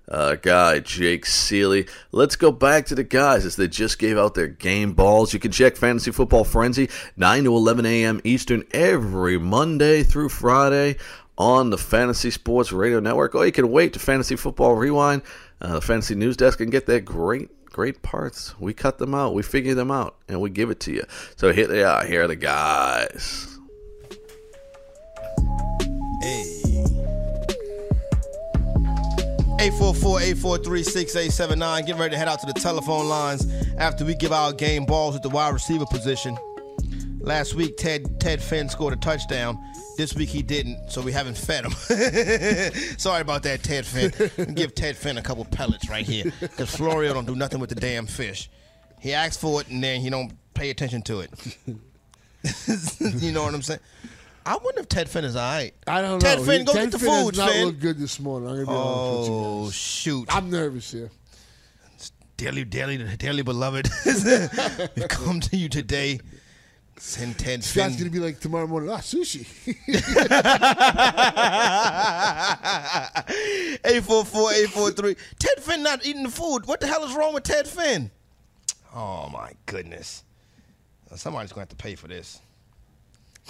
uh, 0.09 0.35
guy, 0.35 0.79
Jake 0.79 1.25
Seeley. 1.25 1.87
Let's 2.11 2.35
go 2.35 2.51
back 2.51 2.87
to 2.87 2.95
the 2.95 3.03
guys 3.03 3.45
as 3.45 3.55
they 3.55 3.67
just 3.67 3.99
gave 3.99 4.17
out 4.17 4.33
their 4.33 4.47
game 4.47 4.93
balls. 4.93 5.33
You 5.33 5.39
can 5.39 5.51
check 5.51 5.77
Fantasy 5.77 6.11
Football 6.11 6.43
Frenzy 6.43 6.89
9 7.15 7.43
to 7.43 7.55
11 7.55 7.85
a.m. 7.85 8.21
Eastern 8.23 8.63
every 8.71 9.37
Monday 9.37 10.03
through 10.03 10.29
Friday 10.29 10.97
on 11.37 11.69
the 11.69 11.77
Fantasy 11.77 12.31
Sports 12.31 12.71
Radio 12.71 12.99
Network. 12.99 13.35
Or 13.35 13.45
you 13.45 13.51
can 13.51 13.71
wait 13.71 13.93
to 13.93 13.99
Fantasy 13.99 14.35
Football 14.35 14.75
Rewind, 14.75 15.21
uh, 15.61 15.75
the 15.75 15.81
Fantasy 15.81 16.15
News 16.15 16.35
Desk, 16.35 16.59
and 16.59 16.71
get 16.71 16.85
their 16.85 16.99
great 16.99 17.49
great 17.71 18.01
parts. 18.01 18.59
We 18.59 18.73
cut 18.73 18.97
them 18.97 19.13
out, 19.13 19.35
we 19.35 19.43
figure 19.43 19.75
them 19.75 19.91
out, 19.91 20.15
and 20.27 20.41
we 20.41 20.49
give 20.49 20.71
it 20.71 20.79
to 20.81 20.91
you. 20.91 21.03
So 21.35 21.53
here 21.53 21.67
they 21.67 21.83
are. 21.83 22.03
Here 22.03 22.23
are 22.23 22.27
the 22.27 22.35
guys. 22.35 23.57
Hey. 26.21 26.58
844-843-6879. 29.59 31.85
Getting 31.85 31.99
ready 31.99 32.11
to 32.11 32.17
head 32.17 32.29
out 32.29 32.39
to 32.39 32.45
the 32.45 32.53
telephone 32.53 33.09
lines 33.09 33.45
after 33.77 34.05
we 34.05 34.15
give 34.15 34.31
our 34.31 34.53
game 34.53 34.85
balls 34.85 35.17
at 35.17 35.21
the 35.21 35.27
wide 35.27 35.53
receiver 35.53 35.85
position. 35.85 36.37
Last 37.19 37.55
week, 37.55 37.75
Ted 37.75 38.21
Ted 38.21 38.41
Finn 38.41 38.69
scored 38.69 38.93
a 38.93 38.95
touchdown. 38.95 39.61
This 39.97 40.15
week 40.15 40.29
he 40.29 40.41
didn't, 40.41 40.89
so 40.89 41.01
we 41.01 41.11
haven't 41.11 41.37
fed 41.37 41.65
him. 41.65 41.71
Sorry 42.97 43.19
about 43.19 43.43
that, 43.43 43.61
Ted 43.61 43.85
Finn. 43.85 44.13
Give 44.55 44.73
Ted 44.73 44.95
Finn 44.95 45.17
a 45.17 45.21
couple 45.21 45.43
pellets 45.43 45.89
right 45.89 46.05
here, 46.05 46.31
because 46.39 46.73
Florio 46.73 47.13
don't 47.13 47.27
do 47.27 47.35
nothing 47.35 47.59
with 47.59 47.69
the 47.69 47.75
damn 47.75 48.07
fish. 48.07 48.49
He 49.01 49.13
asks 49.13 49.35
for 49.35 49.59
it 49.59 49.67
and 49.67 49.83
then 49.83 49.99
he 49.99 50.09
don't 50.09 50.31
pay 50.53 50.69
attention 50.69 51.01
to 51.01 51.19
it. 51.19 51.31
you 53.21 53.33
know 53.33 53.43
what 53.43 53.53
I'm 53.53 53.61
saying? 53.61 53.81
I 54.49 54.57
wonder 54.57 54.81
if 54.81 54.89
Ted 54.89 55.07
Finn 55.07 55.25
is 55.25 55.35
all 55.35 55.43
right. 55.43 55.73
I 55.85 56.01
don't 56.01 56.13
know. 56.13 56.19
Ted 56.19 56.39
know. 56.39 56.43
Finn, 56.45 56.65
go 56.65 56.73
Ted 56.73 56.85
get 56.85 56.91
the 56.93 56.97
Finn 56.99 57.23
food, 57.25 57.35
has 57.35 57.37
not 57.37 57.49
Finn. 57.51 57.65
looked 57.67 57.79
good 57.81 57.99
this 57.99 58.19
morning. 58.19 58.49
I'm 58.49 58.55
gonna 58.55 58.65
be 58.65 58.71
honest 58.73 59.19
with 59.19 59.27
you 59.29 59.35
Oh 59.35 59.63
guys. 59.65 59.75
shoot! 59.75 60.35
I'm 60.35 60.49
nervous 60.49 60.91
here. 60.91 61.11
Dearly, 62.35 62.63
dearly, 62.63 62.97
dearly 63.17 63.43
beloved, 63.43 63.89
we 64.95 65.03
come 65.07 65.39
to 65.41 65.55
you 65.57 65.69
today. 65.69 66.19
Send 66.97 67.37
Ted 67.37 67.63
Scott's 67.63 67.95
Finn. 67.95 67.99
gonna 67.99 68.09
be 68.09 68.19
like 68.19 68.39
tomorrow 68.39 68.65
morning. 68.65 68.89
Ah, 68.89 68.97
sushi. 68.97 69.45
844-843. 73.83 75.17
Ted 75.39 75.63
Finn 75.63 75.83
not 75.83 76.05
eating 76.05 76.23
the 76.23 76.29
food. 76.29 76.65
What 76.65 76.79
the 76.79 76.87
hell 76.87 77.03
is 77.03 77.13
wrong 77.13 77.33
with 77.33 77.43
Ted 77.43 77.67
Finn? 77.67 78.11
Oh 78.95 79.29
my 79.29 79.51
goodness. 79.65 80.23
Somebody's 81.15 81.51
gonna 81.51 81.61
have 81.61 81.69
to 81.69 81.75
pay 81.75 81.95
for 81.95 82.07
this. 82.07 82.39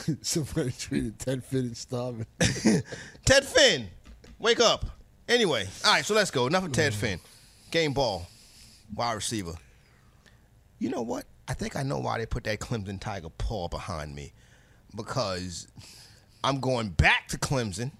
Somebody 0.22 0.72
treated 0.72 1.20
Ted 1.20 1.43
Finn 1.43 1.60
and 1.60 1.78
starving. 1.78 2.26
Ted 3.26 3.45
Finn, 3.45 3.88
wake 4.39 4.60
up. 4.60 4.86
Anyway, 5.28 5.68
all 5.86 5.93
right, 5.93 6.06
so 6.06 6.14
let's 6.14 6.32
go. 6.32 6.47
Enough 6.47 6.66
of 6.66 6.72
Ted 6.72 6.93
mm. 6.93 6.95
Finn. 6.95 7.20
Game 7.72 7.93
ball, 7.93 8.28
wide 8.95 9.14
receiver. 9.14 9.54
You 10.80 10.89
know 10.89 11.02
what? 11.02 11.26
I 11.47 11.54
think 11.54 11.76
I 11.76 11.84
know 11.84 12.00
why 12.00 12.18
they 12.18 12.26
put 12.26 12.43
that 12.45 12.60
Clemson 12.60 13.00
Tiger 13.00 13.30
paw 13.30 13.68
behind 13.68 14.16
me. 14.16 14.34
Because 14.95 15.68
I'm 16.43 16.60
going 16.60 16.89
back 16.89 17.28
to 17.30 17.38
Clemson. 17.38 17.91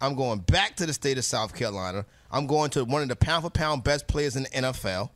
I'm 0.00 0.14
going 0.14 0.40
back 0.40 0.76
to 0.76 0.86
the 0.86 0.92
state 0.92 1.18
of 1.18 1.24
South 1.24 1.54
Carolina. 1.54 2.04
I'm 2.30 2.46
going 2.46 2.70
to 2.70 2.84
one 2.84 3.02
of 3.02 3.08
the 3.08 3.16
pound 3.16 3.44
for 3.44 3.50
pound 3.50 3.84
best 3.84 4.06
players 4.06 4.36
in 4.36 4.44
the 4.44 4.48
NFL. 4.50 5.10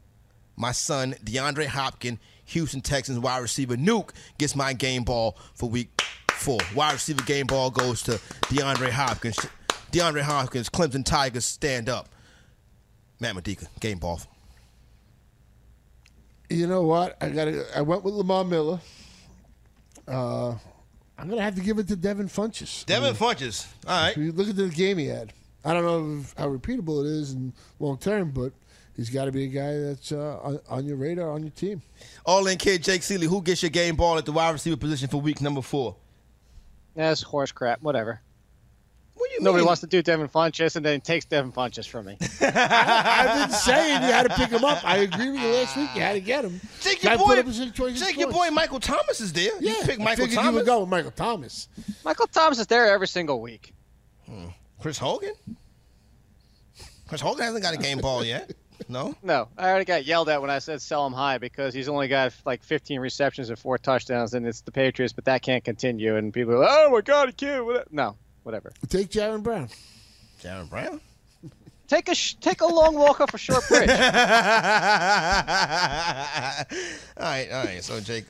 My 0.57 0.73
son, 0.73 1.15
DeAndre 1.25 1.67
Hopkins, 1.67 2.19
Houston 2.47 2.81
Texans 2.81 3.19
wide 3.19 3.39
receiver 3.39 3.77
Nuke, 3.77 4.11
gets 4.39 4.57
my 4.57 4.73
game 4.73 5.05
ball 5.05 5.37
for 5.55 5.69
week 5.69 6.01
four. 6.31 6.59
Wide 6.75 6.95
receiver 6.95 7.23
game 7.25 7.47
ball 7.47 7.71
goes 7.71 8.03
to 8.03 8.13
DeAndre 8.49 8.91
Hopkins. 8.91 9.39
DeAndre 9.93 10.23
Hopkins, 10.23 10.69
Clemson 10.69 11.05
Tigers, 11.05 11.45
stand 11.45 11.89
up. 11.89 12.09
Matt 13.21 13.35
Modica, 13.35 13.67
game 13.81 13.99
ball. 13.99 14.21
You 16.49 16.67
know 16.67 16.83
what? 16.83 17.17
I 17.21 17.31
got. 17.31 17.49
I 17.75 17.81
went 17.83 18.05
with 18.05 18.15
Lamar 18.15 18.45
Miller. 18.45 18.81
Uh, 20.07 20.51
I'm 21.19 21.29
gonna 21.29 21.43
have 21.43 21.57
to 21.57 21.61
give 21.61 21.79
it 21.79 21.89
to 21.89 21.97
Devin 21.97 22.29
Funchess. 22.29 22.85
Devin 22.87 23.15
Funchess. 23.15 23.67
All 23.87 24.01
right. 24.01 24.11
If 24.11 24.19
you 24.19 24.33
look 24.33 24.49
at 24.49 24.57
the 24.57 24.69
game 24.69 24.99
he 24.99 25.07
had. 25.07 25.33
I 25.65 25.73
don't 25.73 25.85
know 25.85 26.21
if, 26.21 26.33
how 26.39 26.49
repeatable 26.49 27.05
it 27.05 27.09
is 27.09 27.33
in 27.33 27.53
long 27.81 27.99
term, 27.99 28.31
but 28.31 28.53
he's 28.97 29.11
got 29.11 29.27
to 29.27 29.33
be 29.33 29.45
a 29.45 29.49
guy 29.49 29.79
that's 29.79 30.13
uh, 30.13 30.39
on, 30.43 30.61
on 30.69 30.85
your 30.87 30.97
radar, 30.97 31.31
on 31.31 31.43
your 31.43 31.51
team. 31.51 31.83
All 32.25 32.47
in 32.47 32.59
kid 32.59 32.83
Jake 32.83 33.03
Seeley, 33.03 33.27
who 33.27 33.43
gets 33.43 33.63
your 33.63 33.71
game 33.71 33.97
ball 33.97 34.19
at 34.19 34.25
the 34.27 34.33
wide 34.33 34.51
receiver 34.51 34.77
position 34.77 35.09
for 35.09 35.21
week 35.21 35.41
number 35.41 35.63
four? 35.63 35.97
That's 36.95 37.23
horse 37.23 37.53
crap. 37.53 37.83
Whatever. 37.83 38.21
What 39.15 39.29
do 39.31 39.35
you 39.37 39.41
Nobody 39.41 39.63
mean? 39.63 39.67
wants 39.67 39.81
to 39.81 39.87
do 39.87 40.03
Devin 40.03 40.29
Funchess 40.29 40.77
and 40.77 40.85
then 40.85 41.01
takes 41.01 41.25
Devin 41.25 41.51
Funchess 41.51 41.89
from 41.89 42.05
me. 42.07 42.19
I've 42.41 43.49
been 43.49 43.57
saying 43.59 44.03
you 44.03 44.13
had 44.13 44.29
to 44.29 44.35
pick 44.37 44.51
him 44.51 44.63
up. 44.63 44.85
I 44.85 44.99
agree 44.99 45.31
with 45.31 45.41
you 45.41 45.49
last 45.49 45.75
week. 45.77 45.89
You 45.95 46.03
had 46.03 46.13
to 46.15 46.21
get 46.21 46.45
him. 46.45 46.61
Jake, 46.83 47.03
your 47.03 47.17
boy, 47.17 47.25
put 47.25 47.39
up 47.39 47.47
his 47.47 47.71
choices 47.73 48.01
Jake, 48.01 48.19
your 48.19 48.31
boy 48.31 48.51
Michael 48.51 48.79
Thomas 48.79 49.21
is 49.23 49.33
there. 49.33 49.53
Yeah, 49.61 49.71
you 49.71 49.77
pick 49.85 50.01
I 50.01 50.05
Michael 50.05 50.27
figured 50.27 50.31
you 50.33 50.37
Thomas. 50.37 50.55
would 50.61 50.67
go 50.67 50.81
with 50.81 50.89
Michael 50.91 51.11
Thomas. 51.13 51.69
Michael 52.05 52.27
Thomas 52.27 52.59
is 52.59 52.67
there 52.67 52.93
every 52.93 53.09
single 53.09 53.41
week. 53.41 53.73
Chris 54.81 54.99
Hogan? 54.99 55.33
Chris 57.09 57.21
Hogan 57.23 57.45
hasn't 57.45 57.63
got 57.63 57.73
a 57.73 57.79
game 57.79 57.99
ball 57.99 58.25
yet. 58.25 58.53
No? 58.89 59.15
No, 59.23 59.49
I 59.57 59.69
already 59.69 59.85
got 59.85 60.05
yelled 60.05 60.29
at 60.29 60.41
when 60.41 60.51
I 60.51 60.59
said 60.59 60.81
sell 60.83 61.07
him 61.07 61.13
high 61.13 61.39
because 61.39 61.75
he's 61.75 61.89
only 61.89 62.09
got 62.09 62.33
like 62.45 62.63
15 62.63 63.01
receptions 63.01 63.51
and 63.51 63.59
four 63.59 63.79
touchdowns, 63.79 64.35
and 64.35 64.47
it's 64.47 64.61
the 64.61 64.73
Patriots, 64.73 65.13
but 65.13 65.25
that 65.25 65.43
can't 65.43 65.65
continue. 65.65 66.17
And 66.17 66.33
people 66.33 66.55
are 66.55 66.59
like, 66.59 66.71
oh 66.71 66.91
my 66.91 67.01
God, 67.01 67.29
he 67.29 67.33
can't. 67.33 67.93
No, 67.93 68.17
whatever. 68.43 68.73
Take 68.89 69.11
Jaron 69.11 69.43
Brown. 69.43 69.69
Jaron 70.43 70.69
Brown? 70.69 71.01
Take 71.89 72.09
a 72.09 72.15
sh- 72.15 72.35
take 72.41 72.63
a 72.63 72.67
long 72.67 72.97
walk 72.97 73.21
off 73.21 73.33
a 73.33 73.39
short 73.39 73.67
bridge. 73.69 73.89
all 73.91 73.97
right, 77.17 77.49
all 77.53 77.65
right. 77.65 77.79
So 77.85 78.01
Jake, 78.01 78.25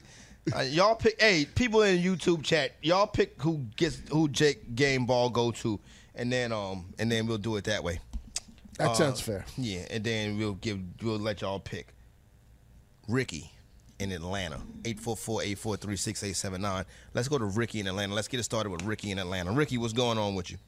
uh, 0.55 0.61
y'all 0.61 0.95
pick. 0.95 1.19
Hey, 1.19 1.47
people 1.55 1.81
in 1.81 1.99
YouTube 2.03 2.45
chat, 2.45 2.73
y'all 2.83 3.07
pick 3.07 3.41
who 3.41 3.65
gets 3.77 4.03
who 4.11 4.29
Jake 4.29 4.75
game 4.75 5.07
ball 5.07 5.31
go 5.31 5.53
to, 5.53 5.81
and 6.15 6.31
then 6.31 6.53
um 6.53 6.85
and 6.99 7.11
then 7.11 7.27
we'll 7.27 7.39
do 7.39 7.57
it 7.57 7.65
that 7.65 7.83
way. 7.83 7.99
That 8.79 8.91
Uh, 8.91 8.95
sounds 8.95 9.21
fair. 9.21 9.45
Yeah, 9.57 9.87
and 9.91 10.05
then 10.05 10.39
we'll 10.39 10.55
give 10.55 10.79
we'll 11.03 11.19
let 11.19 11.41
y'all 11.41 11.61
pick. 11.61 11.89
Ricky 13.09 13.53
in 13.99 14.13
Atlanta, 14.13 14.61
844-843-6879. 14.83 16.85
Let's 17.15 17.29
go 17.29 17.39
to 17.39 17.45
Ricky 17.45 17.81
in 17.81 17.87
Atlanta. 17.87 18.15
Let's 18.15 18.29
get 18.29 18.41
it 18.41 18.43
started 18.43 18.71
with 18.71 18.83
Ricky 18.83 19.11
in 19.11 19.19
Atlanta. 19.19 19.53
Ricky, 19.53 19.79
what's 19.79 19.93
going 19.95 20.19
on 20.19 20.35
with 20.35 20.51
you? 20.51 20.59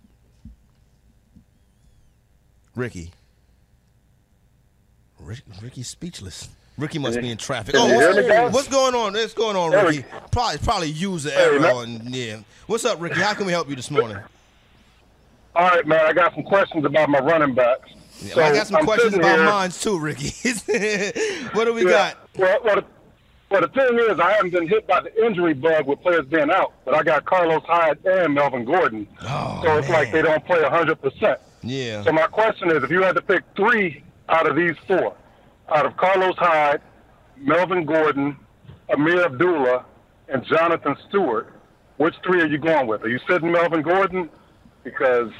Ricky. 2.74 3.10
Rick, 5.18 5.42
Ricky's 5.60 5.88
speechless. 5.88 6.48
Ricky 6.78 7.00
must 7.00 7.20
be 7.20 7.28
in 7.28 7.36
traffic. 7.36 7.74
Oh, 7.76 7.92
what's, 7.92 8.14
hear 8.16 8.22
me, 8.22 8.28
guys? 8.28 8.52
what's 8.52 8.68
going 8.68 8.94
on? 8.94 9.12
What's 9.14 9.34
going 9.34 9.56
on, 9.56 9.72
Ricky? 9.72 10.04
Probably, 10.30 10.58
probably 10.58 10.90
user 10.90 11.30
Hey, 11.30 11.42
error. 11.44 11.58
man. 11.60 11.76
And, 11.76 12.14
yeah. 12.14 12.38
What's 12.68 12.84
up, 12.84 13.00
Ricky? 13.00 13.20
How 13.20 13.34
can 13.34 13.46
we 13.46 13.52
help 13.52 13.68
you 13.68 13.74
this 13.74 13.90
morning? 13.90 14.16
All 15.56 15.68
right, 15.68 15.84
man. 15.84 16.06
I 16.06 16.12
got 16.12 16.34
some 16.36 16.44
questions 16.44 16.84
about 16.84 17.08
my 17.10 17.18
running 17.18 17.52
backs. 17.54 17.90
Yeah, 18.20 18.34
So, 18.34 18.42
I 18.42 18.52
got 18.52 18.66
some 18.66 18.76
I'm 18.76 18.84
questions 18.84 19.14
about 19.14 19.36
here- 19.36 19.44
mine 19.44 19.70
too, 19.70 19.98
Ricky. 19.98 20.30
what 21.52 21.64
do 21.64 21.74
we 21.74 21.84
Yeah. 21.84 21.90
got? 21.90 22.16
Well, 22.36 22.58
well, 22.64 22.76
the, 22.76 22.84
well, 23.50 23.60
the 23.62 23.68
thing 23.68 23.98
is, 24.10 24.18
I 24.20 24.32
haven't 24.32 24.50
been 24.50 24.68
hit 24.68 24.86
by 24.86 25.00
the 25.00 25.24
injury 25.24 25.54
bug 25.54 25.86
with 25.86 26.00
players 26.02 26.26
being 26.26 26.50
out, 26.50 26.72
but 26.84 26.94
I 26.94 27.02
got 27.02 27.24
Carlos 27.24 27.62
Hyde 27.66 27.98
and 28.04 28.34
Melvin 28.34 28.64
Gordon. 28.64 29.06
Oh, 29.22 29.60
so 29.64 29.78
it's 29.78 29.88
like 29.88 30.12
they 30.12 30.22
don't 30.22 30.44
play 30.44 30.58
100%. 30.62 31.36
Yeah. 31.62 32.02
So 32.02 32.12
my 32.12 32.26
question 32.26 32.70
is, 32.70 32.82
if 32.82 32.90
you 32.90 33.02
had 33.02 33.14
to 33.16 33.22
pick 33.22 33.42
three 33.56 34.02
out 34.28 34.48
of 34.48 34.54
these 34.56 34.74
four, 34.86 35.14
out 35.74 35.86
of 35.86 35.96
Carlos 35.96 36.36
Hyde, 36.36 36.80
Melvin 37.36 37.84
Gordon, 37.84 38.36
Ameer 38.90 39.24
Abdullah, 39.26 39.84
and 40.28 40.44
Jonathan 40.44 40.96
Stewart, 41.08 41.52
which 41.96 42.14
three 42.24 42.42
are 42.42 42.46
you 42.46 42.58
going 42.58 42.86
with? 42.86 43.02
Are 43.02 43.08
you 43.08 43.18
sitting 43.28 43.50
Melvin 43.50 43.82
Gordon 43.82 44.28
because 44.84 45.30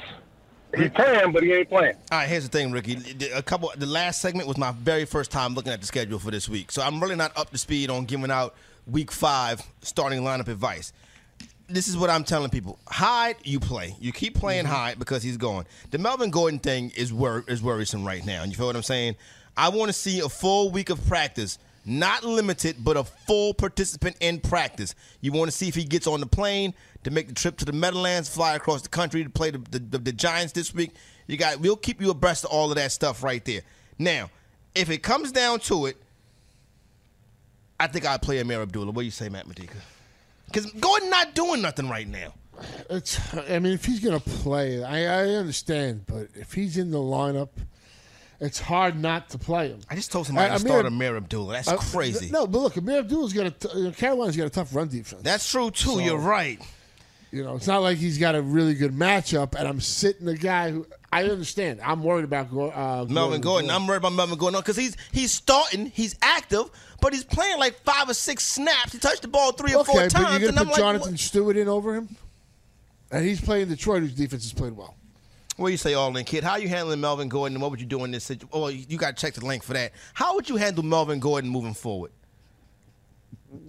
he 0.75 0.89
can, 0.89 1.31
but 1.31 1.43
he 1.43 1.53
ain't 1.53 1.69
playing? 1.69 1.95
All 2.11 2.19
right, 2.19 2.29
here's 2.29 2.43
the 2.43 2.49
thing, 2.49 2.71
Ricky. 2.71 2.97
A 3.33 3.41
couple. 3.41 3.71
The 3.75 3.85
last 3.85 4.21
segment 4.21 4.47
was 4.47 4.57
my 4.57 4.71
very 4.71 5.05
first 5.05 5.31
time 5.31 5.55
looking 5.55 5.71
at 5.71 5.81
the 5.81 5.87
schedule 5.87 6.19
for 6.19 6.31
this 6.31 6.47
week, 6.47 6.71
so 6.71 6.81
I'm 6.81 7.01
really 7.01 7.15
not 7.15 7.35
up 7.37 7.49
to 7.51 7.57
speed 7.57 7.89
on 7.89 8.05
giving 8.05 8.31
out 8.31 8.55
Week 8.87 9.11
Five 9.11 9.61
starting 9.81 10.21
lineup 10.21 10.47
advice. 10.47 10.93
This 11.67 11.87
is 11.87 11.97
what 11.97 12.09
I'm 12.09 12.23
telling 12.23 12.49
people: 12.49 12.79
Hyde, 12.87 13.37
you 13.43 13.59
play. 13.59 13.95
You 13.99 14.11
keep 14.11 14.35
playing 14.35 14.65
mm-hmm. 14.65 14.73
Hyde 14.73 14.99
because 14.99 15.23
he's 15.23 15.37
going. 15.37 15.65
The 15.91 15.97
Melvin 15.97 16.29
Gordon 16.29 16.59
thing 16.59 16.91
is 16.95 17.11
wor- 17.11 17.45
is 17.47 17.61
worrisome 17.63 18.05
right 18.05 18.25
now. 18.25 18.43
You 18.43 18.55
feel 18.55 18.67
what 18.67 18.75
I'm 18.75 18.83
saying? 18.83 19.15
I 19.57 19.69
want 19.69 19.89
to 19.89 19.93
see 19.93 20.19
a 20.21 20.29
full 20.29 20.71
week 20.71 20.89
of 20.89 21.05
practice, 21.07 21.59
not 21.89 22.23
limited, 22.23 22.77
but 22.83 22.95
a 22.95 23.03
full 23.03 23.53
participant 23.53 24.15
in 24.19 24.39
practice. 24.39 24.95
You 25.21 25.31
want 25.31 25.49
to 25.51 25.57
see 25.57 25.67
if 25.67 25.75
he 25.75 25.83
gets 25.83 26.07
on 26.07 26.19
the 26.19 26.27
plane 26.27 26.73
to 27.03 27.11
make 27.11 27.27
the 27.27 27.33
trip 27.33 27.57
to 27.57 27.65
the 27.65 27.73
Meadowlands, 27.73 28.29
fly 28.29 28.55
across 28.55 28.81
the 28.81 28.89
country 28.89 29.23
to 29.23 29.29
play 29.29 29.51
the, 29.51 29.57
the, 29.57 29.79
the, 29.79 29.97
the 29.97 30.11
Giants 30.11 30.53
this 30.53 30.73
week. 30.73 30.91
You 31.27 31.37
got. 31.37 31.59
We'll 31.59 31.75
keep 31.75 32.01
you 32.01 32.11
abreast 32.11 32.45
of 32.45 32.51
all 32.51 32.69
of 32.69 32.75
that 32.75 32.91
stuff 32.91 33.23
right 33.23 33.43
there. 33.43 33.61
Now, 33.97 34.29
if 34.75 34.89
it 34.89 35.03
comes 35.03 35.31
down 35.31 35.59
to 35.61 35.87
it, 35.87 35.97
I 37.79 37.87
think 37.87 38.05
I'd 38.05 38.21
play 38.21 38.39
Ameer 38.39 38.61
Abdullah. 38.61 38.91
What 38.91 39.01
do 39.01 39.05
you 39.05 39.11
say, 39.11 39.29
Matt 39.29 39.47
Modica? 39.47 39.77
Because 40.45 40.71
Gordon 40.73 41.09
not 41.09 41.33
doing 41.35 41.61
nothing 41.61 41.89
right 41.89 42.07
now. 42.07 42.33
It's. 42.89 43.19
I 43.35 43.59
mean, 43.59 43.73
if 43.73 43.85
he's 43.85 43.99
gonna 43.99 44.19
play, 44.19 44.83
I, 44.83 45.03
I 45.03 45.35
understand, 45.35 46.05
but 46.05 46.27
if 46.35 46.53
he's 46.53 46.77
in 46.77 46.91
the 46.91 46.97
lineup, 46.97 47.49
it's 48.39 48.59
hard 48.59 48.99
not 48.99 49.29
to 49.29 49.37
play 49.37 49.69
him. 49.69 49.79
I 49.89 49.95
just 49.95 50.11
told 50.11 50.25
somebody 50.27 50.49
Uh, 50.49 50.57
to 50.57 50.63
Ameer- 50.63 50.71
start 50.79 50.85
Ameer 50.85 51.17
Abdullah. 51.17 51.53
That's 51.53 51.67
Uh, 51.67 51.77
crazy. 51.77 52.29
No, 52.31 52.47
but 52.47 52.59
look, 52.59 52.75
Ameer 52.77 52.99
Abdul's 52.99 53.33
got 53.33 53.47
a 53.47 53.51
t- 53.51 53.81
know, 53.81 53.91
Carolina's 53.91 54.37
got 54.37 54.47
a 54.47 54.49
tough 54.49 54.73
run 54.73 54.87
defense. 54.87 55.21
That's 55.23 55.49
true 55.49 55.71
too. 55.71 55.89
So- 55.89 55.99
You're 55.99 56.17
right. 56.17 56.61
You 57.31 57.43
know, 57.43 57.55
it's 57.57 57.67
not 57.67 57.83
like 57.83 57.99
he's 57.99 58.17
got 58.17 58.33
a 58.33 58.41
really 58.41 58.73
good 58.73 58.91
matchup, 58.93 59.53
and 59.53 59.67
I'm 59.67 59.79
sitting 59.81 60.25
the 60.25 60.35
guy 60.35 60.71
who 60.71 60.87
I 61.11 61.25
understand. 61.25 61.79
I'm 61.83 62.01
worried 62.01 62.23
about 62.23 62.49
Go- 62.51 62.71
uh, 62.71 63.05
Melvin 63.07 63.39
Gordon. 63.41 63.69
I'm 63.69 63.85
worried 63.85 63.97
about 63.97 64.13
Melvin 64.13 64.37
Gordon 64.39 64.59
because 64.61 64.77
he's 64.77 64.95
he's 65.11 65.31
starting, 65.31 65.87
he's 65.93 66.15
active, 66.23 66.71
but 67.01 67.13
he's 67.13 67.23
playing 67.23 67.59
like 67.59 67.83
five 67.83 68.09
or 68.09 68.15
six 68.15 68.43
snaps. 68.45 68.93
He 68.93 68.97
touched 68.99 69.21
the 69.21 69.27
ball 69.27 69.51
three 69.51 69.73
or 69.75 69.81
okay, 69.81 69.91
four 69.91 70.01
but 70.01 70.09
times, 70.11 70.39
you're 70.39 70.49
and 70.49 70.57
gonna 70.57 70.61
I'm 70.61 70.65
put 70.67 70.71
like, 70.71 70.79
Jonathan 70.79 71.17
Stewart 71.17 71.55
in 71.57 71.67
over 71.67 71.93
him, 71.95 72.15
and 73.11 73.23
he's 73.25 73.41
playing 73.41 73.67
Detroit, 73.69 74.01
whose 74.01 74.13
defense 74.13 74.43
has 74.43 74.53
played 74.53 74.73
well. 74.75 74.95
What 75.59 75.67
do 75.67 75.71
you 75.71 75.77
say, 75.77 75.93
all 75.93 76.15
in 76.15 76.25
kid? 76.25 76.43
How 76.43 76.55
you 76.55 76.69
handling 76.69 77.01
Melvin 77.01 77.29
Gordon, 77.29 77.55
and 77.55 77.61
what 77.61 77.71
would 77.71 77.81
you 77.81 77.85
do 77.85 78.03
in 78.03 78.11
this 78.11 78.23
situation? 78.23 78.49
Oh, 78.53 78.67
you 78.67 78.97
got 78.97 79.15
to 79.15 79.21
check 79.21 79.33
the 79.33 79.45
link 79.45 79.63
for 79.63 79.73
that. 79.73 79.91
How 80.13 80.35
would 80.35 80.49
you 80.49 80.55
handle 80.55 80.83
Melvin 80.83 81.19
Gordon 81.19 81.49
moving 81.49 81.73
forward? 81.73 82.11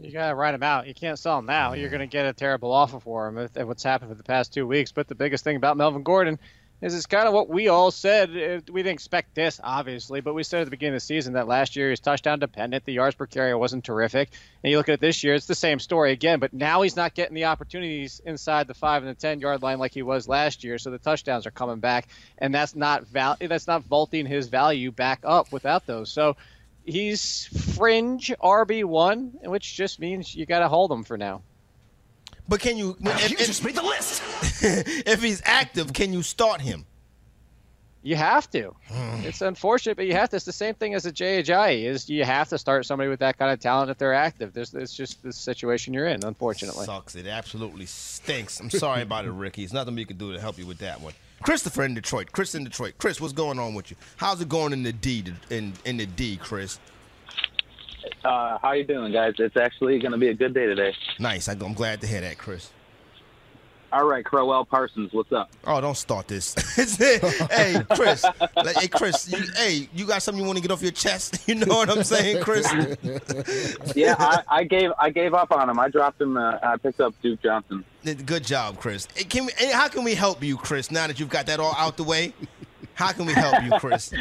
You 0.03 0.11
gotta 0.11 0.35
write 0.35 0.55
him 0.55 0.63
out. 0.63 0.87
You 0.87 0.95
can't 0.95 1.19
sell 1.19 1.39
him 1.39 1.47
now. 1.47 1.73
You're 1.73 1.89
gonna 1.89 2.07
get 2.07 2.27
a 2.27 2.35
terrible 2.35 2.71
offer 2.71 3.01
for 3.01 3.27
him. 3.27 3.39
If, 3.39 3.57
if 3.57 3.67
what's 3.67 3.83
happened 3.83 4.11
for 4.11 4.15
the 4.15 4.23
past 4.23 4.53
two 4.53 4.67
weeks. 4.67 4.93
But 4.93 5.09
the 5.09 5.15
biggest 5.15 5.43
thing 5.43 5.57
about 5.57 5.77
Melvin 5.77 6.03
Gordon 6.03 6.39
is 6.81 6.95
it's 6.95 7.07
kind 7.07 7.29
of 7.29 7.35
what 7.35 7.49
we 7.49 7.69
all 7.69 7.91
said. 7.91 8.31
Uh, 8.31 8.61
We 8.73 8.83
didn't 8.83 8.95
expect 8.95 9.35
this, 9.35 9.61
obviously, 9.63 10.21
but 10.21 10.35
we 10.35 10.43
said 10.43 10.63
at 10.63 10.65
the 10.65 10.71
beginning 10.71 10.95
of 10.95 11.03
the 11.03 11.07
season 11.07 11.35
that 11.35 11.47
last 11.47 11.77
year 11.77 11.89
he 11.89 11.91
was 11.91 12.01
touchdown 12.01 12.39
dependent. 12.39 12.85
The 12.85 12.93
yards 12.93 13.17
per 13.17 13.27
carry 13.27 13.55
wasn't 13.55 13.85
terrific. 13.85 14.31
And 14.63 14.71
you 14.71 14.79
look 14.79 14.89
at 14.89 14.95
it 14.95 15.01
this 15.01 15.23
year, 15.23 15.35
it's 15.35 15.47
the 15.47 15.55
same 15.55 15.79
story 15.79 16.13
again. 16.13 16.39
But 16.39 16.53
now 16.53 16.83
he's 16.83 16.97
not 16.97 17.15
getting 17.15 17.35
the 17.35 17.47
opportunities 17.47 18.21
inside 18.25 18.67
the 18.67 18.75
five 18.75 19.03
and 19.03 19.11
the 19.11 19.21
ten 19.21 19.41
yard 19.41 19.63
line 19.63 19.79
like 19.79 19.93
he 19.93 20.03
was 20.03 20.29
last 20.29 20.65
year. 20.65 20.79
So 20.79 20.91
the 20.91 20.99
touchdowns 20.99 21.47
are 21.47 21.51
coming 21.51 21.81
back, 21.81 22.09
and 22.39 22.55
that's 22.55 22.75
not 22.75 23.07
val- 23.07 23.37
That's 23.41 23.67
not 23.67 23.85
vaulting 23.85 24.27
his 24.27 24.49
value 24.49 24.91
back 24.91 25.21
up 25.25 25.53
without 25.53 25.87
those. 25.87 26.11
So 26.11 26.37
he's 26.85 27.47
fringe 27.77 28.33
RB 28.43 28.85
one, 28.85 29.35
which 29.45 29.77
just 29.77 30.01
means 30.01 30.35
you 30.35 30.47
got 30.47 30.61
to 30.61 30.69
hold 30.69 30.91
him 30.91 31.05
for 31.05 31.19
now. 31.19 31.43
But 32.51 32.59
can 32.59 32.77
you? 32.77 32.97
If, 33.01 33.31
you 33.31 33.37
just 33.37 33.65
made 33.65 33.77
the 33.77 33.83
list. 33.83 34.25
if 35.07 35.23
he's 35.23 35.41
active, 35.45 35.93
can 35.93 36.13
you 36.13 36.21
start 36.21 36.61
him? 36.61 36.85
You 38.03 38.17
have 38.17 38.51
to. 38.51 38.75
Hmm. 38.89 39.21
it's 39.25 39.41
unfortunate, 39.41 39.97
but 39.97 40.07
you 40.07 40.15
have 40.15 40.31
to. 40.31 40.37
It's 40.37 40.47
the 40.47 40.53
same 40.53 40.75
thing 40.75 40.95
as 40.95 41.07
a 41.07 41.13
JHI 41.13 41.85
is 41.85 42.11
you 42.11 42.25
have 42.25 42.49
to 42.49 42.59
start 42.59 42.87
somebody 42.87 43.09
with 43.09 43.21
that 43.21 43.39
kind 43.39 43.53
of 43.53 43.61
talent 43.61 43.93
if 43.93 43.99
they're 43.99 44.15
active. 44.15 44.53
There's, 44.53 44.75
it's 44.75 44.97
just 44.97 45.23
the 45.23 45.33
situation 45.33 45.95
you're 45.95 46.09
in, 46.09 46.25
unfortunately. 46.25 46.87
Sucks. 46.87 47.15
It 47.15 47.29
absolutely 47.29 47.87
stinks. 47.87 48.59
I'm 48.59 48.71
sorry 48.71 49.03
about 49.03 49.27
it, 49.27 49.31
Ricky. 49.31 49.63
There's 49.63 49.73
nothing 49.73 49.95
we 49.95 50.05
can 50.05 50.17
do 50.17 50.33
to 50.33 50.41
help 50.41 50.59
you 50.59 50.67
with 50.67 50.79
that 50.79 51.01
one. 51.01 51.13
Christopher 51.43 51.85
in 51.85 51.95
Detroit. 51.95 52.33
Chris 52.33 52.57
in 52.57 52.65
Detroit. 52.65 52.95
Chris, 52.99 53.21
what's 53.21 53.33
going 53.33 53.61
on 53.61 53.75
with 53.75 53.93
you? 53.93 53.97
How's 54.17 54.41
it 54.41 54.49
going 54.49 54.73
in 54.73 54.83
the 54.83 54.93
D? 54.93 55.23
In 55.51 55.73
in 55.85 55.99
the 55.99 56.07
D, 56.07 56.37
Chris. 56.37 56.81
Uh, 58.25 58.59
how 58.59 58.73
you 58.73 58.85
doing, 58.85 59.13
guys? 59.13 59.35
It's 59.39 59.57
actually 59.57 59.99
going 59.99 60.13
to 60.13 60.19
be 60.19 60.29
a 60.29 60.35
good 60.35 60.55
day 60.55 60.67
today. 60.67 60.95
Nice. 61.19 61.49
I'm 61.49 61.75
glad 61.75 62.01
to 62.03 62.07
hear 62.07 62.21
that, 62.21 62.39
Chris. 62.39 62.71
All 63.93 64.07
right, 64.07 64.25
Crowell 64.25 64.65
Parsons, 64.65 65.13
what's 65.13 65.33
up? 65.33 65.51
Oh, 65.65 65.81
don't 65.81 65.97
start 65.97 66.29
this. 66.29 66.55
hey, 67.01 67.83
Chris. 67.91 68.25
Like, 68.55 68.77
hey, 68.77 68.87
Chris. 68.87 69.33
You, 69.33 69.43
hey, 69.57 69.89
you 69.93 70.07
got 70.07 70.23
something 70.23 70.41
you 70.41 70.47
want 70.47 70.59
to 70.59 70.63
get 70.63 70.71
off 70.71 70.81
your 70.83 70.93
chest? 70.93 71.39
You 71.51 71.57
know 71.57 71.75
what 71.75 71.91
I'm 71.91 72.05
saying, 72.05 72.45
Chris? 72.45 72.73
yeah, 73.97 74.15
I, 74.17 74.43
I 74.49 74.63
gave 74.65 74.93
I 75.01 75.11
gave 75.11 75.35
up 75.35 75.51
on 75.51 75.69
him. 75.69 75.81
I 75.81 75.89
dropped 75.89 76.21
him. 76.21 76.37
Uh, 76.37 76.59
I 76.63 76.77
picked 76.77 77.01
up 77.01 77.13
Duke 77.23 77.43
Johnson. 77.43 77.85
Good 78.05 78.45
job, 78.45 78.79
Chris. 78.79 79.09
Hey, 79.17 79.25
Can 79.25 79.47
we, 79.47 79.53
hey, 79.57 79.73
how 79.73 79.89
can 79.89 80.05
we 80.05 80.15
help 80.15 80.45
you, 80.45 80.57
Chris? 80.57 80.93
Now 80.93 81.09
that 81.09 81.19
you've 81.19 81.29
got 81.29 81.47
that 81.47 81.59
all 81.59 81.75
out 81.77 81.97
the 81.97 82.05
way, 82.05 82.33
how 82.95 83.11
can 83.11 83.27
we 83.27 83.33
help 83.33 83.61
you, 83.65 83.71
Chris? 83.81 84.13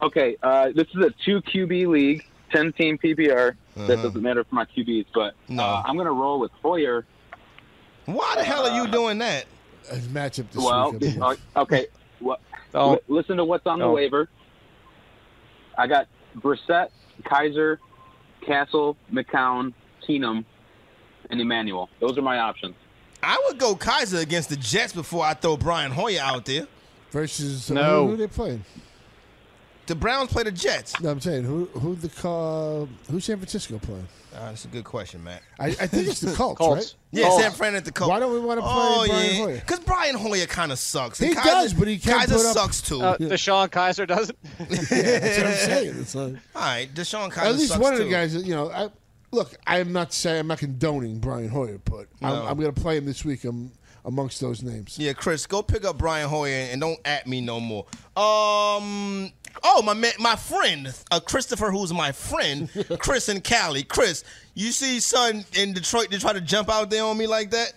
Okay, 0.00 0.36
uh, 0.42 0.70
this 0.74 0.86
is 0.94 1.04
a 1.04 1.10
two 1.24 1.42
QB 1.42 1.88
league, 1.88 2.24
ten 2.54 2.72
team 2.72 2.98
PPR. 2.98 3.54
That 3.76 3.82
Uh-huh. 3.90 4.02
doesn't 4.02 4.22
matter 4.22 4.44
for 4.44 4.54
my 4.54 4.64
QBs, 4.66 5.06
but 5.12 5.34
uh, 5.58 5.82
I'm 5.84 5.96
going 5.96 6.06
to 6.06 6.12
roll 6.12 6.38
with 6.38 6.52
Hoyer. 6.62 7.04
Why 8.06 8.34
the 8.36 8.44
hell 8.44 8.66
are 8.66 8.76
you 8.84 8.90
doing 8.90 9.18
that? 9.18 9.46
His 9.90 10.06
matchup 10.08 10.50
this 10.50 10.62
Well, 10.64 10.92
week. 10.92 11.18
uh, 11.20 11.34
okay. 11.62 11.86
Well, 12.20 12.38
Don't. 12.72 13.02
listen 13.10 13.36
to 13.38 13.44
what's 13.44 13.66
on 13.66 13.78
the 13.80 13.90
waiver. 13.90 14.28
I 15.76 15.86
got 15.88 16.06
Brissett, 16.38 16.90
Kizer, 17.24 17.78
Cassel, 18.46 18.96
McCown, 19.12 19.72
Keenum, 20.06 20.44
and 21.30 21.40
Emmanuel. 21.40 21.88
Those 22.00 22.16
are 22.16 22.22
my 22.22 22.38
options. 22.38 22.74
I 23.22 23.42
would 23.46 23.58
go 23.58 23.74
Kizer 23.74 24.20
against 24.22 24.50
the 24.50 24.56
Jets 24.56 24.92
before 24.92 25.24
I 25.24 25.34
throw 25.34 25.56
Brian 25.56 25.90
Hoyer 25.90 26.20
out 26.20 26.44
there. 26.44 26.66
Versus 27.10 27.70
uh, 27.70 27.74
who, 27.74 28.08
who 28.08 28.16
they 28.16 28.26
playing? 28.26 28.64
The 29.86 29.94
Browns 29.94 30.30
play 30.32 30.42
the 30.44 30.50
Jets. 30.52 30.98
No, 31.00 31.10
I'm 31.10 31.20
saying 31.20 31.44
who 31.44 31.66
who 31.66 31.94
the 31.94 32.08
uh, 32.28 32.86
who's 33.10 33.24
San 33.26 33.36
Francisco 33.36 33.78
playing? 33.78 34.06
Uh, 34.34 34.46
that's 34.46 34.64
a 34.64 34.68
good 34.68 34.82
question, 34.84 35.22
Matt. 35.22 35.42
I, 35.60 35.66
I 35.66 35.72
think 35.86 36.08
it's 36.08 36.20
the 36.20 36.32
Colts, 36.36 36.58
Colts. 36.58 36.74
right? 36.76 36.94
Yeah, 37.12 37.28
Colts. 37.28 37.42
San 37.44 37.52
Fran 37.52 37.74
at 37.76 37.84
the 37.84 37.92
Colts. 37.92 38.08
Why 38.10 38.18
don't 38.18 38.32
we 38.32 38.40
want 38.40 38.58
to 38.58 38.62
play 38.62 38.72
Oh 38.74 39.04
Brian 39.06 39.30
yeah, 39.36 39.42
Hoyer? 39.42 39.54
because 39.56 39.78
Brian 39.80 40.14
Hoyer 40.16 40.46
kind 40.46 40.72
of 40.72 40.78
sucks. 40.78 41.18
He 41.20 41.26
And 41.28 41.36
does, 41.36 41.74
but 41.74 41.86
he 41.86 41.98
can't 41.98 42.22
Kizer 42.28 42.36
put 42.36 42.46
up- 42.46 42.54
sucks 42.54 42.80
too. 42.80 43.00
Uh, 43.02 43.16
DeShone 43.18 43.68
Kizer 43.70 44.08
doesn't. 44.08 44.36
That's 44.58 44.90
what 45.38 45.46
I'm 45.46 45.52
saying. 45.54 45.94
It's 46.00 46.14
like, 46.14 46.34
All 46.56 46.62
right, 46.62 46.88
DeShone 46.92 47.30
Kizer 47.30 47.42
at 47.46 47.54
least 47.54 47.68
sucks 47.68 47.80
one 47.82 47.92
of 47.92 47.98
the 48.00 48.04
too. 48.06 48.10
guys. 48.10 48.32
that, 48.34 48.44
You 48.44 48.54
know, 48.56 48.70
I, 48.72 48.88
look, 49.30 49.54
I'm 49.68 49.92
not 49.92 50.12
saying 50.12 50.40
I'm 50.40 50.46
not 50.48 50.58
condoning 50.58 51.18
Brian 51.20 51.48
Hoyer, 51.50 51.78
but 51.84 52.06
No. 52.20 52.28
I'm, 52.42 52.48
I'm 52.48 52.58
going 52.58 52.72
to 52.74 52.80
play 52.80 52.96
him 52.96 53.04
this 53.06 53.24
week 53.24 53.44
um, 53.44 53.70
amongst 54.04 54.40
those 54.40 54.62
names. 54.62 54.98
Yeah, 54.98 55.12
Chris, 55.14 55.46
go 55.46 55.62
pick 55.62 55.84
up 55.84 55.98
Brian 55.98 56.28
Hoyer 56.28 56.68
and 56.70 56.80
don't 56.80 57.00
at 57.04 57.26
me 57.26 57.40
no 57.40 57.60
more. 57.60 57.86
Um. 58.16 59.32
Oh, 59.62 59.82
my 59.82 59.94
my 60.18 60.34
friend, 60.36 60.92
uh, 61.12 61.20
Christopher, 61.20 61.70
who's 61.70 61.92
my 61.92 62.10
friend, 62.12 62.68
Chris 62.98 63.28
and 63.28 63.42
Cali. 63.42 63.84
Chris, 63.84 64.24
you 64.54 64.72
see 64.72 64.98
son 65.00 65.44
in 65.56 65.72
Detroit 65.72 66.10
to 66.10 66.18
try 66.18 66.32
to 66.32 66.40
jump 66.40 66.68
out 66.68 66.90
there 66.90 67.04
on 67.04 67.16
me 67.16 67.26
like 67.28 67.50
that? 67.52 67.72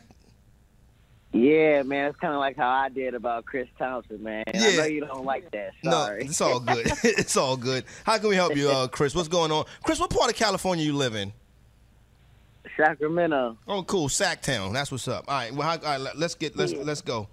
Yeah, 1.33 1.83
man, 1.83 2.09
it's 2.09 2.19
kind 2.19 2.33
of 2.33 2.39
like 2.39 2.57
how 2.57 2.67
I 2.69 2.89
did 2.89 3.13
about 3.13 3.45
Chris 3.45 3.67
Thompson, 3.77 4.23
man. 4.23 4.43
I 4.47 4.57
Yeah. 4.57 4.77
know 4.77 4.85
you 4.85 5.01
don't 5.05 5.23
like 5.25 5.51
that. 5.51 5.71
No, 5.83 5.91
Sorry. 5.91 6.25
it's 6.25 6.41
all 6.41 6.59
good. 6.59 6.87
it's 7.03 7.37
all 7.37 7.57
good. 7.57 7.83
How 8.05 8.17
can 8.17 8.29
we 8.29 8.35
help 8.35 8.55
you, 8.55 8.69
uh, 8.69 8.87
Chris? 8.91 9.13
What's 9.13 9.27
going 9.27 9.51
on? 9.51 9.65
Chris, 9.83 9.99
what 9.99 10.09
part 10.09 10.31
of 10.31 10.35
California 10.37 10.83
you 10.83 10.93
live 10.93 11.15
in? 11.15 11.31
Sacramento. 12.77 13.57
Oh, 13.67 13.83
cool, 13.83 14.07
Sacktown. 14.07 14.73
That's 14.73 14.91
what's 14.91 15.07
up. 15.07 15.25
All 15.27 15.35
right, 15.37 15.51
well, 15.53 15.67
how, 15.67 15.73
all 15.77 15.83
right, 15.83 15.99
let- 15.99 16.17
let's 16.17 16.35
get 16.35 16.55
let's 16.55 16.73
let's 16.73 17.01
go. 17.01 17.27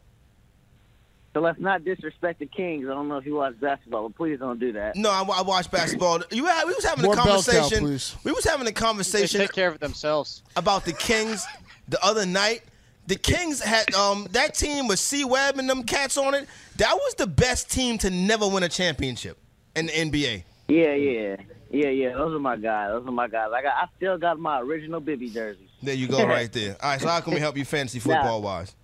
So 1.35 1.41
let's 1.41 1.59
not 1.59 1.85
disrespect 1.85 2.39
the 2.39 2.47
Kings. 2.47 2.87
I 2.87 2.91
don't 2.95 3.09
know 3.09 3.17
if 3.17 3.27
you 3.27 3.35
watch 3.35 3.59
basketball, 3.61 4.09
but 4.09 4.17
please 4.17 4.39
don't 4.39 4.61
do 4.61 4.73
that. 4.75 4.95
No, 4.95 5.11
I, 5.11 5.23
I 5.23 5.43
watch 5.43 5.69
basketball. 5.69 6.21
You 6.31 6.47
had, 6.47 6.65
we 6.65 6.73
was 6.75 6.85
having 6.85 7.05
More 7.05 7.15
a 7.15 7.17
bell 7.17 7.25
cow, 7.27 7.33
conversation. 7.33 7.81
please. 7.81 8.15
we 8.23 8.31
was 8.31 8.45
having 8.45 8.69
a 8.69 8.73
conversation. 8.73 9.39
They 9.39 9.47
take 9.47 9.53
care 9.55 9.69
of 9.69 9.81
themselves. 9.81 10.43
about 10.55 10.85
the 10.85 10.93
Kings 10.93 11.45
the 11.89 12.03
other 12.05 12.25
night. 12.25 12.63
The 13.09 13.17
Kings 13.17 13.61
had 13.61 13.93
um 13.95 14.29
that 14.31 14.55
team 14.55 14.87
with 14.87 14.99
C 15.01 15.25
Webb 15.25 15.59
and 15.59 15.69
them 15.69 15.83
cats 15.83 16.17
on 16.17 16.35
it. 16.35 16.47
That 16.77 16.95
was 16.95 17.15
the 17.17 17.27
best 17.27 17.69
team 17.71 17.99
to 17.99 18.11
never 18.11 18.49
win 18.49 18.63
a 18.63 18.69
championship 18.69 19.37
in 19.75 19.87
the 19.87 19.93
NBA. 19.93 20.45
Yeah, 20.69 20.95
yeah, 20.95 21.37
yeah, 21.75 21.89
yeah. 21.89 22.13
Those 22.15 22.35
are 22.35 22.39
my 22.39 22.57
guys. 22.57 22.91
Those 22.91 23.07
are 23.07 23.13
my 23.13 23.29
guys. 23.29 23.51
I 23.55 23.63
got. 23.63 23.75
I 23.75 23.89
still 23.97 24.17
got 24.19 24.39
my 24.39 24.61
original 24.61 25.01
Bibby 25.01 25.31
jersey. 25.31 25.69
There 25.83 25.95
you 25.95 26.07
go, 26.07 26.27
right 26.27 26.53
there. 26.53 26.77
All 26.83 26.91
right, 26.91 27.01
so 27.01 27.09
how 27.09 27.21
can 27.21 27.35
we 27.35 27.41
help 27.41 27.57
you 27.57 27.65
fantasy 27.65 27.99
football 27.99 28.43
wise? 28.43 28.75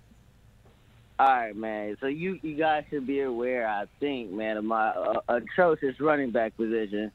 All 1.18 1.26
right, 1.26 1.55
man. 1.55 1.97
So 2.01 2.07
you 2.07 2.41
you 2.43 2.57
guys 2.57 2.84
should 2.91 3.07
be 3.07 3.20
aware, 3.20 3.68
I 3.68 3.84
think, 4.01 4.32
man, 4.32 4.57
of 4.57 4.64
my 4.64 4.88
uh, 4.88 5.20
atrocious 5.28 6.01
running 6.01 6.30
back 6.30 6.57
position. 6.57 7.12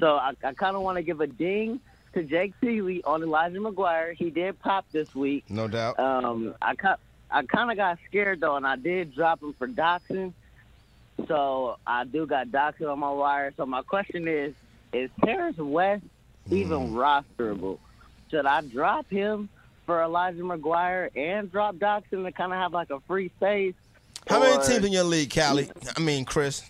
So 0.00 0.16
I, 0.16 0.32
I 0.42 0.52
kind 0.54 0.76
of 0.76 0.82
want 0.82 0.96
to 0.96 1.02
give 1.02 1.20
a 1.20 1.26
ding 1.26 1.80
to 2.14 2.24
Jake 2.24 2.52
Seeley 2.60 3.02
on 3.04 3.22
Elijah 3.22 3.58
McGuire. 3.58 4.14
He 4.14 4.30
did 4.30 4.58
pop 4.58 4.86
this 4.90 5.14
week. 5.14 5.44
No 5.48 5.68
doubt. 5.68 5.98
Um, 6.00 6.54
I 6.60 6.74
I 7.30 7.42
kind 7.44 7.70
of 7.70 7.76
got 7.76 7.98
scared 8.08 8.40
though, 8.40 8.56
and 8.56 8.66
I 8.66 8.76
did 8.76 9.14
drop 9.14 9.42
him 9.42 9.54
for 9.54 9.68
Doctson. 9.68 10.32
So 11.28 11.78
I 11.86 12.04
do 12.04 12.26
got 12.26 12.48
Doctson 12.48 12.90
on 12.90 12.98
my 12.98 13.10
wire. 13.10 13.52
So 13.56 13.66
my 13.66 13.82
question 13.82 14.26
is: 14.26 14.54
Is 14.94 15.10
Terrance 15.24 15.58
West 15.58 16.04
even 16.50 16.92
rosterable? 16.92 17.78
Should 18.30 18.46
I 18.46 18.60
drop 18.62 19.10
him 19.10 19.48
for 19.86 20.02
Elijah 20.02 20.42
McGuire 20.42 21.10
and 21.16 21.50
drop 21.50 21.76
Doctson 21.76 22.24
to 22.24 22.32
kind 22.32 22.52
of 22.52 22.58
have 22.58 22.72
like 22.72 22.90
a 22.90 23.00
free 23.00 23.30
space? 23.36 23.74
How 24.28 24.40
many 24.40 24.62
teams 24.64 24.84
in 24.84 24.92
your 24.92 25.04
league, 25.04 25.34
Callie? 25.34 25.70
I 25.96 26.00
mean, 26.00 26.24
Chris. 26.24 26.62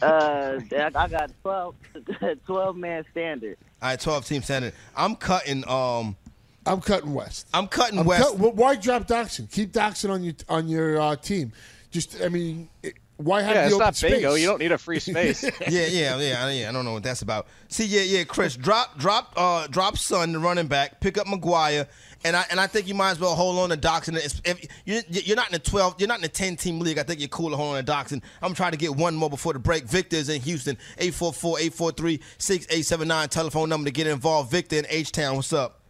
Uh, 0.00 0.60
I 0.72 0.90
I 0.94 1.08
got 1.08 1.30
12, 1.42 1.74
12 2.46 2.76
man 2.76 3.04
standard. 3.10 3.58
All 3.82 3.90
right, 3.90 4.00
twelve 4.00 4.24
team 4.24 4.42
standard. 4.42 4.72
I'm 4.96 5.14
cutting. 5.14 5.68
Um, 5.68 6.16
I'm 6.64 6.80
cutting 6.80 7.12
West. 7.12 7.46
I'm 7.52 7.66
cutting 7.66 7.98
I'm 7.98 8.06
West. 8.06 8.22
cut- 8.22 8.38
well, 8.38 8.52
why 8.52 8.76
drop 8.76 9.06
Doctson? 9.06 9.50
Keep 9.50 9.72
Doctson 9.72 10.08
on 10.10 10.24
your 10.24 10.34
on 10.48 10.68
your 10.68 10.98
uh, 10.98 11.16
team. 11.16 11.52
Just, 11.90 12.22
I 12.22 12.28
mean, 12.30 12.70
it, 12.82 12.94
why 13.24 13.42
have 13.42 13.54
Yeah, 13.54 13.60
the 13.62 13.66
it's 13.66 13.74
open 13.74 13.86
not 13.86 14.00
bingo. 14.00 14.34
You 14.34 14.46
don't 14.46 14.60
need 14.60 14.72
a 14.72 14.78
free 14.78 15.00
space. 15.00 15.42
yeah, 15.42 15.50
yeah, 15.68 16.18
yeah, 16.18 16.50
yeah. 16.50 16.68
I 16.68 16.72
don't 16.72 16.84
know 16.84 16.92
what 16.92 17.02
that's 17.02 17.22
about. 17.22 17.46
See, 17.68 17.84
yeah, 17.86 18.02
yeah, 18.02 18.24
Chris, 18.24 18.56
drop, 18.56 18.98
drop, 18.98 19.32
uh, 19.36 19.66
drop 19.68 19.96
Son, 19.98 20.32
the 20.32 20.38
running 20.38 20.66
back, 20.66 21.00
pick 21.00 21.18
up 21.18 21.26
McGuire, 21.26 21.86
And 22.24 22.36
I 22.36 22.44
and 22.50 22.60
I 22.60 22.66
think 22.66 22.86
you 22.88 22.94
might 22.94 23.12
as 23.12 23.20
well 23.20 23.34
hold 23.34 23.58
on 23.58 23.70
to 23.70 23.76
Doctson. 23.76 24.16
It's- 24.16 24.40
If 24.44 24.66
you're, 24.84 25.02
you're 25.08 25.36
not 25.36 25.48
in 25.48 25.52
the 25.52 25.58
12, 25.58 25.96
you're 25.98 26.08
not 26.08 26.18
in 26.18 26.22
the 26.22 26.28
10 26.28 26.56
team 26.56 26.80
league. 26.80 26.98
I 26.98 27.02
think 27.02 27.20
you're 27.20 27.28
cool 27.28 27.50
to 27.50 27.56
hold 27.56 27.76
on 27.76 27.84
to 27.84 27.92
Doctson. 27.92 28.22
I'm 28.42 28.54
trying 28.54 28.72
to 28.72 28.78
get 28.78 28.94
one 28.94 29.14
more 29.14 29.30
before 29.30 29.52
the 29.52 29.58
break. 29.58 29.84
Victor's 29.84 30.28
in 30.28 30.40
Houston. 30.42 30.76
844-843-6879. 30.98 33.28
Telephone 33.28 33.68
number 33.68 33.86
to 33.88 33.92
get 33.92 34.06
involved. 34.06 34.50
Victor 34.50 34.76
in 34.76 34.86
H 34.88 35.12
Town. 35.12 35.36
What's 35.36 35.52
up? 35.52 35.80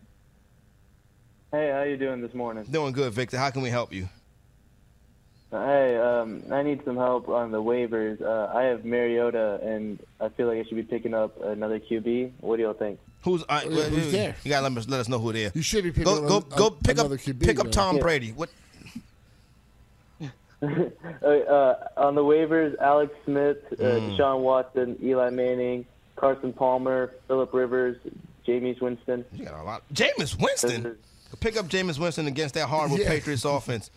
Hey, 1.53 1.71
how 1.73 1.83
you 1.83 1.97
doing 1.97 2.21
this 2.21 2.35
morning? 2.35 2.65
Doing 2.69 2.93
good, 2.93 3.13
Victor. 3.13 3.39
How 3.39 3.51
can 3.51 3.63
we 3.63 3.71
help 3.71 3.93
you? 3.93 4.09
Hey, 5.63 5.97
um, 5.97 6.43
I 6.51 6.63
need 6.63 6.85
some 6.85 6.97
help 6.97 7.29
on 7.29 7.51
the 7.53 7.63
waivers. 7.63 8.21
Uh, 8.21 8.53
I 8.57 8.65
have 8.65 8.85
Mariota, 8.85 9.61
and 9.63 9.99
I 10.21 10.29
feel 10.31 10.49
like 10.49 10.59
I 10.59 10.65
should 10.65 10.77
be 10.77 10.83
picking 10.83 11.15
up 11.15 11.41
another 11.43 11.79
QB. 11.79 12.33
What 12.41 12.57
do 12.57 12.63
y'all 12.63 12.73
think? 12.75 12.99
Who's 13.23 13.45
uh, 13.49 13.61
Who's 13.61 13.77
wait, 13.77 13.93
wait, 13.93 14.11
there? 14.11 14.37
You 14.45 14.51
gotta 14.51 14.69
let 14.69 14.77
us, 14.79 14.89
let 14.89 15.01
us 15.01 15.09
know 15.09 15.19
who 15.19 15.33
they 15.33 15.47
are. 15.47 15.53
You 15.55 15.63
should 15.63 15.85
be 15.85 15.91
picking 15.91 16.05
go, 16.05 16.25
up 16.25 16.29
go, 16.29 16.37
an- 16.39 16.57
go 16.59 16.67
a- 16.67 16.71
pick 16.73 16.99
up 16.99 17.07
QB, 17.07 17.41
pick 17.41 17.59
up 17.59 17.67
man. 17.67 17.73
Tom 17.73 17.97
Yeah. 17.97 18.03
Brady. 18.03 18.33
What? 18.33 18.51
uh, 20.63 20.67
uh, 21.27 21.89
on 21.97 22.15
the 22.15 22.23
waivers, 22.23 22.77
Alex 22.79 23.13
Smith, 23.25 23.59
uh, 23.73 23.77
Mm. 23.77 24.17
Deshaun 24.17 24.41
Watson, 24.41 24.97
Eli 25.03 25.31
Manning, 25.31 25.85
Carson 26.17 26.53
Palmer, 26.53 27.13
Philip 27.29 27.53
Rivers, 27.53 27.97
Jameis 28.47 28.81
Winston. 28.81 29.25
You 29.33 29.45
got 29.45 29.61
a 29.61 29.63
lot. 29.63 29.83
Jameis 29.93 30.41
Winston. 30.41 30.97
Pick 31.41 31.57
up 31.57 31.67
Jameis 31.67 31.99
Winston 31.99 32.27
against 32.27 32.55
that 32.55 32.67
horrible 32.69 32.99
Yeah. 32.99 33.09
Patriots 33.09 33.45
offense. 33.45 33.91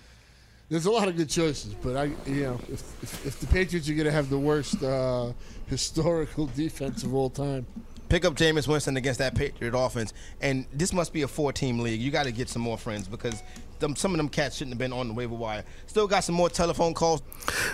There's 0.69 0.85
a 0.85 0.91
lot 0.91 1.07
of 1.07 1.15
good 1.15 1.29
choices, 1.29 1.73
but 1.75 1.95
I, 1.95 2.03
you 2.25 2.43
know, 2.43 2.59
if, 2.69 3.03
if, 3.03 3.25
if 3.25 3.39
the 3.39 3.47
Patriots 3.47 3.89
are 3.89 3.93
going 3.93 4.05
to 4.05 4.11
have 4.11 4.29
the 4.29 4.37
worst 4.37 4.83
uh, 4.83 5.31
historical 5.67 6.45
defense 6.55 7.03
of 7.03 7.13
all 7.13 7.29
time, 7.29 7.65
Pick 8.09 8.23
up 8.23 8.35
Jameis 8.35 8.69
Winston 8.69 8.95
against 8.95 9.19
that 9.19 9.35
Patriot 9.35 9.73
offense, 9.77 10.13
and 10.39 10.65
this 10.71 10.93
must 10.93 11.11
be 11.11 11.23
a 11.23 11.27
four-team 11.27 11.79
league. 11.79 11.99
You 11.99 12.09
got 12.09 12.23
to 12.23 12.31
get 12.31 12.47
some 12.47 12.61
more 12.61 12.77
friends 12.77 13.05
because 13.05 13.43
them, 13.79 13.95
some 13.95 14.11
of 14.11 14.17
them 14.17 14.29
cats 14.29 14.57
shouldn't 14.57 14.73
have 14.73 14.79
been 14.79 14.93
on 14.93 15.07
the 15.07 15.13
waiver 15.13 15.35
wire. 15.35 15.63
Still 15.85 16.07
got 16.07 16.23
some 16.23 16.35
more 16.35 16.49
telephone 16.49 16.93
calls. 16.93 17.21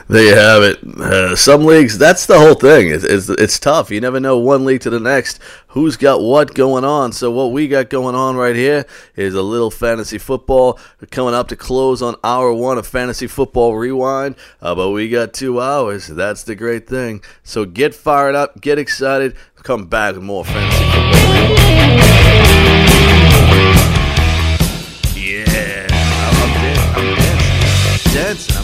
There 0.07 0.23
you 0.23 0.35
have 0.35 0.63
it. 0.63 0.83
Uh, 0.83 1.35
some 1.35 1.65
leagues, 1.65 1.97
that's 1.97 2.25
the 2.25 2.37
whole 2.39 2.55
thing. 2.55 2.89
It's, 2.89 3.03
it's, 3.03 3.29
it's 3.29 3.59
tough. 3.59 3.91
You 3.91 4.01
never 4.01 4.19
know 4.19 4.37
one 4.37 4.65
league 4.65 4.81
to 4.81 4.89
the 4.89 4.99
next 4.99 5.39
who's 5.67 5.97
got 5.97 6.21
what 6.21 6.53
going 6.53 6.83
on. 6.83 7.11
So, 7.11 7.31
what 7.31 7.51
we 7.51 7.67
got 7.67 7.89
going 7.89 8.15
on 8.15 8.35
right 8.35 8.55
here 8.55 8.85
is 9.15 9.33
a 9.33 9.41
little 9.41 9.71
fantasy 9.71 10.17
football 10.17 10.79
coming 11.11 11.33
up 11.33 11.47
to 11.49 11.55
close 11.55 12.01
on 12.01 12.15
hour 12.23 12.53
one 12.53 12.77
of 12.77 12.85
Fantasy 12.85 13.27
Football 13.27 13.75
Rewind. 13.75 14.35
Uh, 14.61 14.75
but 14.75 14.91
we 14.91 15.09
got 15.09 15.33
two 15.33 15.59
hours. 15.59 16.07
That's 16.07 16.43
the 16.43 16.55
great 16.55 16.87
thing. 16.87 17.21
So, 17.43 17.65
get 17.65 17.95
fired 17.95 18.35
up, 18.35 18.61
get 18.61 18.77
excited. 18.77 19.35
Come 19.63 19.85
back 19.85 20.15
with 20.15 20.23
more 20.23 20.43
Fantasy 20.43 20.83
Football 20.85 22.02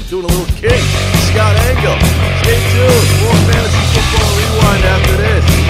doing 0.09 0.25
a 0.25 0.27
little 0.27 0.45
kick. 0.55 0.81
Scott 1.29 1.55
Angle. 1.69 1.99
Stay 2.41 2.57
tuned. 2.73 3.09
More 3.21 3.37
fantasy 3.45 3.83
football 3.93 4.29
rewind 4.37 4.83
after 4.85 5.17
this. 5.17 5.69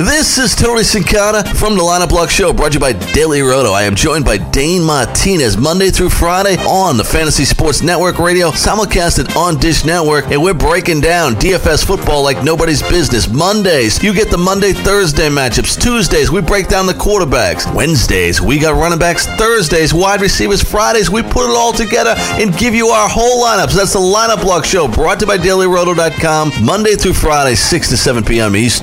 This 0.00 0.38
is 0.38 0.56
Tony 0.56 0.80
Sincata 0.80 1.46
from 1.56 1.76
the 1.76 1.82
Lineup 1.82 2.08
Block 2.08 2.30
Show, 2.30 2.54
brought 2.54 2.72
to 2.72 2.76
you 2.76 2.80
by 2.80 2.94
Daily 3.12 3.42
Roto. 3.42 3.72
I 3.72 3.82
am 3.82 3.94
joined 3.94 4.24
by 4.24 4.38
Dane 4.38 4.82
Martinez 4.82 5.58
Monday 5.58 5.90
through 5.90 6.08
Friday 6.08 6.56
on 6.64 6.96
the 6.96 7.04
Fantasy 7.04 7.44
Sports 7.44 7.82
Network 7.82 8.18
Radio, 8.18 8.50
simulcasted 8.50 9.36
on 9.36 9.58
Dish 9.58 9.84
Network, 9.84 10.30
and 10.30 10.42
we're 10.42 10.54
breaking 10.54 11.02
down 11.02 11.34
DFS 11.34 11.84
football 11.84 12.22
like 12.22 12.42
nobody's 12.42 12.82
business. 12.82 13.28
Mondays, 13.28 14.02
you 14.02 14.14
get 14.14 14.30
the 14.30 14.38
Monday 14.38 14.72
Thursday 14.72 15.28
matchups. 15.28 15.78
Tuesdays, 15.78 16.30
we 16.30 16.40
break 16.40 16.68
down 16.68 16.86
the 16.86 16.94
quarterbacks. 16.94 17.70
Wednesdays, 17.74 18.40
we 18.40 18.58
got 18.58 18.80
running 18.80 18.98
backs. 18.98 19.26
Thursdays, 19.26 19.92
wide 19.92 20.22
receivers. 20.22 20.62
Fridays, 20.62 21.10
we 21.10 21.22
put 21.22 21.50
it 21.50 21.54
all 21.54 21.74
together 21.74 22.14
and 22.40 22.56
give 22.56 22.74
you 22.74 22.86
our 22.86 23.08
whole 23.10 23.44
lineups. 23.44 23.74
That's 23.74 23.92
the 23.92 23.98
Lineup 23.98 24.40
Block 24.40 24.64
Show, 24.64 24.88
brought 24.88 25.18
to 25.18 25.26
you 25.26 25.28
by 25.28 25.36
DailyRoto.com, 25.36 26.64
Monday 26.64 26.94
through 26.94 27.12
Friday, 27.12 27.54
6 27.54 27.88
to 27.90 27.98
7 27.98 28.24
p.m. 28.24 28.56
East. 28.56 28.82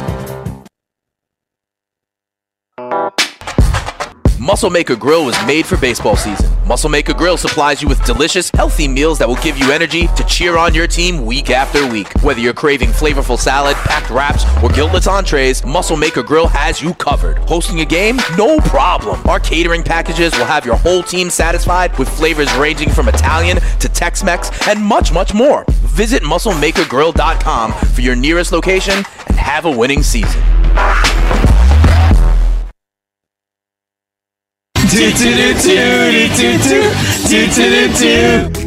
Muscle 4.47 4.69
Maker 4.69 4.95
Grill 4.95 5.25
was 5.25 5.35
made 5.45 5.65
for 5.65 5.75
baseball 5.75 6.15
season. 6.15 6.49
Muscle 6.65 6.89
Maker 6.89 7.13
Grill 7.13 7.35
supplies 7.35 7.81
you 7.81 7.89
with 7.89 8.01
delicious, 8.05 8.49
healthy 8.51 8.87
meals 8.87 9.19
that 9.19 9.27
will 9.27 9.35
give 9.35 9.57
you 9.57 9.73
energy 9.73 10.07
to 10.15 10.23
cheer 10.23 10.57
on 10.57 10.73
your 10.73 10.87
team 10.87 11.25
week 11.25 11.49
after 11.49 11.85
week. 11.85 12.07
Whether 12.23 12.39
you're 12.39 12.53
craving 12.53 12.91
flavorful 12.91 13.37
salad, 13.37 13.75
packed 13.75 14.09
wraps, 14.09 14.45
or 14.63 14.69
guiltless 14.69 15.05
entrees, 15.05 15.65
Muscle 15.65 15.97
Maker 15.97 16.23
Grill 16.23 16.47
has 16.47 16.81
you 16.81 16.93
covered. 16.93 17.39
Hosting 17.39 17.81
a 17.81 17.85
game? 17.85 18.21
No 18.37 18.57
problem. 18.61 19.21
Our 19.27 19.41
catering 19.41 19.83
packages 19.83 20.31
will 20.37 20.45
have 20.45 20.65
your 20.65 20.77
whole 20.77 21.03
team 21.03 21.29
satisfied 21.29 21.97
with 21.99 22.07
flavors 22.07 22.51
ranging 22.55 22.89
from 22.89 23.09
Italian 23.09 23.57
to 23.81 23.89
Tex-Mex 23.89 24.65
and 24.69 24.81
much, 24.81 25.11
much 25.11 25.33
more. 25.33 25.65
Visit 25.67 26.23
musclemakergrill.com 26.23 27.73
for 27.73 27.99
your 27.99 28.15
nearest 28.15 28.53
location 28.53 29.03
and 29.27 29.35
have 29.35 29.65
a 29.65 29.71
winning 29.71 30.03
season. 30.03 30.41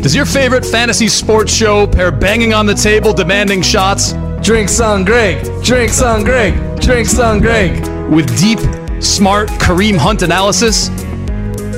Does 0.03 0.15
your 0.15 0.27
favorite 0.27 0.67
fantasy 0.67 1.09
sports 1.09 1.51
show 1.53 1.87
pair 1.87 2.11
banging 2.11 2.53
on 2.53 2.67
the 2.67 2.75
table, 2.75 3.15
demanding 3.15 3.63
shots? 3.63 4.13
Drinks 4.43 4.81
on 4.81 5.05
Greg. 5.05 5.43
Drinks 5.63 6.03
on 6.03 6.23
Greg. 6.23 6.79
Drinks 6.81 7.19
on 7.19 7.41
Greg. 7.41 7.81
With 8.11 8.39
deep, 8.39 8.59
smart 9.03 9.49
Kareem 9.49 9.97
Hunt 9.97 10.21
analysis? 10.21 10.91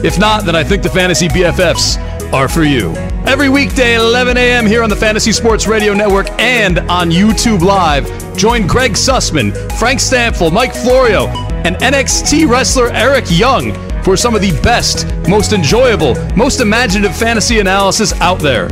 If 0.05 0.19
not, 0.19 0.45
then 0.45 0.57
I 0.57 0.65
think 0.65 0.83
the 0.83 0.91
Fantasy 0.91 1.29
BFFs 1.29 2.33
are 2.33 2.49
for 2.49 2.65
you. 2.65 2.93
Every 3.25 3.49
weekday 3.49 3.95
at 3.95 4.01
11 4.01 4.37
a.m. 4.37 4.67
here 4.67 4.83
on 4.83 4.91
the 4.91 4.97
Fantasy 4.97 5.31
Sports 5.31 5.69
Radio 5.69 5.95
Network 5.95 6.29
and 6.41 6.81
on 6.91 7.11
YouTube 7.11 7.61
Live, 7.61 8.09
join 8.37 8.67
Greg 8.67 8.93
Sussman, 8.93 9.53
Frank 9.79 10.01
Stanfield, 10.01 10.53
Mike 10.53 10.75
Florio, 10.75 11.29
and 11.65 11.77
NXT 11.77 12.49
wrestler 12.49 12.89
Eric 12.91 13.27
Young 13.29 13.92
for 14.05 14.17
some 14.17 14.35
of 14.35 14.41
the 14.41 14.53
best, 14.63 15.07
most 15.29 15.53
enjoyable, 15.53 16.15
most 16.35 16.61
imaginative 16.61 17.17
fantasy 17.17 17.61
analysis 17.61 18.13
out 18.21 18.41
there. 18.41 18.69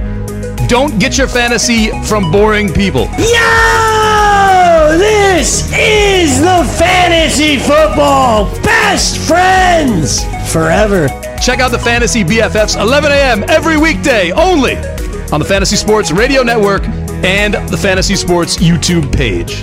Don't 0.68 0.98
get 0.98 1.18
your 1.18 1.28
fantasy 1.28 1.90
from 2.04 2.30
boring 2.30 2.72
people. 2.72 3.06
Yo! 3.18 4.96
This 4.98 5.72
is 5.72 6.40
the 6.40 6.64
Fantasy 6.78 7.56
Football 7.58 8.52
Best 8.62 9.18
Friends 9.18 10.24
Forever. 10.52 11.08
Check 11.40 11.60
out 11.60 11.70
the 11.70 11.78
Fantasy 11.78 12.24
BFFs 12.24 12.80
11 12.80 13.12
a.m. 13.12 13.44
every 13.48 13.78
weekday 13.78 14.32
only 14.32 14.76
on 15.32 15.38
the 15.38 15.46
Fantasy 15.46 15.76
Sports 15.76 16.10
Radio 16.10 16.42
Network 16.42 16.82
and 17.24 17.54
the 17.68 17.76
Fantasy 17.76 18.16
Sports 18.16 18.56
YouTube 18.56 19.14
page. 19.14 19.62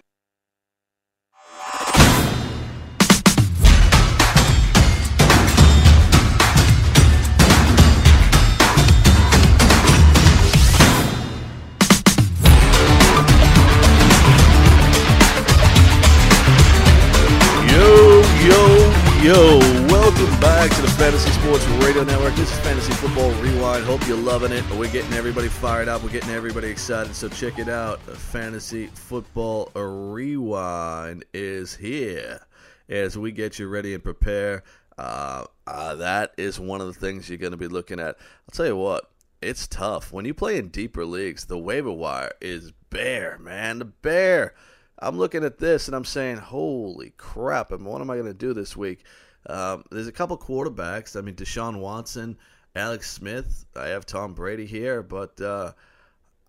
Fantasy 21.01 21.31
Sports 21.31 21.65
Radio 21.83 22.03
Network. 22.03 22.35
This 22.35 22.51
is 22.51 22.59
Fantasy 22.59 22.93
Football 22.93 23.31
Rewind. 23.41 23.83
Hope 23.85 24.07
you're 24.07 24.15
loving 24.15 24.51
it. 24.51 24.63
We're 24.69 24.91
getting 24.91 25.13
everybody 25.13 25.47
fired 25.47 25.87
up. 25.87 26.03
We're 26.03 26.11
getting 26.11 26.29
everybody 26.29 26.67
excited. 26.69 27.15
So 27.15 27.27
check 27.27 27.57
it 27.57 27.69
out. 27.69 27.99
Fantasy 28.01 28.85
Football 28.85 29.71
Rewind 29.73 31.25
is 31.33 31.75
here 31.75 32.45
as 32.87 33.17
we 33.17 33.31
get 33.31 33.57
you 33.57 33.67
ready 33.67 33.95
and 33.95 34.03
prepare. 34.03 34.61
Uh, 34.95 35.45
uh, 35.65 35.95
that 35.95 36.35
is 36.37 36.59
one 36.59 36.81
of 36.81 36.87
the 36.87 36.93
things 36.93 37.27
you're 37.27 37.39
going 37.39 37.49
to 37.49 37.57
be 37.57 37.67
looking 37.67 37.99
at. 37.99 38.17
I'll 38.19 38.53
tell 38.53 38.67
you 38.67 38.77
what, 38.77 39.09
it's 39.41 39.65
tough. 39.65 40.13
When 40.13 40.25
you 40.25 40.35
play 40.35 40.59
in 40.59 40.67
deeper 40.67 41.03
leagues, 41.03 41.45
the 41.45 41.57
waiver 41.57 41.91
wire 41.91 42.33
is 42.39 42.73
bare, 42.91 43.39
man. 43.39 43.79
The 43.79 43.85
bare. 43.85 44.53
I'm 44.99 45.17
looking 45.17 45.43
at 45.43 45.57
this 45.57 45.87
and 45.87 45.95
I'm 45.95 46.05
saying, 46.05 46.37
holy 46.37 47.13
crap, 47.17 47.71
and 47.71 47.87
what 47.87 48.01
am 48.01 48.11
I 48.11 48.17
going 48.17 48.27
to 48.27 48.35
do 48.35 48.53
this 48.53 48.77
week? 48.77 49.03
Um, 49.47 49.83
there's 49.91 50.07
a 50.07 50.11
couple 50.11 50.37
quarterbacks. 50.37 51.17
I 51.17 51.21
mean, 51.21 51.35
Deshaun 51.35 51.79
Watson, 51.79 52.37
Alex 52.75 53.11
Smith. 53.11 53.65
I 53.75 53.87
have 53.87 54.05
Tom 54.05 54.33
Brady 54.33 54.65
here, 54.65 55.01
but 55.01 55.39
uh, 55.41 55.73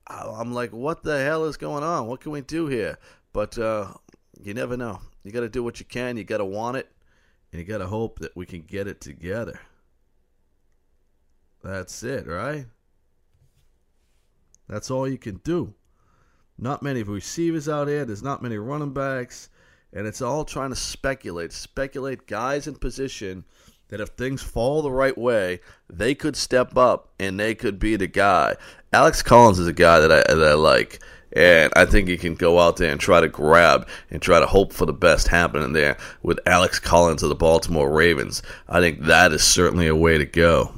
I'm 0.07 0.53
like, 0.53 0.73
what 0.73 1.03
the 1.03 1.23
hell 1.23 1.45
is 1.47 1.57
going 1.57 1.83
on? 1.83 2.07
What 2.07 2.21
can 2.21 2.33
we 2.33 2.43
do 2.43 2.67
here? 2.67 2.99
But 3.33 3.59
uh, 3.59 3.93
you 4.43 4.55
never 4.55 4.77
know. 4.77 5.01
You 5.25 5.33
got 5.33 5.41
to 5.41 5.49
do 5.49 5.63
what 5.63 5.81
you 5.81 5.87
can. 5.87 6.17
You 6.17 6.25
got 6.25 6.39
to 6.39 6.45
want 6.45 6.77
it, 6.77 6.91
and 7.51 7.61
you 7.61 7.67
got 7.67 7.79
to 7.79 7.87
hope 7.87 8.19
that 8.19 8.37
we 8.37 8.45
can 8.45 8.63
get 8.63 8.87
it 8.87 9.01
together. 9.01 9.59
That's 11.63 12.03
it, 12.03 12.27
right? 12.27 12.67
That's 14.69 14.91
all 14.91 15.09
you 15.09 15.19
can 15.19 15.37
do. 15.45 15.75
Not 16.59 16.83
many 16.83 17.03
receivers 17.03 17.69
out 17.69 17.89
here. 17.89 18.05
There's 18.05 18.23
not 18.23 18.43
many 18.43 18.57
running 18.59 18.93
backs. 18.93 19.49
And 19.93 20.07
it's 20.07 20.23
all 20.23 20.45
trying 20.45 20.71
to 20.71 20.77
speculate. 20.77 21.53
Speculate 21.53 22.27
guys 22.27 22.67
in 22.67 22.77
position 22.77 23.45
that 23.89 24.01
if 24.01 24.09
things 24.11 24.43
fall 24.43 24.81
the 24.81 24.91
right 24.91 25.17
way, 25.17 25.61
they 25.91 26.15
could 26.15 26.37
step 26.37 26.77
up 26.77 27.13
and 27.21 27.39
they 27.39 27.55
could 27.55 27.79
be 27.79 27.97
the 27.97 28.07
guy. 28.07 28.57
Alex 28.93 29.23
Collins 29.23 29.59
is 29.59 29.69
a 29.69 29.73
guy 29.73 30.01
that 30.01 30.11
I, 30.11 30.35
that 30.35 30.49
I 30.49 30.55
like. 30.55 31.03
And 31.35 31.73
I 31.77 31.87
think 31.87 32.09
he 32.09 32.19
can 32.19 32.35
go 32.35 32.59
out 32.59 32.77
there 32.77 32.91
and 32.91 33.01
try 33.01 33.21
to 33.21 33.29
grab 33.29 33.89
and 34.11 34.21
try 34.21 34.39
to 34.39 34.47
hope 34.47 34.73
for 34.73 34.87
the 34.87 34.93
best 34.93 35.29
happening 35.29 35.73
there 35.73 35.97
with 36.23 36.39
Alex 36.47 36.79
Collins 36.79 37.23
of 37.23 37.31
the 37.31 37.35
Baltimore 37.35 37.91
Ravens. 37.91 38.43
I 38.69 38.81
think 38.81 39.03
that 39.03 39.33
is 39.33 39.43
certainly 39.43 39.87
a 39.87 39.97
way 39.97 40.19
to 40.19 40.27
go 40.27 40.75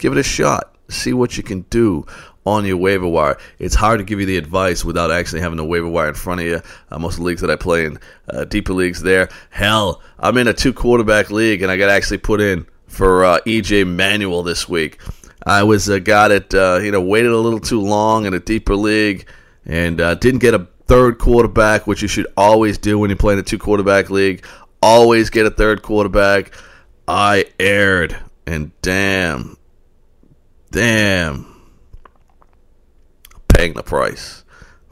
give 0.00 0.12
it 0.12 0.18
a 0.18 0.24
shot. 0.24 0.74
See 0.88 1.12
what 1.12 1.36
you 1.36 1.44
can 1.44 1.60
do 1.70 2.04
on 2.46 2.64
your 2.64 2.76
waiver 2.76 3.06
wire. 3.06 3.38
It's 3.58 3.74
hard 3.74 3.98
to 3.98 4.04
give 4.04 4.20
you 4.20 4.26
the 4.26 4.36
advice 4.36 4.84
without 4.84 5.10
actually 5.10 5.40
having 5.40 5.58
the 5.58 5.64
waiver 5.64 5.88
wire 5.88 6.08
in 6.08 6.14
front 6.14 6.40
of 6.40 6.46
you. 6.46 6.60
Uh, 6.90 6.98
most 6.98 7.14
of 7.14 7.18
the 7.20 7.24
leagues 7.24 7.40
that 7.42 7.50
I 7.50 7.56
play 7.56 7.84
in, 7.84 7.98
uh, 8.28 8.44
deeper 8.44 8.72
leagues 8.72 9.02
there. 9.02 9.28
Hell, 9.50 10.02
I'm 10.18 10.36
in 10.36 10.48
a 10.48 10.54
two 10.54 10.72
quarterback 10.72 11.30
league 11.30 11.62
and 11.62 11.70
I 11.70 11.76
got 11.76 11.90
actually 11.90 12.18
put 12.18 12.40
in 12.40 12.66
for 12.86 13.24
uh, 13.24 13.38
EJ 13.46 13.86
Manuel 13.86 14.42
this 14.42 14.68
week. 14.68 15.00
I 15.46 15.62
was 15.62 15.88
a 15.88 16.00
guy 16.00 16.28
that 16.28 16.54
uh, 16.54 16.80
you 16.82 16.90
know 16.90 17.00
waited 17.00 17.32
a 17.32 17.36
little 17.38 17.60
too 17.60 17.80
long 17.80 18.26
in 18.26 18.34
a 18.34 18.40
deeper 18.40 18.76
league 18.76 19.26
and 19.64 20.00
uh, 20.00 20.14
didn't 20.16 20.40
get 20.40 20.54
a 20.54 20.66
third 20.86 21.18
quarterback, 21.18 21.86
which 21.86 22.02
you 22.02 22.08
should 22.08 22.26
always 22.36 22.76
do 22.76 22.98
when 22.98 23.10
you 23.10 23.16
play 23.16 23.34
in 23.34 23.38
a 23.38 23.42
two 23.42 23.58
quarterback 23.58 24.10
league. 24.10 24.44
Always 24.82 25.30
get 25.30 25.46
a 25.46 25.50
third 25.50 25.82
quarterback. 25.82 26.52
I 27.06 27.46
erred, 27.58 28.16
and 28.46 28.70
damn, 28.82 29.56
damn, 30.70 31.49
paying 33.60 33.74
the 33.74 33.82
price. 33.82 34.42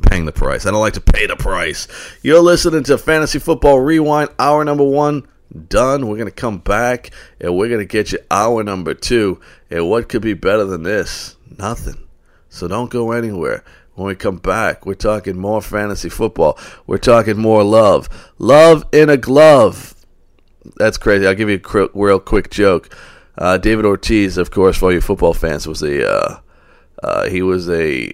Paying 0.02 0.26
the 0.26 0.32
price. 0.32 0.66
I 0.66 0.70
don't 0.70 0.80
like 0.80 0.92
to 0.92 1.00
pay 1.00 1.26
the 1.26 1.36
price. 1.36 1.88
You're 2.20 2.42
listening 2.42 2.84
to 2.84 2.98
Fantasy 2.98 3.38
Football 3.38 3.80
Rewind, 3.80 4.28
hour 4.38 4.62
number 4.62 4.84
one 4.84 5.26
done. 5.68 6.06
We're 6.06 6.18
going 6.18 6.28
to 6.28 6.34
come 6.34 6.58
back 6.58 7.10
and 7.40 7.56
we're 7.56 7.68
going 7.68 7.80
to 7.80 7.86
get 7.86 8.12
you 8.12 8.18
hour 8.30 8.62
number 8.62 8.92
two. 8.92 9.40
And 9.70 9.88
what 9.88 10.10
could 10.10 10.20
be 10.20 10.34
better 10.34 10.64
than 10.64 10.82
this? 10.82 11.36
Nothing. 11.58 12.06
So 12.50 12.68
don't 12.68 12.90
go 12.90 13.12
anywhere. 13.12 13.64
When 13.94 14.06
we 14.06 14.14
come 14.14 14.36
back, 14.36 14.84
we're 14.84 14.92
talking 14.92 15.38
more 15.38 15.62
fantasy 15.62 16.10
football. 16.10 16.58
We're 16.86 16.98
talking 16.98 17.38
more 17.38 17.64
love. 17.64 18.10
Love 18.36 18.84
in 18.92 19.08
a 19.08 19.16
glove. 19.16 19.94
That's 20.76 20.98
crazy. 20.98 21.26
I'll 21.26 21.34
give 21.34 21.48
you 21.48 21.58
a 21.74 21.88
real 21.94 22.20
quick 22.20 22.50
joke. 22.50 22.94
Uh, 23.38 23.56
David 23.56 23.86
Ortiz, 23.86 24.36
of 24.36 24.50
course, 24.50 24.76
for 24.76 24.92
you 24.92 25.00
football 25.00 25.32
fans, 25.32 25.66
was 25.66 25.82
a 25.82 26.06
uh, 26.06 26.40
uh, 27.02 27.28
he 27.28 27.40
was 27.40 27.70
a 27.70 28.12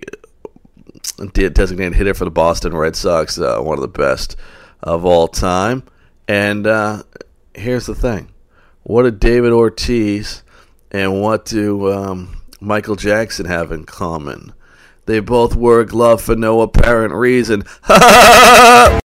designated 1.32 1.94
hitter 1.94 2.14
for 2.14 2.24
the 2.24 2.30
Boston 2.30 2.76
Red 2.76 2.96
Sox, 2.96 3.38
uh, 3.38 3.58
one 3.60 3.78
of 3.78 3.82
the 3.82 3.88
best 3.88 4.36
of 4.82 5.04
all 5.04 5.28
time. 5.28 5.84
And 6.28 6.66
uh, 6.66 7.02
here's 7.54 7.86
the 7.86 7.94
thing: 7.94 8.32
what 8.82 9.02
did 9.02 9.20
David 9.20 9.52
Ortiz 9.52 10.42
and 10.90 11.20
what 11.20 11.44
do 11.44 11.92
um, 11.92 12.40
Michael 12.60 12.96
Jackson 12.96 13.46
have 13.46 13.72
in 13.72 13.84
common? 13.84 14.52
They 15.06 15.20
both 15.20 15.54
wore 15.54 15.80
a 15.80 15.86
glove 15.86 16.22
for 16.22 16.34
no 16.34 16.62
apparent 16.62 17.12
reason. 17.12 17.64